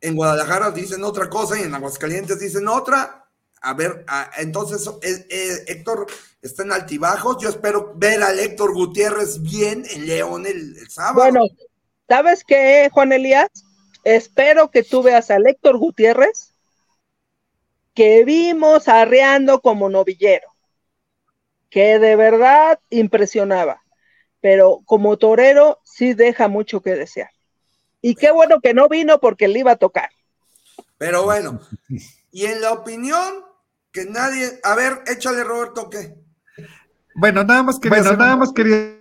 En 0.00 0.16
Guadalajara 0.16 0.70
dicen 0.70 1.04
otra 1.04 1.28
cosa 1.28 1.58
y 1.58 1.62
en 1.62 1.74
Aguascalientes 1.74 2.40
dicen 2.40 2.66
otra. 2.66 3.28
A 3.62 3.74
ver, 3.74 4.06
entonces 4.38 4.88
eh, 5.02 5.26
eh, 5.28 5.64
Héctor 5.68 6.06
está 6.40 6.62
en 6.62 6.72
altibajos. 6.72 7.36
Yo 7.40 7.50
espero 7.50 7.92
ver 7.94 8.22
al 8.22 8.38
Héctor 8.38 8.72
Gutiérrez 8.72 9.42
bien 9.42 9.84
en 9.90 10.06
León 10.06 10.46
el, 10.46 10.74
sábado. 10.90 11.16
Bueno, 11.16 11.42
¿sabes 12.08 12.42
qué, 12.44 12.88
Juan 12.92 13.12
Elías? 13.12 13.50
Espero 14.02 14.70
que 14.70 14.82
tú 14.82 15.02
veas 15.02 15.30
al 15.30 15.46
Héctor 15.46 15.76
Gutiérrez 15.76 16.49
que 18.00 18.24
vimos 18.24 18.88
arreando 18.88 19.60
como 19.60 19.90
novillero, 19.90 20.48
que 21.68 21.98
de 21.98 22.16
verdad 22.16 22.80
impresionaba, 22.88 23.82
pero 24.40 24.80
como 24.86 25.18
torero 25.18 25.80
sí 25.84 26.14
deja 26.14 26.48
mucho 26.48 26.80
que 26.80 26.94
desear. 26.94 27.28
Y 28.00 28.14
qué 28.14 28.30
bueno 28.30 28.62
que 28.62 28.72
no 28.72 28.88
vino 28.88 29.20
porque 29.20 29.48
le 29.48 29.58
iba 29.58 29.72
a 29.72 29.76
tocar. 29.76 30.08
Pero 30.96 31.24
bueno, 31.24 31.60
y 32.32 32.46
en 32.46 32.62
la 32.62 32.72
opinión 32.72 33.44
que 33.92 34.06
nadie, 34.06 34.48
a 34.62 34.74
ver, 34.74 35.02
échale 35.06 35.44
Roberto, 35.44 35.90
¿qué? 35.90 36.14
Bueno, 37.14 37.44
nada 37.44 37.64
más 37.64 37.78
quería, 37.78 38.00
bueno, 38.00 38.16
nada 38.16 38.36
más 38.38 38.50
quería 38.54 38.96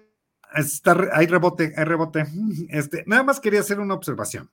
estar, 0.55 1.11
hay 1.13 1.25
rebote, 1.27 1.73
hay 1.77 1.85
rebote. 1.85 2.25
Este, 2.67 3.05
nada 3.07 3.23
más 3.23 3.39
quería 3.39 3.61
hacer 3.61 3.79
una 3.79 3.93
observación. 3.93 4.51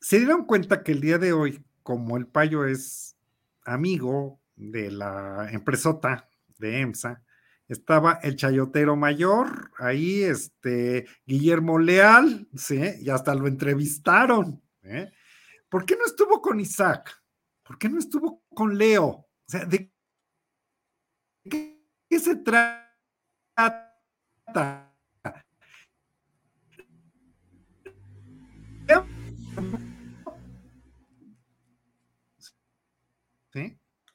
Se 0.00 0.16
dieron 0.16 0.46
cuenta 0.46 0.82
que 0.82 0.92
el 0.92 1.02
día 1.02 1.18
de 1.18 1.34
hoy, 1.34 1.62
como 1.82 2.16
el 2.16 2.26
payo 2.26 2.64
es 2.64 3.16
amigo 3.64 4.40
de 4.56 4.90
la 4.90 5.48
empresota 5.50 6.28
de 6.58 6.80
EMSA, 6.80 7.22
estaba 7.68 8.18
el 8.22 8.36
chayotero 8.36 8.96
mayor, 8.96 9.70
ahí 9.78 10.22
este 10.22 11.06
Guillermo 11.26 11.78
Leal, 11.78 12.48
¿sí? 12.54 12.80
y 13.00 13.08
hasta 13.10 13.34
lo 13.34 13.46
entrevistaron. 13.46 14.62
¿eh? 14.82 15.10
¿Por 15.68 15.86
qué 15.86 15.96
no 15.96 16.04
estuvo 16.04 16.40
con 16.40 16.60
Isaac? 16.60 17.22
¿Por 17.62 17.78
qué 17.78 17.88
no 17.88 17.98
estuvo 17.98 18.44
con 18.54 18.76
Leo? 18.76 19.06
O 19.06 19.28
sea, 19.46 19.64
¿de 19.64 19.90
qué 21.48 22.18
se 22.18 22.36
trata? 22.36 22.82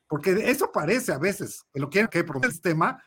Porque 0.07 0.31
eso 0.49 0.71
parece 0.71 1.11
a 1.11 1.17
veces, 1.17 1.65
que 1.73 1.79
lo 1.79 1.89
quieren 1.89 2.09
que 2.09 2.23
por 2.23 2.43
el 2.43 2.51
sistema, 2.51 3.03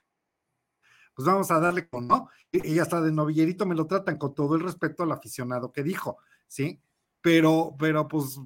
pues 1.15 1.27
vamos 1.27 1.51
a 1.51 1.61
darle 1.61 1.89
con, 1.89 2.07
¿no? 2.07 2.29
Y, 2.53 2.79
hasta 2.79 3.01
de 3.01 3.13
novillerito 3.13 3.67
me 3.67 3.75
lo 3.75 3.87
tratan 3.87 4.19
con 4.19 4.35
todo 4.35 4.55
el 4.57 4.63
respeto 4.63 5.03
al 5.03 5.13
aficionado 5.13 5.73
que 5.73 5.83
dijo, 5.83 6.19
¿sí? 6.47 6.81
Pero, 7.21 7.75
pero 7.79 8.09
pues 8.09 8.41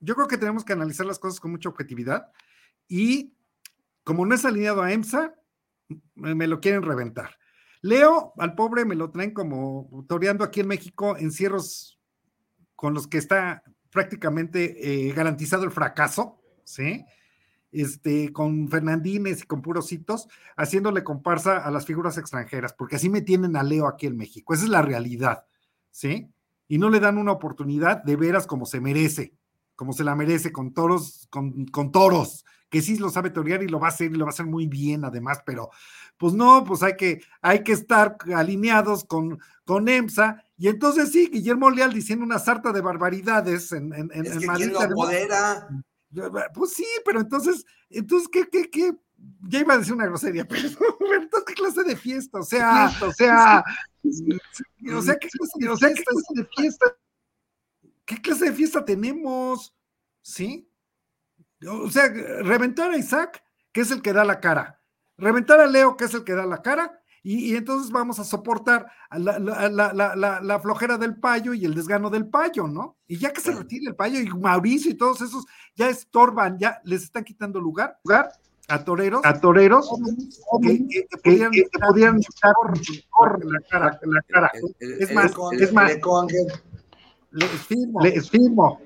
yo 0.00 0.14
creo 0.14 0.28
que 0.28 0.38
tenemos 0.38 0.64
que 0.64 0.72
analizar 0.72 1.06
las 1.06 1.18
cosas 1.18 1.40
con 1.40 1.50
mucha 1.50 1.68
objetividad 1.68 2.30
y 2.88 3.34
como 4.04 4.24
no 4.24 4.34
es 4.34 4.44
alineado 4.44 4.82
a 4.82 4.92
EMSA, 4.92 5.34
me 6.14 6.46
lo 6.46 6.60
quieren 6.60 6.82
reventar. 6.82 7.38
Leo, 7.80 8.32
al 8.38 8.54
pobre 8.54 8.84
me 8.84 8.94
lo 8.94 9.10
traen 9.10 9.32
como 9.32 10.04
toreando 10.08 10.44
aquí 10.44 10.60
en 10.60 10.68
México 10.68 11.16
encierros 11.16 12.00
con 12.74 12.94
los 12.94 13.06
que 13.06 13.18
está 13.18 13.62
prácticamente 13.90 15.08
eh, 15.08 15.12
garantizado 15.12 15.64
el 15.64 15.70
fracaso, 15.70 16.40
¿sí? 16.64 17.04
Este, 17.70 18.32
con 18.32 18.68
Fernandines 18.68 19.42
y 19.42 19.46
con 19.46 19.60
Purositos, 19.60 20.28
haciéndole 20.56 21.04
comparsa 21.04 21.58
a 21.58 21.70
las 21.70 21.84
figuras 21.84 22.16
extranjeras, 22.16 22.72
porque 22.72 22.96
así 22.96 23.10
me 23.10 23.20
tienen 23.20 23.56
a 23.56 23.62
Leo 23.62 23.86
aquí 23.86 24.06
en 24.06 24.16
México. 24.16 24.54
Esa 24.54 24.64
es 24.64 24.70
la 24.70 24.82
realidad, 24.82 25.44
¿sí? 25.90 26.30
Y 26.66 26.78
no 26.78 26.90
le 26.90 27.00
dan 27.00 27.18
una 27.18 27.32
oportunidad 27.32 28.02
de 28.02 28.16
veras 28.16 28.46
como 28.46 28.66
se 28.66 28.80
merece, 28.80 29.34
como 29.76 29.92
se 29.92 30.04
la 30.04 30.14
merece, 30.14 30.50
con 30.50 30.72
toros, 30.72 31.28
con, 31.30 31.66
con 31.66 31.92
toros, 31.92 32.44
que 32.70 32.82
sí 32.82 32.98
lo 32.98 33.10
sabe 33.10 33.30
torear 33.30 33.62
y 33.62 33.68
lo 33.68 33.80
va 33.80 33.88
a 33.88 33.90
hacer 33.90 34.10
y 34.10 34.14
lo 34.14 34.24
va 34.24 34.30
a 34.30 34.34
hacer 34.34 34.46
muy 34.46 34.66
bien 34.66 35.04
además, 35.04 35.42
pero 35.44 35.70
pues 36.16 36.34
no, 36.34 36.64
pues 36.64 36.82
hay 36.82 36.96
que, 36.96 37.22
hay 37.40 37.62
que 37.62 37.72
estar 37.72 38.16
alineados 38.34 39.04
con, 39.04 39.38
con 39.64 39.88
EMSA. 39.88 40.44
Y 40.58 40.68
entonces 40.68 41.12
sí, 41.12 41.30
Guillermo 41.32 41.70
Leal 41.70 41.92
diciendo 41.92 42.24
una 42.24 42.38
sarta 42.38 42.72
de 42.72 42.80
barbaridades 42.80 43.70
en, 43.72 43.92
en, 43.94 44.10
es 44.26 44.38
que 44.38 44.46
¿quién 44.48 44.72
lo 44.72 44.80
apodera? 44.80 45.68
Pues 46.52 46.72
sí, 46.72 46.86
pero 47.04 47.20
entonces, 47.20 47.64
entonces, 47.88 48.28
¿qué, 48.28 48.48
qué, 48.50 48.68
qué? 48.68 48.92
ya 49.48 49.60
iba 49.60 49.74
a 49.74 49.78
decir 49.78 49.94
una 49.94 50.06
grosería, 50.06 50.44
pero 50.48 50.68
¿qué 51.46 51.54
clase 51.54 51.84
de 51.84 51.96
fiesta? 51.96 52.38
O 52.38 52.42
sea, 52.42 52.92
o 53.02 53.12
sea, 53.12 53.64
o 54.94 55.02
sea, 55.02 55.16
¿qué 55.16 55.28
clase 55.28 55.52
de, 55.58 55.68
o 55.68 55.76
sea, 55.76 55.88
¿qué 55.92 56.02
clase 56.02 56.34
de 56.34 56.48
fiesta? 56.56 56.96
¿Qué 58.04 58.20
clase 58.20 58.44
de 58.46 58.52
fiesta 58.52 58.84
tenemos? 58.84 59.74
¿Sí? 60.22 60.70
O 61.66 61.90
sea, 61.90 62.08
reventar 62.08 62.90
a 62.90 62.96
Isaac, 62.96 63.42
que 63.72 63.82
es 63.82 63.90
el 63.90 64.02
que 64.02 64.12
da 64.12 64.24
la 64.24 64.40
cara. 64.40 64.80
Reventar 65.16 65.60
a 65.60 65.66
Leo, 65.66 65.96
que 65.96 66.04
es 66.04 66.14
el 66.14 66.24
que 66.24 66.34
da 66.34 66.46
la 66.46 66.62
cara. 66.62 66.97
Y, 67.22 67.56
entonces 67.56 67.90
vamos 67.90 68.18
a 68.18 68.24
soportar 68.24 68.86
la, 69.10 69.38
la, 69.38 70.60
flojera 70.60 70.98
del 70.98 71.16
payo 71.16 71.52
y 71.52 71.64
el 71.64 71.74
desgano 71.74 72.10
del 72.10 72.28
payo, 72.28 72.66
¿no? 72.66 72.96
Y 73.06 73.18
ya 73.18 73.32
que 73.32 73.40
se 73.40 73.52
retire 73.52 73.88
el 73.88 73.96
payo 73.96 74.20
y 74.20 74.28
Mauricio 74.28 74.90
y 74.90 74.94
todos 74.94 75.20
esos 75.20 75.44
ya 75.74 75.88
estorban, 75.88 76.58
ya 76.58 76.80
les 76.84 77.02
están 77.02 77.24
quitando 77.24 77.60
lugar, 77.60 77.98
lugar. 78.04 78.32
a 78.68 78.84
toreros, 78.84 79.20
a 79.24 79.40
toreros. 79.40 79.90
Que, 80.62 81.06
podían, 81.22 82.20
por, 83.10 83.44
la 83.44 83.60
cara, 83.68 84.00
la 84.02 84.22
cara. 84.28 84.50
es 84.78 85.12
más, 85.12 85.32
es 85.58 85.72
más, 85.72 85.92
les 87.30 87.50
firmo, 87.66 88.00
les 88.00 88.30
firmo. 88.30 88.80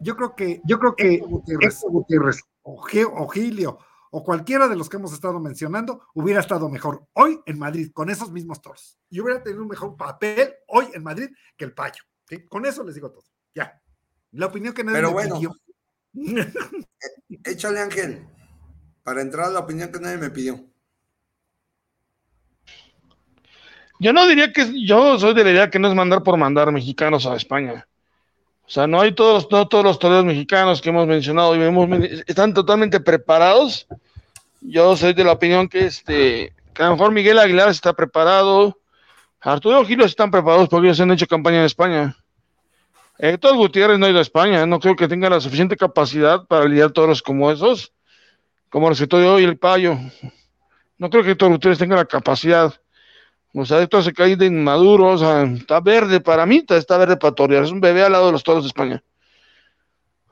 Yo 0.00 0.16
creo 0.16 0.34
que, 0.34 0.60
yo 0.64 0.78
creo 0.78 0.94
que 0.94 1.18
Gutiérrez, 1.18 1.80
Gutiérrez. 1.88 2.40
o, 2.62 2.82
o 3.16 3.28
Gilio 3.28 3.78
o 4.16 4.22
cualquiera 4.22 4.68
de 4.68 4.76
los 4.76 4.88
que 4.88 4.96
hemos 4.96 5.12
estado 5.12 5.40
mencionando 5.40 6.06
hubiera 6.14 6.38
estado 6.38 6.68
mejor 6.68 7.04
hoy 7.14 7.40
en 7.46 7.58
Madrid 7.58 7.90
con 7.92 8.10
esos 8.10 8.30
mismos 8.30 8.62
toros 8.62 8.96
y 9.10 9.18
hubiera 9.18 9.42
tenido 9.42 9.62
un 9.62 9.68
mejor 9.68 9.96
papel 9.96 10.54
hoy 10.68 10.86
en 10.94 11.02
Madrid 11.02 11.30
que 11.56 11.64
el 11.64 11.72
Payo. 11.72 12.04
Con 12.48 12.64
eso 12.64 12.84
les 12.84 12.94
digo 12.94 13.10
todo. 13.10 13.24
Ya. 13.56 13.82
La 14.30 14.46
opinión 14.46 14.72
que 14.72 14.84
nadie 14.84 14.98
Pero 14.98 15.10
bueno, 15.10 15.40
échale 17.44 17.80
Ángel 17.80 18.24
para 19.02 19.20
entrar 19.20 19.46
a 19.46 19.50
la 19.50 19.58
opinión 19.58 19.90
que 19.90 19.98
nadie 19.98 20.18
me 20.18 20.30
pidió. 20.30 20.64
Yo 23.98 24.12
no 24.12 24.28
diría 24.28 24.52
que 24.52 24.86
yo 24.86 25.18
soy 25.18 25.34
de 25.34 25.42
la 25.42 25.50
idea 25.50 25.70
que 25.70 25.80
no 25.80 25.88
es 25.88 25.94
mandar 25.96 26.22
por 26.22 26.36
mandar 26.36 26.70
mexicanos 26.70 27.26
a 27.26 27.34
España. 27.34 27.88
O 28.66 28.70
sea, 28.70 28.86
no 28.86 29.00
hay 29.00 29.12
todos, 29.12 29.48
no 29.50 29.68
todos 29.68 29.84
los 29.84 29.98
toreros 29.98 30.24
mexicanos 30.24 30.80
que 30.80 30.88
hemos 30.90 31.06
mencionado 31.06 31.54
y 31.54 31.58
vemos, 31.58 31.88
están 32.28 32.54
totalmente 32.54 33.00
preparados. 33.00 33.88
Yo 34.66 34.96
soy 34.96 35.12
de 35.12 35.24
la 35.24 35.32
opinión 35.32 35.68
que 35.68 35.86
este, 35.86 36.54
que 36.72 36.82
a 36.82 36.86
lo 36.86 36.92
mejor 36.92 37.12
Miguel 37.12 37.38
Aguilar 37.38 37.68
está 37.68 37.92
preparado, 37.92 38.80
Arturo 39.40 39.84
Gilos 39.84 40.06
están 40.06 40.30
preparados 40.30 40.68
porque 40.68 40.88
ellos 40.88 41.00
han 41.00 41.10
hecho 41.10 41.26
campaña 41.26 41.58
en 41.58 41.64
España. 41.64 42.16
Héctor 43.18 43.56
Gutiérrez 43.56 43.98
no 43.98 44.06
ha 44.06 44.10
ido 44.10 44.18
a 44.18 44.22
España, 44.22 44.66
no 44.66 44.80
creo 44.80 44.96
que 44.96 45.06
tenga 45.06 45.28
la 45.28 45.38
suficiente 45.40 45.76
capacidad 45.76 46.46
para 46.46 46.64
lidiar 46.64 46.90
toros 46.92 47.22
como 47.22 47.50
esos 47.52 47.92
como 48.74 48.88
recetó 48.88 49.18
de 49.18 49.28
hoy 49.28 49.44
el 49.44 49.56
payo. 49.56 49.96
No 50.98 51.08
creo 51.08 51.22
que 51.22 51.36
todos 51.36 51.52
ustedes 51.52 51.78
tengan 51.78 51.98
la 51.98 52.06
capacidad. 52.06 52.74
Los 53.52 53.70
adeptos 53.70 54.04
se 54.04 54.12
caen 54.12 54.36
de 54.36 54.46
inmaduros, 54.46 55.22
está 55.56 55.78
verde 55.78 56.20
para 56.20 56.44
mí, 56.44 56.64
está 56.68 56.98
verde 56.98 57.16
para 57.16 57.36
torear, 57.36 57.62
es 57.62 57.70
un 57.70 57.80
bebé 57.80 58.02
al 58.02 58.10
lado 58.10 58.26
de 58.26 58.32
los 58.32 58.42
toros 58.42 58.64
de 58.64 58.68
España. 58.68 59.04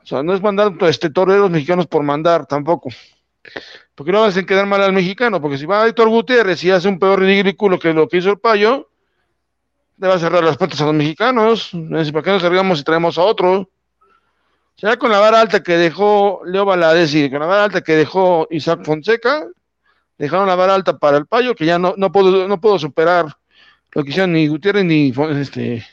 O 0.03 0.07
sea, 0.07 0.25
no 0.25 0.35
es 0.35 0.43
mandar 0.43 0.73
este, 0.81 1.09
toreros 1.11 1.53
mexicanos 1.53 1.87
por 1.87 2.03
mandar 2.03 2.45
tampoco. 2.47 2.89
Porque 3.95 4.13
no 4.13 4.25
hacen 4.25 4.47
quedar 4.47 4.67
mal 4.67 4.83
al 4.83 4.93
mexicano, 4.93 5.41
porque 5.41 5.59
si 5.59 5.67
va 5.67 5.83
a 5.83 5.87
Héctor 5.87 6.09
Gutiérrez 6.09 6.65
y 6.65 6.71
hace 6.71 6.89
un 6.89 6.99
peor 6.99 7.21
ridículo 7.21 7.79
que 7.79 7.93
lo 7.93 8.09
que 8.09 8.19
hizo 8.19 8.31
el 8.31 8.39
payo, 8.39 8.89
le 9.99 10.09
va 10.09 10.15
a 10.15 10.19
cerrar 10.19 10.43
las 10.43 10.57
puertas 10.57 10.81
a 10.81 10.87
los 10.87 10.95
mexicanos. 10.95 11.71
¿Para 11.73 12.23
qué 12.25 12.31
nos 12.31 12.43
cargamos 12.43 12.81
y 12.81 12.85
traemos 12.85 13.19
a 13.19 13.23
otro? 13.23 13.69
Ya 14.79 14.97
con 14.97 15.11
la 15.11 15.21
vara 15.21 15.41
alta 15.41 15.63
que 15.63 15.77
dejó 15.77 16.41
Leo 16.45 16.65
Valadez 16.65 17.15
y 17.15 17.31
con 17.31 17.41
la 17.41 17.47
vara 17.47 17.65
alta 17.65 17.83
que 17.83 17.95
dejó 17.95 18.49
Isaac 18.51 18.81
Fonseca, 18.85 19.47
dejaron 20.19 20.49
la 20.49 20.55
vara 20.55 20.75
alta 20.75 20.99
para 20.99 21.19
el 21.19 21.27
payo, 21.27 21.55
que 21.55 21.67
ya 21.67 21.79
no, 21.79 21.95
no 21.97 22.11
puedo, 22.11 22.49
no 22.49 22.79
superar 22.79 23.27
lo 23.93 24.03
que 24.03 24.11
hicieron 24.11 24.33
ni 24.33 24.49
Gutiérrez 24.49 24.85
ni 24.85 25.13
este 25.39 25.87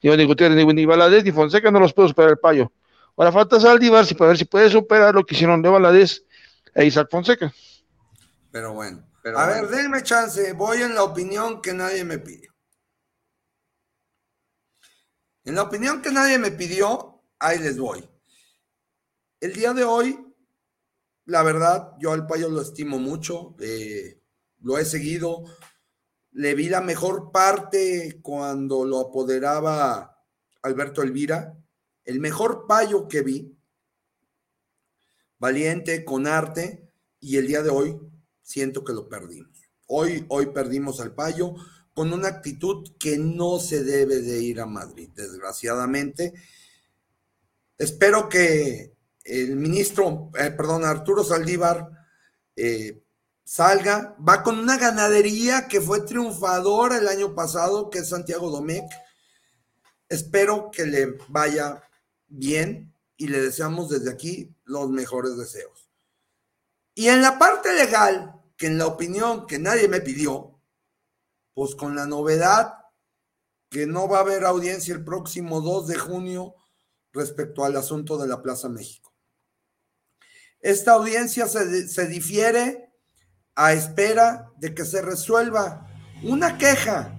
ni, 0.00 0.24
Gutiérrez 0.24 0.64
ni, 0.64 0.72
ni 0.72 0.86
ni 0.86 1.32
Fonseca, 1.32 1.70
no 1.70 1.80
los 1.80 1.92
puedo 1.92 2.08
superar 2.08 2.30
el 2.30 2.38
payo. 2.38 2.72
Ahora 3.16 3.32
falta 3.32 3.60
Saldívar 3.60 4.06
para 4.16 4.28
ver 4.28 4.38
si 4.38 4.44
puede 4.44 4.70
superar 4.70 5.14
lo 5.14 5.24
que 5.24 5.34
hicieron 5.34 5.60
Leo 5.60 5.72
Valadez 5.72 6.24
e 6.74 6.86
Isaac 6.86 7.08
Fonseca. 7.10 7.52
Pero 8.50 8.74
bueno, 8.74 9.06
a 9.36 9.46
ver, 9.46 9.68
denme 9.68 10.02
chance, 10.02 10.52
voy 10.52 10.82
en 10.82 10.94
la 10.94 11.04
opinión 11.04 11.62
que 11.62 11.72
nadie 11.72 12.04
me 12.04 12.18
pidió. 12.18 12.52
En 15.44 15.54
la 15.54 15.62
opinión 15.62 16.02
que 16.02 16.12
nadie 16.12 16.38
me 16.38 16.50
pidió, 16.50 17.22
ahí 17.38 17.58
les 17.58 17.78
voy. 17.78 18.08
El 19.40 19.52
día 19.54 19.72
de 19.72 19.84
hoy, 19.84 20.34
la 21.24 21.42
verdad, 21.42 21.94
yo 21.98 22.12
al 22.12 22.26
payo 22.26 22.48
lo 22.48 22.60
estimo 22.60 22.98
mucho, 22.98 23.56
eh, 23.60 24.22
lo 24.60 24.78
he 24.78 24.84
seguido, 24.84 25.44
le 26.32 26.54
vi 26.54 26.68
la 26.68 26.80
mejor 26.80 27.32
parte 27.32 28.20
cuando 28.22 28.84
lo 28.84 29.00
apoderaba 29.00 30.24
Alberto 30.62 31.02
Elvira, 31.02 31.56
el 32.04 32.20
mejor 32.20 32.66
payo 32.66 33.08
que 33.08 33.22
vi, 33.22 33.56
valiente, 35.42 36.04
con 36.04 36.28
arte, 36.28 36.88
y 37.18 37.36
el 37.36 37.48
día 37.48 37.62
de 37.62 37.70
hoy 37.70 37.98
siento 38.42 38.84
que 38.84 38.92
lo 38.92 39.08
perdimos. 39.08 39.50
Hoy, 39.88 40.24
hoy 40.28 40.46
perdimos 40.46 41.00
al 41.00 41.16
payo 41.16 41.56
con 41.94 42.12
una 42.12 42.28
actitud 42.28 42.88
que 42.96 43.18
no 43.18 43.58
se 43.58 43.82
debe 43.82 44.20
de 44.20 44.40
ir 44.40 44.60
a 44.60 44.66
Madrid, 44.66 45.10
desgraciadamente. 45.16 46.32
Espero 47.76 48.28
que 48.28 48.94
el 49.24 49.56
ministro, 49.56 50.30
eh, 50.38 50.52
perdón, 50.52 50.84
Arturo 50.84 51.24
Saldívar 51.24 51.90
eh, 52.54 53.02
salga, 53.42 54.16
va 54.26 54.44
con 54.44 54.60
una 54.60 54.78
ganadería 54.78 55.66
que 55.66 55.80
fue 55.80 56.02
triunfadora 56.02 56.98
el 56.98 57.08
año 57.08 57.34
pasado, 57.34 57.90
que 57.90 57.98
es 57.98 58.08
Santiago 58.08 58.48
Domecq. 58.48 58.88
Espero 60.08 60.70
que 60.70 60.86
le 60.86 61.16
vaya 61.28 61.82
bien 62.28 62.94
y 63.16 63.26
le 63.26 63.40
deseamos 63.40 63.88
desde 63.88 64.12
aquí 64.12 64.51
los 64.64 64.90
mejores 64.90 65.36
deseos. 65.36 65.90
Y 66.94 67.08
en 67.08 67.22
la 67.22 67.38
parte 67.38 67.74
legal, 67.74 68.40
que 68.56 68.66
en 68.66 68.78
la 68.78 68.86
opinión 68.86 69.46
que 69.46 69.58
nadie 69.58 69.88
me 69.88 70.00
pidió, 70.00 70.60
pues 71.54 71.74
con 71.74 71.96
la 71.96 72.06
novedad 72.06 72.74
que 73.70 73.86
no 73.86 74.06
va 74.08 74.18
a 74.18 74.20
haber 74.20 74.44
audiencia 74.44 74.94
el 74.94 75.04
próximo 75.04 75.60
2 75.62 75.88
de 75.88 75.96
junio 75.96 76.54
respecto 77.12 77.64
al 77.64 77.76
asunto 77.76 78.18
de 78.18 78.28
la 78.28 78.42
Plaza 78.42 78.68
México. 78.68 79.14
Esta 80.60 80.92
audiencia 80.92 81.48
se, 81.48 82.06
difiere 82.06 82.92
a 83.54 83.72
espera 83.72 84.52
de 84.58 84.74
que 84.74 84.84
se 84.84 85.02
resuelva 85.02 85.88
una 86.22 86.56
queja 86.56 87.18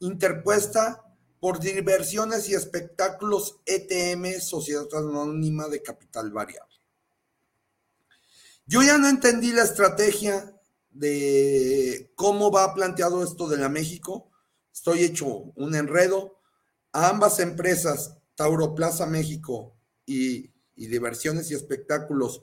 interpuesta 0.00 1.07
por 1.40 1.60
diversiones 1.60 2.48
y 2.48 2.54
espectáculos 2.54 3.60
ETM, 3.66 4.40
Sociedad 4.40 4.86
Anónima 4.92 5.68
de 5.68 5.82
Capital 5.82 6.30
Variable. 6.30 6.74
Yo 8.66 8.82
ya 8.82 8.98
no 8.98 9.08
entendí 9.08 9.52
la 9.52 9.62
estrategia 9.62 10.54
de 10.90 12.12
cómo 12.14 12.50
va 12.50 12.74
planteado 12.74 13.22
esto 13.22 13.48
de 13.48 13.56
la 13.56 13.68
México. 13.68 14.30
Estoy 14.72 15.04
hecho 15.04 15.26
un 15.26 15.74
enredo. 15.74 16.38
A 16.92 17.08
ambas 17.08 17.38
empresas, 17.38 18.16
Tauro 18.34 18.74
Plaza 18.74 19.06
México 19.06 19.76
y 20.06 20.50
diversiones 20.74 21.50
y 21.50 21.54
espectáculos 21.54 22.42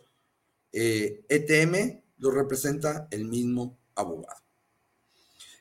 ETM 0.71 1.75
eh, 1.75 1.79
e 1.79 2.03
lo 2.17 2.31
representa 2.31 3.07
el 3.11 3.25
mismo 3.25 3.77
abogado. 3.95 4.44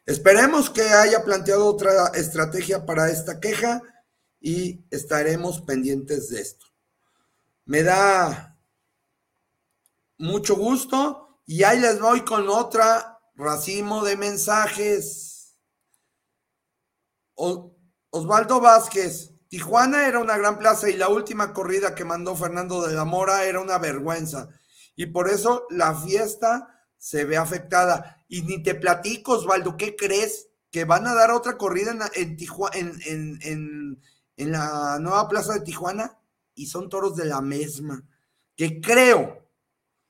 Esperemos 0.07 0.69
que 0.69 0.83
haya 0.83 1.25
planteado 1.25 1.67
otra 1.67 2.09
estrategia 2.09 2.85
para 2.85 3.11
esta 3.11 3.41
queja 3.41 3.81
y 4.39 4.85
estaremos 4.91 5.63
pendientes 5.63 6.29
de 6.29 6.43
esto. 6.43 6.67
Me 7.65 7.83
da 7.83 8.59
mucho 10.19 10.57
gusto 10.57 11.41
y 11.47 11.63
ahí 11.63 11.81
les 11.81 11.99
voy 12.01 12.23
con 12.23 12.49
otra 12.51 13.19
racimo 13.35 14.05
de 14.05 14.17
mensajes. 14.19 15.57
Osvaldo 18.11 18.61
Vázquez, 18.61 19.33
Tijuana 19.49 20.07
era 20.07 20.19
una 20.19 20.37
gran 20.37 20.59
plaza 20.59 20.91
y 20.91 20.99
la 20.99 21.09
última 21.09 21.55
corrida 21.55 21.95
que 21.95 22.05
mandó 22.05 22.37
Fernando 22.37 22.87
de 22.87 22.95
la 22.95 23.07
Mora 23.07 23.45
era 23.45 23.61
una 23.61 23.79
vergüenza. 23.79 24.51
Y 24.97 25.07
por 25.07 25.31
eso 25.31 25.67
la 25.71 25.95
fiesta 25.95 26.74
se 27.05 27.27
ve 27.27 27.37
afectada. 27.37 28.25
Y 28.29 28.41
ni 28.43 28.63
te 28.63 28.75
platico, 28.75 29.33
Osvaldo, 29.33 29.77
¿qué 29.77 29.95
crees? 29.95 30.49
Que 30.71 30.87
van 30.87 31.07
a 31.07 31.13
dar 31.13 31.33
otra 31.33 31.59
corrida 31.59 31.91
en, 32.15 32.33
en, 33.05 34.01
en, 34.39 34.53
la 34.53 34.99
nueva 35.01 35.29
plaza 35.29 35.53
de 35.53 35.61
Tijuana 35.61 36.19
y 36.55 36.67
son 36.67 36.89
toros 36.89 37.15
de 37.15 37.27
la 37.27 37.43
misma. 37.43 38.03
Que 38.57 38.81
creo, 38.81 39.47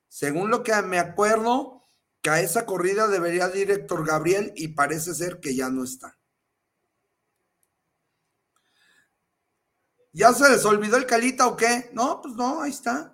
según 0.06 0.50
lo 0.50 0.62
que 0.62 0.80
me 0.82 1.00
acuerdo, 1.00 1.82
que 2.22 2.30
a 2.30 2.40
esa 2.40 2.64
corrida 2.64 3.08
debería 3.08 3.50
ir 3.56 3.72
Héctor 3.72 4.06
Gabriel 4.06 4.52
y 4.54 4.68
parece 4.68 5.14
ser 5.14 5.40
que 5.40 5.56
ya 5.56 5.70
no 5.70 5.82
está. 5.82 6.16
¿Ya 10.12 10.32
se 10.32 10.48
les 10.48 10.64
olvidó 10.64 10.96
el 10.96 11.06
Calita 11.06 11.48
o 11.48 11.56
qué? 11.56 11.90
No, 11.92 12.22
pues 12.22 12.36
no, 12.36 12.62
ahí 12.62 12.70
está. 12.70 13.13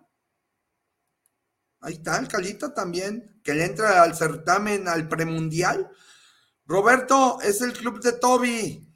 Ahí 1.81 1.95
está 1.95 2.19
el 2.19 2.29
Calita 2.29 2.75
también, 2.75 3.41
que 3.43 3.55
le 3.55 3.65
entra 3.65 4.03
al 4.03 4.15
certamen, 4.15 4.89
al 4.89 5.09
premundial. 5.09 5.91
Roberto, 6.67 7.41
es 7.41 7.61
el 7.63 7.73
club 7.73 8.01
de 8.01 8.13
Toby. 8.13 8.87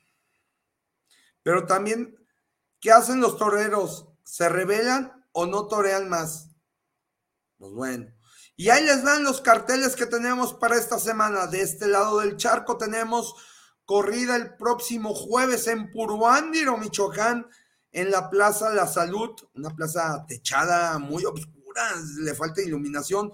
Pero 1.43 1.67
también, 1.67 2.17
¿qué 2.81 2.93
hacen 2.93 3.21
los 3.21 3.37
toreros? 3.37 4.09
¿Se 4.25 4.49
rebelan 4.49 5.27
o 5.33 5.47
no 5.47 5.67
torean 5.67 6.09
más? 6.09 6.51
Pues 7.59 7.73
bueno. 7.73 8.07
Y 8.57 8.71
ahí 8.71 8.85
les 8.85 9.03
dan 9.03 9.25
los 9.25 9.41
carteles 9.41 9.97
que 9.97 10.07
tenemos 10.07 10.55
para 10.55 10.77
esta 10.77 10.99
semana. 10.99 11.47
De 11.47 11.61
este 11.61 11.89
lado 11.89 12.21
del 12.21 12.37
charco 12.37 12.77
tenemos 12.77 13.35
corrida 13.85 14.37
el 14.37 14.57
próximo 14.57 15.15
jueves 15.15 15.67
en 15.67 15.91
Puruándiro, 15.91 16.79
Michoacán, 16.79 17.49
en 17.91 18.11
la 18.11 18.31
Plaza 18.31 18.71
La 18.73 18.87
Salud, 18.87 19.31
una 19.55 19.71
plaza 19.71 20.25
techada 20.27 20.99
muy 20.99 21.25
le 22.19 22.35
falta 22.35 22.63
iluminación. 22.63 23.33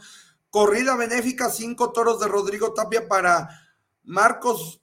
Corrida 0.51 0.97
benéfica, 0.97 1.51
cinco 1.51 1.93
toros 1.93 2.21
de 2.21 2.29
Rodrigo 2.29 2.73
Tapia 2.75 3.09
para 3.09 3.49
Marcos 4.05 4.81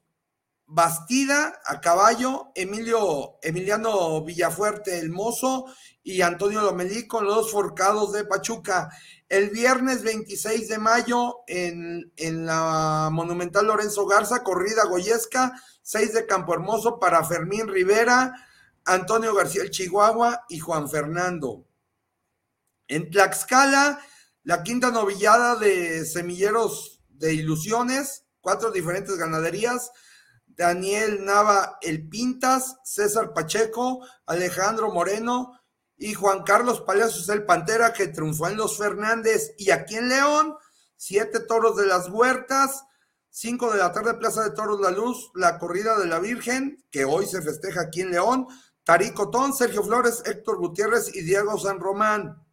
Bastida 0.69 1.61
a 1.65 1.79
caballo, 1.79 2.51
Emilio, 2.53 3.38
Emiliano 3.41 4.21
Villafuerte 4.21 4.99
el 4.99 5.11
Mozo 5.11 5.65
y 6.03 6.21
Antonio 6.21 6.61
Lomelí 6.61 7.07
con 7.07 7.23
los 7.23 7.51
forcados 7.51 8.11
de 8.11 8.25
Pachuca. 8.25 8.89
El 9.29 9.49
viernes 9.49 10.03
26 10.03 10.67
de 10.67 10.77
mayo 10.77 11.38
en, 11.47 12.11
en 12.17 12.45
la 12.45 13.07
Monumental 13.13 13.67
Lorenzo 13.67 14.05
Garza, 14.07 14.43
corrida 14.43 14.85
goyesca, 14.85 15.53
6 15.84 16.13
de 16.13 16.25
Campo 16.25 16.53
Hermoso 16.53 16.99
para 16.99 17.23
Fermín 17.23 17.69
Rivera, 17.69 18.34
Antonio 18.84 19.34
García 19.34 19.61
el 19.61 19.71
Chihuahua 19.71 20.45
y 20.49 20.59
Juan 20.59 20.89
Fernando. 20.89 21.66
En 22.88 23.09
Tlaxcala, 23.09 23.99
la 24.43 24.64
quinta 24.64 24.91
novillada 24.91 25.55
de 25.55 26.05
semilleros 26.05 27.03
de 27.09 27.34
ilusiones, 27.34 28.26
cuatro 28.39 28.72
diferentes 28.72 29.18
ganaderías. 29.18 29.91
Daniel 30.45 31.23
Nava 31.23 31.77
El 31.81 32.07
Pintas, 32.09 32.77
César 32.84 33.34
Pacheco, 33.34 34.05
Alejandro 34.26 34.91
Moreno 34.91 35.59
y 35.97 36.14
Juan 36.14 36.43
Carlos 36.43 36.81
Palacios 36.81 37.30
el 37.30 37.45
Pantera, 37.45 37.93
que 37.93 38.07
triunfó 38.07 38.47
en 38.47 38.57
los 38.57 38.77
Fernández. 38.77 39.53
Y 39.57 39.72
aquí 39.72 39.97
en 39.97 40.09
León, 40.09 40.55
siete 40.95 41.41
toros 41.41 41.76
de 41.76 41.85
las 41.85 42.09
huertas, 42.09 42.85
cinco 43.30 43.72
de 43.72 43.80
la 43.80 43.91
tarde, 43.91 44.15
Plaza 44.15 44.43
de 44.43 44.51
Toros 44.51 44.80
La 44.80 44.91
Luz, 44.91 45.30
la 45.35 45.59
corrida 45.59 45.99
de 45.99 46.07
la 46.07 46.19
Virgen, 46.19 46.84
que 46.89 47.05
hoy 47.05 47.26
se 47.26 47.41
festeja 47.41 47.81
aquí 47.81 48.01
en 48.01 48.11
León. 48.11 48.47
Taricotón, 48.84 49.53
Sergio 49.53 49.84
Flores, 49.84 50.23
Héctor 50.26 50.57
Gutiérrez 50.57 51.14
y 51.14 51.22
Diego 51.22 51.59
San 51.59 51.80
Román. 51.80 52.46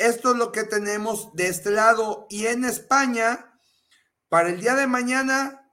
Esto 0.00 0.30
es 0.30 0.38
lo 0.38 0.50
que 0.50 0.64
tenemos 0.64 1.30
de 1.34 1.48
este 1.48 1.70
lado. 1.70 2.26
Y 2.30 2.46
en 2.46 2.64
España, 2.64 3.52
para 4.30 4.48
el 4.48 4.58
día 4.58 4.74
de 4.74 4.86
mañana, 4.86 5.70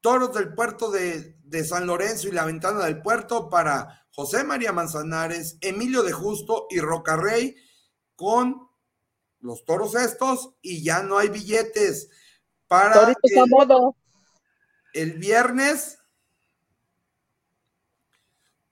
toros 0.00 0.32
del 0.32 0.54
puerto 0.54 0.92
de, 0.92 1.34
San 1.68 1.88
Lorenzo 1.88 2.28
y 2.28 2.32
la 2.32 2.44
ventana 2.44 2.84
del 2.84 3.02
puerto 3.02 3.48
para 3.50 4.06
José 4.12 4.44
María 4.44 4.72
Manzanares, 4.72 5.58
Emilio 5.60 6.04
de 6.04 6.12
Justo 6.12 6.68
y 6.70 6.78
Rocarrey 6.78 7.56
con 8.14 8.68
los 9.40 9.64
toros 9.64 9.96
estos 9.96 10.54
y 10.62 10.84
ya 10.84 11.02
no 11.02 11.18
hay 11.18 11.28
billetes 11.28 12.10
para 12.68 13.08
el, 13.08 13.16
el 14.94 15.12
viernes 15.14 15.98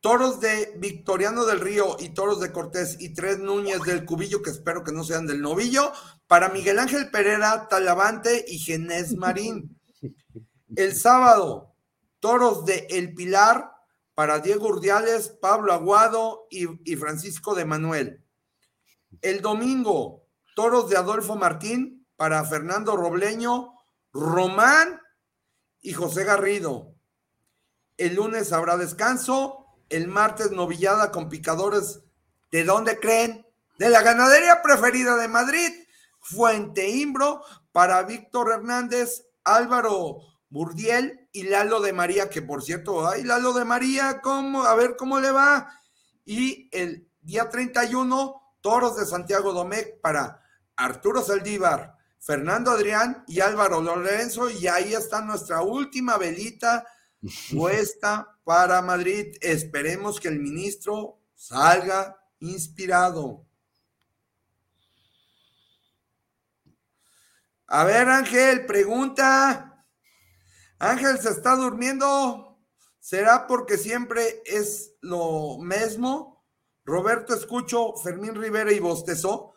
toros 0.02 0.40
de 0.40 0.74
Victoriano 0.78 1.44
del 1.44 1.60
Río 1.60 1.96
y 2.00 2.08
toros 2.08 2.40
de 2.40 2.50
Cortés 2.50 2.96
y 2.98 3.14
tres 3.14 3.38
Núñez 3.38 3.80
del 3.82 4.04
Cubillo, 4.04 4.42
que 4.42 4.50
espero 4.50 4.82
que 4.82 4.90
no 4.90 5.04
sean 5.04 5.28
del 5.28 5.40
novillo, 5.40 5.92
para 6.26 6.48
Miguel 6.48 6.80
Ángel 6.80 7.08
Pereira, 7.10 7.68
Talavante 7.68 8.44
y 8.48 8.58
Genés 8.58 9.14
Marín. 9.16 9.80
El 10.74 10.96
sábado, 10.96 11.76
toros 12.18 12.64
de 12.64 12.88
El 12.90 13.14
Pilar 13.14 13.70
para 14.14 14.40
Diego 14.40 14.66
Urdiales, 14.66 15.28
Pablo 15.40 15.72
Aguado 15.72 16.48
y, 16.50 16.66
y 16.90 16.96
Francisco 16.96 17.54
de 17.54 17.64
Manuel. 17.64 18.24
El 19.20 19.40
domingo, 19.40 20.26
toros 20.56 20.90
de 20.90 20.96
Adolfo 20.96 21.36
Martín 21.36 22.08
para 22.16 22.44
Fernando 22.44 22.96
Robleño, 22.96 23.74
Román 24.12 25.00
y 25.80 25.92
José 25.92 26.24
Garrido. 26.24 26.96
El 27.96 28.16
lunes 28.16 28.52
habrá 28.52 28.76
descanso 28.76 29.61
el 29.92 30.08
martes 30.08 30.50
novillada 30.50 31.10
con 31.10 31.28
picadores. 31.28 32.00
¿De 32.50 32.64
dónde 32.64 32.98
creen? 32.98 33.46
De 33.78 33.90
la 33.90 34.02
ganadería 34.02 34.62
preferida 34.62 35.16
de 35.16 35.28
Madrid, 35.28 35.70
Fuente 36.20 36.88
Imbro, 36.88 37.42
para 37.72 38.02
Víctor 38.02 38.52
Hernández, 38.52 39.26
Álvaro 39.44 40.18
Burdiel 40.48 41.28
y 41.32 41.44
Lalo 41.44 41.80
de 41.80 41.92
María, 41.92 42.28
que 42.28 42.42
por 42.42 42.62
cierto, 42.62 43.08
ay, 43.08 43.22
Lalo 43.22 43.52
de 43.52 43.64
María, 43.64 44.20
¿cómo? 44.20 44.64
A 44.64 44.74
ver 44.74 44.96
cómo 44.96 45.20
le 45.20 45.30
va. 45.30 45.72
Y 46.24 46.68
el 46.72 47.08
día 47.20 47.48
31, 47.50 48.56
Toros 48.60 48.96
de 48.96 49.06
Santiago 49.06 49.52
Domecq 49.52 50.00
para 50.00 50.42
Arturo 50.76 51.22
Saldívar, 51.22 51.96
Fernando 52.18 52.70
Adrián 52.70 53.24
y 53.26 53.40
Álvaro 53.40 53.80
Lorenzo. 53.80 54.48
Y 54.48 54.66
ahí 54.68 54.94
está 54.94 55.20
nuestra 55.22 55.62
última 55.62 56.16
velita 56.18 56.86
puesta 57.52 58.38
para 58.44 58.82
Madrid. 58.82 59.36
Esperemos 59.40 60.20
que 60.20 60.28
el 60.28 60.40
ministro 60.40 61.20
salga 61.34 62.16
inspirado. 62.40 63.46
A 67.66 67.84
ver, 67.84 68.08
Ángel, 68.08 68.66
pregunta. 68.66 69.86
Ángel 70.78 71.18
se 71.18 71.30
está 71.30 71.56
durmiendo. 71.56 72.58
¿Será 73.00 73.46
porque 73.46 73.78
siempre 73.78 74.42
es 74.44 74.94
lo 75.00 75.58
mismo? 75.58 76.44
Roberto 76.84 77.34
escucho, 77.34 77.94
Fermín 77.96 78.34
Rivera 78.34 78.72
y 78.72 78.78
bostezó. 78.78 79.54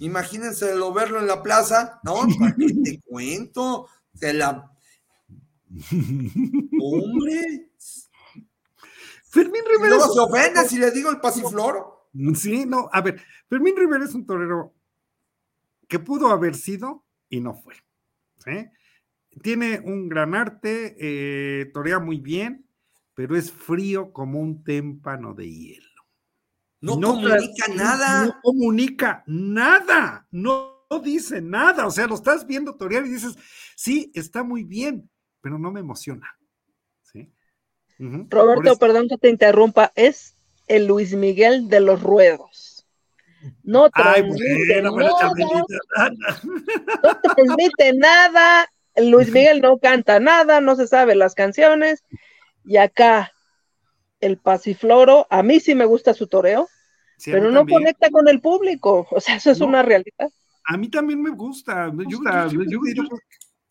Imagínense 0.00 0.74
lo 0.74 0.92
verlo 0.92 1.18
en 1.18 1.26
la 1.26 1.42
plaza. 1.42 2.00
No, 2.02 2.26
te 2.84 3.00
cuento? 3.02 3.88
Se 4.14 4.32
la. 4.32 4.69
Hombre. 6.80 7.70
Fermín 9.24 9.62
Rivera. 9.68 9.96
No 9.96 10.12
se 10.12 10.20
ofende 10.20 10.68
si 10.68 10.78
le 10.78 10.90
digo 10.90 11.10
el 11.10 11.20
pasifloro. 11.20 12.08
Sí, 12.34 12.66
no, 12.66 12.88
a 12.92 13.00
ver, 13.00 13.22
Fermín 13.48 13.76
Rivera 13.76 14.04
es 14.04 14.14
un 14.14 14.26
torero 14.26 14.74
que 15.86 15.98
pudo 15.98 16.28
haber 16.28 16.54
sido 16.56 17.04
y 17.28 17.40
no 17.40 17.54
fue. 17.54 17.74
Tiene 19.42 19.80
un 19.80 20.08
gran 20.08 20.34
arte, 20.34 20.96
eh, 20.98 21.66
torea 21.72 22.00
muy 22.00 22.18
bien, 22.18 22.66
pero 23.14 23.36
es 23.36 23.52
frío 23.52 24.12
como 24.12 24.40
un 24.40 24.64
témpano 24.64 25.34
de 25.34 25.50
hielo. 25.50 25.86
No, 26.80 26.94
comunica 26.94 27.68
nada. 27.74 28.26
No 28.26 28.40
comunica 28.42 29.24
nada, 29.26 30.26
no, 30.30 30.86
no 30.90 30.98
dice 31.00 31.40
nada. 31.42 31.86
O 31.86 31.90
sea, 31.90 32.06
lo 32.06 32.14
estás 32.14 32.46
viendo 32.46 32.76
torear 32.76 33.04
y 33.04 33.10
dices, 33.10 33.36
sí, 33.76 34.10
está 34.14 34.42
muy 34.42 34.64
bien, 34.64 35.09
pero 35.40 35.58
no 35.58 35.70
me 35.70 35.80
emociona. 35.80 36.36
Roberto, 38.30 38.76
perdón 38.76 39.08
que 39.08 39.18
te 39.18 39.28
interrumpa, 39.28 39.92
es 39.94 40.34
el 40.68 40.86
Luis 40.86 41.14
Miguel 41.14 41.68
de 41.68 41.80
los 41.80 42.02
ruedos. 42.02 42.86
No 43.62 43.90
transmite, 43.90 44.82
nada, 44.82 44.90
no 47.02 47.20
transmite 47.34 47.92
nada, 47.94 48.72
Luis 48.96 49.30
Miguel 49.30 49.60
no 49.60 49.78
canta 49.78 50.20
nada, 50.20 50.60
no 50.60 50.76
se 50.76 50.86
sabe 50.86 51.14
las 51.14 51.34
canciones, 51.34 52.04
y 52.64 52.76
acá 52.76 53.32
el 54.20 54.36
pasifloro, 54.38 55.26
a 55.30 55.42
mí 55.42 55.60
sí 55.60 55.74
me 55.74 55.86
gusta 55.86 56.12
su 56.12 56.26
toreo, 56.26 56.68
pero 57.24 57.50
no 57.50 57.66
conecta 57.66 58.10
con 58.10 58.28
el 58.28 58.40
público, 58.40 59.06
o 59.10 59.20
sea, 59.20 59.36
eso 59.36 59.50
es 59.50 59.60
una 59.60 59.82
realidad. 59.82 60.30
A 60.64 60.76
mí 60.76 60.88
también 60.88 61.22
me 61.22 61.30
gusta, 61.30 61.90
yo, 62.08 62.20
yo, 62.50 62.80
yo, 62.94 63.02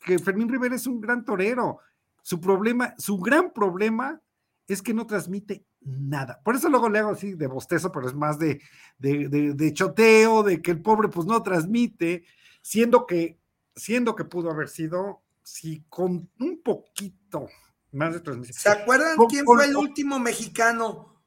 que 0.09 0.17
Fermín 0.17 0.49
Rivera 0.49 0.75
es 0.75 0.87
un 0.87 0.99
gran 0.99 1.23
torero, 1.23 1.79
su 2.23 2.41
problema, 2.41 2.95
su 2.97 3.19
gran 3.19 3.53
problema 3.53 4.19
es 4.67 4.81
que 4.81 4.91
no 4.91 5.05
transmite 5.05 5.67
nada. 5.81 6.41
Por 6.43 6.55
eso 6.55 6.67
luego 6.67 6.89
le 6.89 6.97
hago 6.97 7.11
así 7.11 7.35
de 7.35 7.45
bostezo, 7.45 7.91
pero 7.91 8.07
es 8.07 8.15
más 8.15 8.39
de, 8.39 8.59
de, 8.97 9.73
choteo, 9.73 10.41
de 10.41 10.63
que 10.63 10.71
el 10.71 10.81
pobre 10.81 11.09
pues 11.09 11.27
no 11.27 11.43
transmite, 11.43 12.25
siendo 12.61 13.05
que, 13.05 13.39
siendo 13.75 14.15
que 14.15 14.25
pudo 14.25 14.49
haber 14.49 14.69
sido, 14.69 15.21
si 15.43 15.83
con 15.89 16.27
un 16.39 16.61
poquito 16.63 17.47
más 17.91 18.13
de 18.13 18.21
transmisión. 18.21 18.57
¿Se 18.59 18.69
acuerdan 18.69 19.15
quién 19.29 19.45
fue 19.45 19.65
el 19.65 19.75
último 19.75 20.17
mexicano 20.17 21.21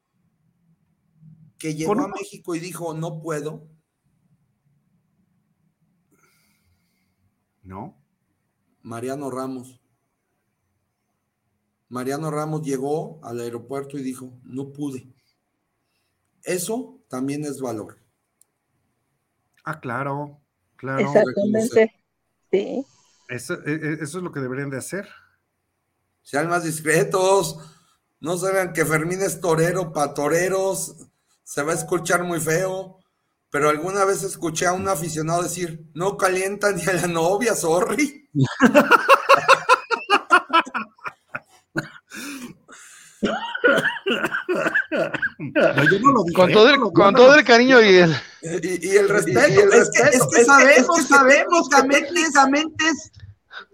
que 1.57 1.73
llegó 1.73 1.93
a 1.93 2.09
México 2.09 2.53
y 2.53 2.59
dijo 2.59 2.93
no 2.93 3.21
puedo? 3.21 3.65
No. 7.61 8.02
Mariano 8.83 9.31
Ramos. 9.31 9.81
Mariano 11.89 12.29
Ramos 12.29 12.61
llegó 12.61 13.19
al 13.23 13.39
aeropuerto 13.39 13.97
y 13.97 14.03
dijo, 14.03 14.33
no 14.43 14.71
pude. 14.71 15.07
Eso 16.43 16.99
también 17.07 17.45
es 17.45 17.61
valor. 17.61 17.97
Ah, 19.63 19.79
claro, 19.79 20.41
claro. 20.75 20.99
Exactamente. 20.99 21.93
Sí. 22.51 22.85
Eso, 23.29 23.53
e, 23.65 23.71
e, 23.71 23.93
eso 24.01 24.17
es 24.17 24.23
lo 24.23 24.31
que 24.31 24.41
deberían 24.41 24.69
de 24.69 24.77
hacer. 24.77 25.07
Sean 26.21 26.49
más 26.49 26.63
discretos. 26.63 27.57
No 28.19 28.37
saben 28.37 28.73
que 28.73 28.85
Fermín 28.85 29.21
es 29.21 29.39
torero 29.39 29.93
para 29.93 30.13
toreros. 30.13 31.07
Se 31.43 31.63
va 31.63 31.71
a 31.71 31.75
escuchar 31.75 32.23
muy 32.23 32.39
feo. 32.39 33.02
Pero 33.53 33.69
alguna 33.69 34.03
vez 34.03 34.23
escuché 34.23 34.65
a 34.65 34.73
un 34.73 34.87
aficionado 34.87 35.43
decir, 35.43 35.85
no 35.93 36.17
calienta 36.17 36.71
ni 36.71 36.81
a 36.81 36.93
la 36.93 37.05
novia, 37.05 37.53
sorry. 37.53 38.27
con 46.33 46.51
todo 46.51 46.67
el, 46.71 46.79
con 46.79 47.13
todo 47.13 47.35
el 47.35 47.43
cariño 47.43 47.79
y 47.79 47.97
el, 47.97 48.15
y, 48.41 48.97
el 48.97 49.07
respeto. 49.07 49.71
es, 49.71 49.91
que, 49.91 50.45
sabemos, 50.45 51.07
sabemos 51.07 51.69
que 51.69 51.83
técnicamente 51.89 52.85
es 52.89 53.11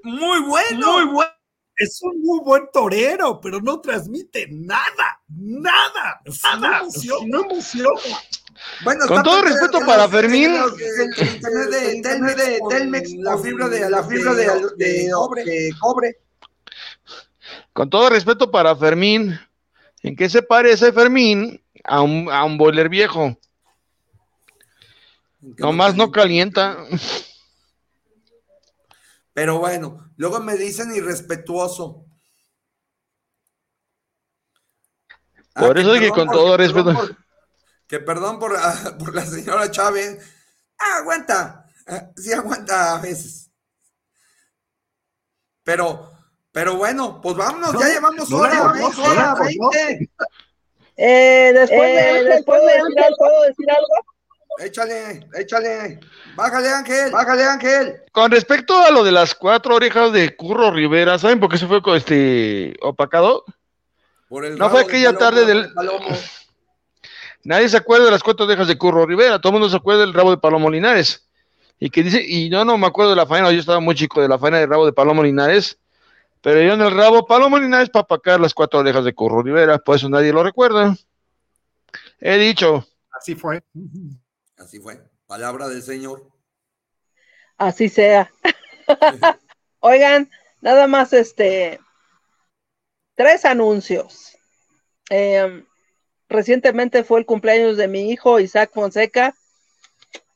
muy 0.04 0.42
bueno. 0.42 0.92
Muy 0.92 1.06
bueno. 1.06 1.32
Es 1.78 2.02
un 2.02 2.22
muy 2.22 2.42
buen 2.42 2.64
torero, 2.74 3.40
pero 3.40 3.62
no 3.62 3.80
transmite 3.80 4.50
nada, 4.52 5.22
nada, 5.30 6.22
nada, 6.44 6.82
no 7.26 7.46
emociona. 7.46 8.02
Bueno, 8.84 9.08
con 9.08 9.24
todo 9.24 9.42
respeto 9.42 9.80
para 9.86 10.08
Fermín, 10.08 10.54
de 10.54 12.02
Telmex, 12.70 13.14
la 13.16 13.38
fibra 13.38 13.68
de 13.68 13.90
la 13.90 14.04
fibra 14.04 14.34
de, 14.34 15.12
cobre. 15.80 16.20
Con 17.74 17.90
todo 17.90 18.10
respeto 18.10 18.52
para 18.52 18.76
Fermín, 18.76 19.40
¿en 20.02 20.16
qué 20.16 20.30
se 20.30 20.42
parece 20.42 20.92
Fermín 20.92 21.62
a 21.84 22.02
un, 22.02 22.30
a 22.32 22.44
un 22.44 22.58
boiler 22.58 22.90
viejo? 22.90 23.38
Nomás 25.42 25.96
no 25.96 26.12
calienta. 26.12 26.78
Pero 29.34 29.60
bueno, 29.60 30.12
luego 30.18 30.42
me 30.42 30.58
dicen 30.58 30.94
irrespetuoso. 30.94 32.06
Por 35.54 35.78
ah, 35.78 35.82
eso 35.82 35.96
es 35.96 36.02
que 36.02 36.10
con 36.10 36.30
todo 36.30 36.58
respeto. 36.58 36.94
Que 37.90 38.00
perdón 38.00 38.40
por, 38.40 38.56
por, 39.00 39.14
la 39.14 39.26
señora 39.26 39.70
Chávez. 39.70 40.20
Ah, 40.78 41.00
aguanta. 41.00 41.66
Ah, 41.88 42.10
sí, 42.16 42.32
aguanta 42.32 42.96
a 42.96 43.02
veces. 43.02 43.52
Pero, 45.64 46.10
pero 46.52 46.78
bueno, 46.78 47.20
pues 47.22 47.36
vámonos, 47.36 47.74
ya 47.80 47.90
llevamos 47.90 48.32
hora, 48.32 48.64
hora, 48.64 49.36
Eh, 50.96 51.52
después 51.54 51.82
de, 51.82 52.20
eh, 52.20 52.24
después 52.24 52.62
de, 52.62 53.16
¿puedo 53.18 53.42
decir 53.42 53.72
algo? 53.72 53.94
Échale, 54.60 55.28
échale. 55.36 56.00
Bájale, 56.36 56.70
Ángel, 56.70 57.12
bájale, 57.12 57.44
Ángel. 57.44 58.04
Con 58.12 58.32
respecto 58.32 58.78
a 58.78 58.92
lo 58.92 59.04
de 59.04 59.12
las 59.12 59.34
cuatro 59.36 59.76
orejas 59.76 60.12
de 60.12 60.36
Curro 60.36 60.72
Rivera, 60.72 61.18
¿saben 61.18 61.40
por 61.40 61.50
qué 61.50 61.58
se 61.58 61.68
fue 61.68 61.82
este 61.96 62.76
opacado? 62.82 63.46
Por 64.28 64.46
el 64.46 64.58
no 64.58 64.70
fue 64.70 64.82
aquella 64.82 65.18
tarde 65.18 65.46
del. 65.46 65.72
Nadie 67.44 67.70
se 67.70 67.78
acuerda 67.78 68.06
de 68.06 68.12
las 68.12 68.24
cuatro 68.24 68.46
orejas 68.46 68.68
de 68.68 68.78
Curro 68.78 69.06
Rivera, 69.06 69.40
todo 69.40 69.52
el 69.52 69.54
mundo 69.54 69.70
se 69.70 69.78
acuerda 69.78 70.02
del 70.02 70.14
rabo 70.14 70.32
de 70.32 70.38
Palomo 70.38 70.70
Linares. 70.70 71.28
Y 71.80 71.90
que 71.90 72.04
dice, 72.04 72.22
y 72.22 72.50
yo 72.50 72.66
no 72.66 72.78
me 72.78 72.88
acuerdo 72.88 73.12
de 73.12 73.16
la 73.16 73.26
faena, 73.26 73.52
yo 73.52 73.60
estaba 73.60 73.80
muy 73.80 73.96
chico 73.96 74.22
de 74.22 74.28
la 74.28 74.38
faena 74.38 74.60
del 74.60 74.70
rabo 74.70 74.86
de 74.86 74.92
Palomo 74.92 75.24
Linares, 75.24 75.80
pero 76.42 76.62
yo 76.62 76.74
en 76.74 76.82
el 76.82 76.92
rabo 76.92 77.26
Palomo 77.26 77.58
Linares 77.58 77.90
para 77.90 78.04
apacar 78.04 78.40
las 78.40 78.54
cuatro 78.54 78.80
orejas 78.80 79.06
de 79.06 79.14
Curro 79.14 79.42
Rivera, 79.42 79.78
por 79.80 79.96
eso 79.96 80.10
nadie 80.10 80.34
lo 80.34 80.44
recuerda. 80.44 80.98
He 82.20 82.38
dicho. 82.38 82.86
Así 83.12 83.36
fue. 83.36 83.64
Así 84.58 84.80
fue. 84.80 85.02
Palabra 85.26 85.68
del 85.68 85.82
Señor. 85.82 86.28
Así 87.58 87.90
sea. 87.90 88.32
Oigan, 89.80 90.30
nada 90.62 90.88
más 90.88 91.14
este. 91.14 91.80
Tres 93.16 93.46
anuncios. 93.46 94.38
Em, 95.10 95.66
recientemente 96.30 97.04
fue 97.04 97.20
el 97.20 97.26
cumpleaños 97.26 97.76
de 97.76 97.88
mi 97.88 98.12
hijo 98.12 98.40
Isaac 98.40 98.72
Fonseca. 98.74 99.36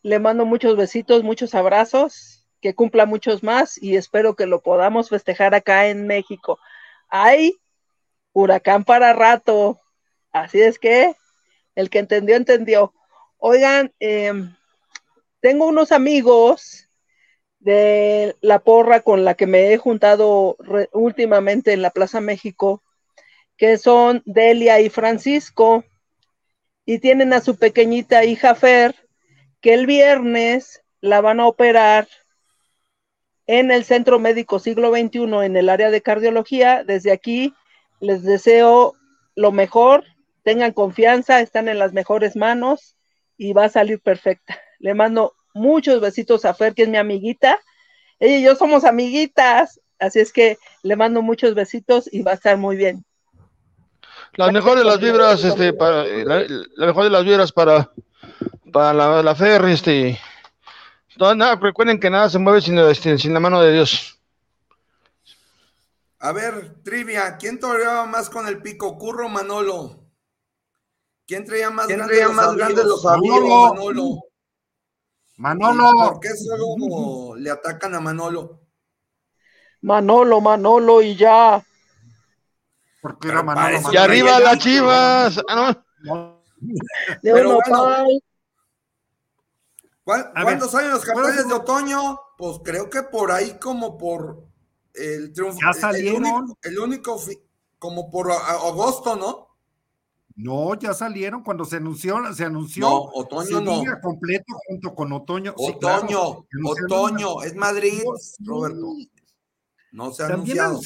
Le 0.02 0.20
mando 0.20 0.46
muchos 0.46 0.76
besitos, 0.76 1.24
muchos 1.24 1.56
abrazos, 1.56 2.46
que 2.60 2.76
cumpla 2.76 3.06
muchos 3.06 3.44
más 3.44 3.82
y 3.82 3.96
espero 3.96 4.36
que 4.36 4.46
lo 4.46 4.62
podamos 4.62 5.10
festejar 5.10 5.56
acá 5.56 5.88
en 5.88 6.08
México. 6.08 6.60
Hay 7.10 7.56
huracán 8.34 8.84
para 8.84 9.14
rato. 9.14 9.80
Así 10.32 10.62
es 10.62 10.80
que 10.80 11.16
el 11.76 11.90
que 11.90 12.00
entendió, 12.00 12.36
entendió. 12.36 12.94
Oigan, 13.38 13.94
em, 14.00 14.56
tengo 15.40 15.68
unos 15.68 15.92
amigos 15.92 16.90
de 17.60 18.36
la 18.42 18.60
porra 18.60 19.02
con 19.02 19.24
la 19.24 19.36
que 19.36 19.48
me 19.48 19.72
he 19.72 19.78
juntado 19.78 20.58
últimamente 20.92 21.72
en 21.72 21.82
la 21.82 21.92
Plaza 21.92 22.20
México, 22.20 22.84
que 23.58 23.78
son 23.78 24.22
Delia 24.26 24.80
y 24.82 24.90
Francisco, 24.90 25.84
y 26.86 27.00
tienen 27.00 27.34
a 27.34 27.42
su 27.42 27.58
pequeñita 27.58 28.26
hija 28.26 28.56
Fer, 28.56 28.96
que 29.62 29.74
el 29.74 29.86
viernes 29.86 30.84
la 31.00 31.22
van 31.22 31.40
a 31.40 31.48
operar 31.48 32.08
en 33.48 33.72
el 33.72 33.84
Centro 33.84 34.20
Médico 34.20 34.60
Siglo 34.60 34.92
XXI 34.92 35.46
en 35.46 35.58
el 35.58 35.70
área 35.70 35.92
de 35.92 36.02
cardiología. 36.02 36.84
Desde 36.84 37.12
aquí 37.12 37.54
les 38.00 38.24
deseo 38.24 38.94
lo 39.36 39.52
mejor, 39.52 40.04
tengan 40.44 40.74
confianza, 40.74 41.42
están 41.42 41.68
en 41.68 41.80
las 41.80 41.94
mejores 41.94 42.36
manos 42.36 42.98
y 43.38 43.54
va 43.54 43.66
a 43.66 43.70
salir 43.70 44.02
perfecta. 44.02 44.60
Le 44.80 44.94
mando 44.94 45.34
muchos 45.54 46.02
besitos 46.02 46.46
a 46.46 46.54
Fer, 46.54 46.74
que 46.74 46.84
es 46.84 46.90
mi 46.90 46.98
amiguita. 46.98 47.60
Ella 48.20 48.38
y 48.38 48.44
yo 48.44 48.56
somos 48.56 48.84
amiguitas, 48.84 49.80
así 50.00 50.20
es 50.20 50.34
que 50.34 50.58
le 50.82 50.96
mando 50.96 51.22
muchos 51.22 51.56
besitos 51.56 52.10
y 52.12 52.22
va 52.22 52.32
a 52.32 52.36
estar 52.36 52.58
muy 52.58 52.76
bien. 52.76 53.06
La 54.36 54.52
mejor 54.52 54.78
de 54.78 54.84
las 54.84 55.00
vibras, 55.00 55.44
este, 55.44 55.74
para, 55.74 56.04
la, 56.06 56.86
mejor 56.88 57.04
de 57.04 57.10
las 57.10 57.24
vibras 57.24 57.52
para, 57.52 57.92
para 58.72 58.94
la, 58.94 59.22
la 59.22 59.36
Fer, 59.36 59.64
este, 59.66 60.20
nada, 61.18 61.56
recuerden 61.56 62.00
que 62.00 62.10
nada 62.10 62.30
se 62.30 62.40
mueve 62.40 62.62
sin, 62.62 62.78
este, 62.80 63.18
sin 63.18 63.34
la 63.34 63.40
mano 63.40 63.62
de 63.62 63.74
Dios. 63.74 64.20
A 66.20 66.32
ver, 66.32 66.82
trivia, 66.84 67.38
¿quién 67.38 67.60
toreaba 67.60 68.06
más 68.06 68.30
con 68.30 68.48
el 68.48 68.62
pico, 68.62 68.98
Curro 68.98 69.30
Manolo? 69.30 70.04
¿Quién 71.28 71.46
traía 71.46 71.70
más, 71.70 71.88
grandes 71.88 72.86
los 72.86 73.06
amigos? 73.06 73.74
Manolo. 73.76 74.24
Manolo. 75.38 76.12
¿Por 76.12 76.20
qué 76.20 76.30
solo 76.30 77.36
le 77.36 77.50
atacan 77.50 77.96
a 77.96 78.00
Manolo? 78.00 78.62
Manolo, 79.82 80.42
Manolo 80.42 81.02
y 81.02 81.16
ya. 81.16 81.64
Porque 83.04 83.28
era 83.28 83.44
Manolo, 83.44 83.92
Y 83.92 83.98
arriba 83.98 84.40
las 84.40 84.58
chivas. 84.60 85.38
Ah, 85.50 85.78
Pero 87.22 87.60
¿Cuándo 90.06 90.70
salen 90.70 90.92
los 90.92 91.04
carteles 91.04 91.50
de 91.50 91.54
otoño? 91.54 92.18
Pues 92.38 92.60
creo 92.64 92.90
que 92.90 93.04
por 93.04 93.34
ahí 93.34 93.58
como 93.60 93.98
por 93.98 94.48
el 94.94 95.34
triunfo. 95.34 95.60
Ya 95.62 95.74
salieron. 95.74 96.56
El 96.62 96.80
único, 96.80 97.20
como 97.78 98.10
por 98.10 98.32
agosto, 98.32 99.18
¿no? 99.18 99.50
No, 100.36 100.74
ya 100.76 100.94
salieron 100.94 101.44
cuando 101.44 101.66
se 101.66 101.76
anunció, 101.76 102.34
se 102.34 102.46
anunció. 102.46 102.90
No, 102.90 103.02
otoño 103.14 103.60
no. 103.60 103.84
completo 104.02 104.54
junto 104.66 104.96
con 104.96 105.12
otoño. 105.12 105.54
Otoño, 105.58 106.46
otoño, 106.66 107.44
es 107.44 107.54
Madrid, 107.54 108.02
Roberto. 108.40 108.96
No 109.92 110.14
se 110.14 110.24
ha 110.24 110.28
anunciado. 110.28 110.80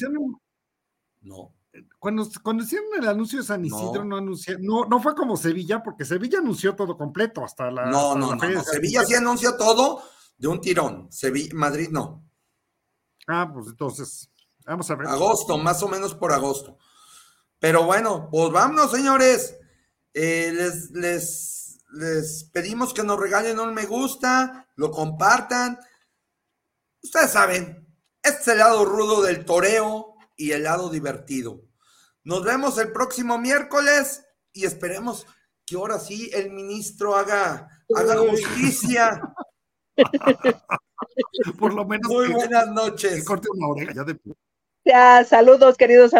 No. 1.22 1.54
Cuando, 1.98 2.28
cuando 2.42 2.64
hicieron 2.64 2.86
el 2.98 3.08
anuncio 3.08 3.38
de 3.38 3.44
San 3.44 3.64
Isidro, 3.64 4.04
no, 4.04 4.20
no 4.20 4.32
no, 4.88 5.00
fue 5.00 5.14
como 5.14 5.36
Sevilla, 5.36 5.82
porque 5.82 6.04
Sevilla 6.04 6.38
anunció 6.38 6.74
todo 6.74 6.96
completo 6.96 7.44
hasta 7.44 7.70
la. 7.70 7.86
No, 7.86 8.14
no, 8.14 8.34
no, 8.34 8.64
Sevilla 8.64 9.04
sí 9.04 9.14
anunció 9.14 9.56
todo 9.56 10.02
de 10.36 10.48
un 10.48 10.60
tirón. 10.60 11.10
Sevilla, 11.10 11.50
Madrid 11.54 11.88
no. 11.90 12.24
Ah, 13.26 13.50
pues 13.52 13.68
entonces, 13.68 14.30
vamos 14.64 14.90
a 14.90 14.94
ver. 14.94 15.08
Agosto, 15.08 15.58
más 15.58 15.82
o 15.82 15.88
menos 15.88 16.14
por 16.14 16.32
agosto. 16.32 16.78
Pero 17.58 17.84
bueno, 17.84 18.28
pues 18.30 18.50
vámonos, 18.52 18.90
señores. 18.90 19.56
Eh, 20.14 20.52
les, 20.54 20.90
les, 20.92 21.80
les 21.92 22.44
pedimos 22.44 22.94
que 22.94 23.02
nos 23.02 23.18
regalen 23.18 23.58
un 23.58 23.74
me 23.74 23.86
gusta, 23.86 24.68
lo 24.76 24.90
compartan. 24.90 25.78
Ustedes 27.02 27.30
saben, 27.30 27.86
este 28.22 28.40
es 28.40 28.48
el 28.48 28.58
lado 28.58 28.84
rudo 28.84 29.22
del 29.22 29.44
toreo 29.44 30.14
y 30.36 30.52
el 30.52 30.64
lado 30.64 30.88
divertido. 30.90 31.67
Nos 32.28 32.44
vemos 32.44 32.76
el 32.76 32.92
próximo 32.92 33.38
miércoles 33.38 34.22
y 34.52 34.66
esperemos 34.66 35.26
que 35.64 35.76
ahora 35.76 35.98
sí 35.98 36.30
el 36.34 36.50
ministro 36.50 37.16
haga, 37.16 37.66
haga 37.96 38.18
justicia. 38.18 39.22
Por 41.58 41.72
lo 41.72 41.86
menos. 41.86 42.06
Muy 42.06 42.28
buenas 42.28 42.68
noches. 42.68 43.24
ya, 44.84 45.24
saludos, 45.24 45.78
queridos 45.78 46.12
amigos. 46.12 46.16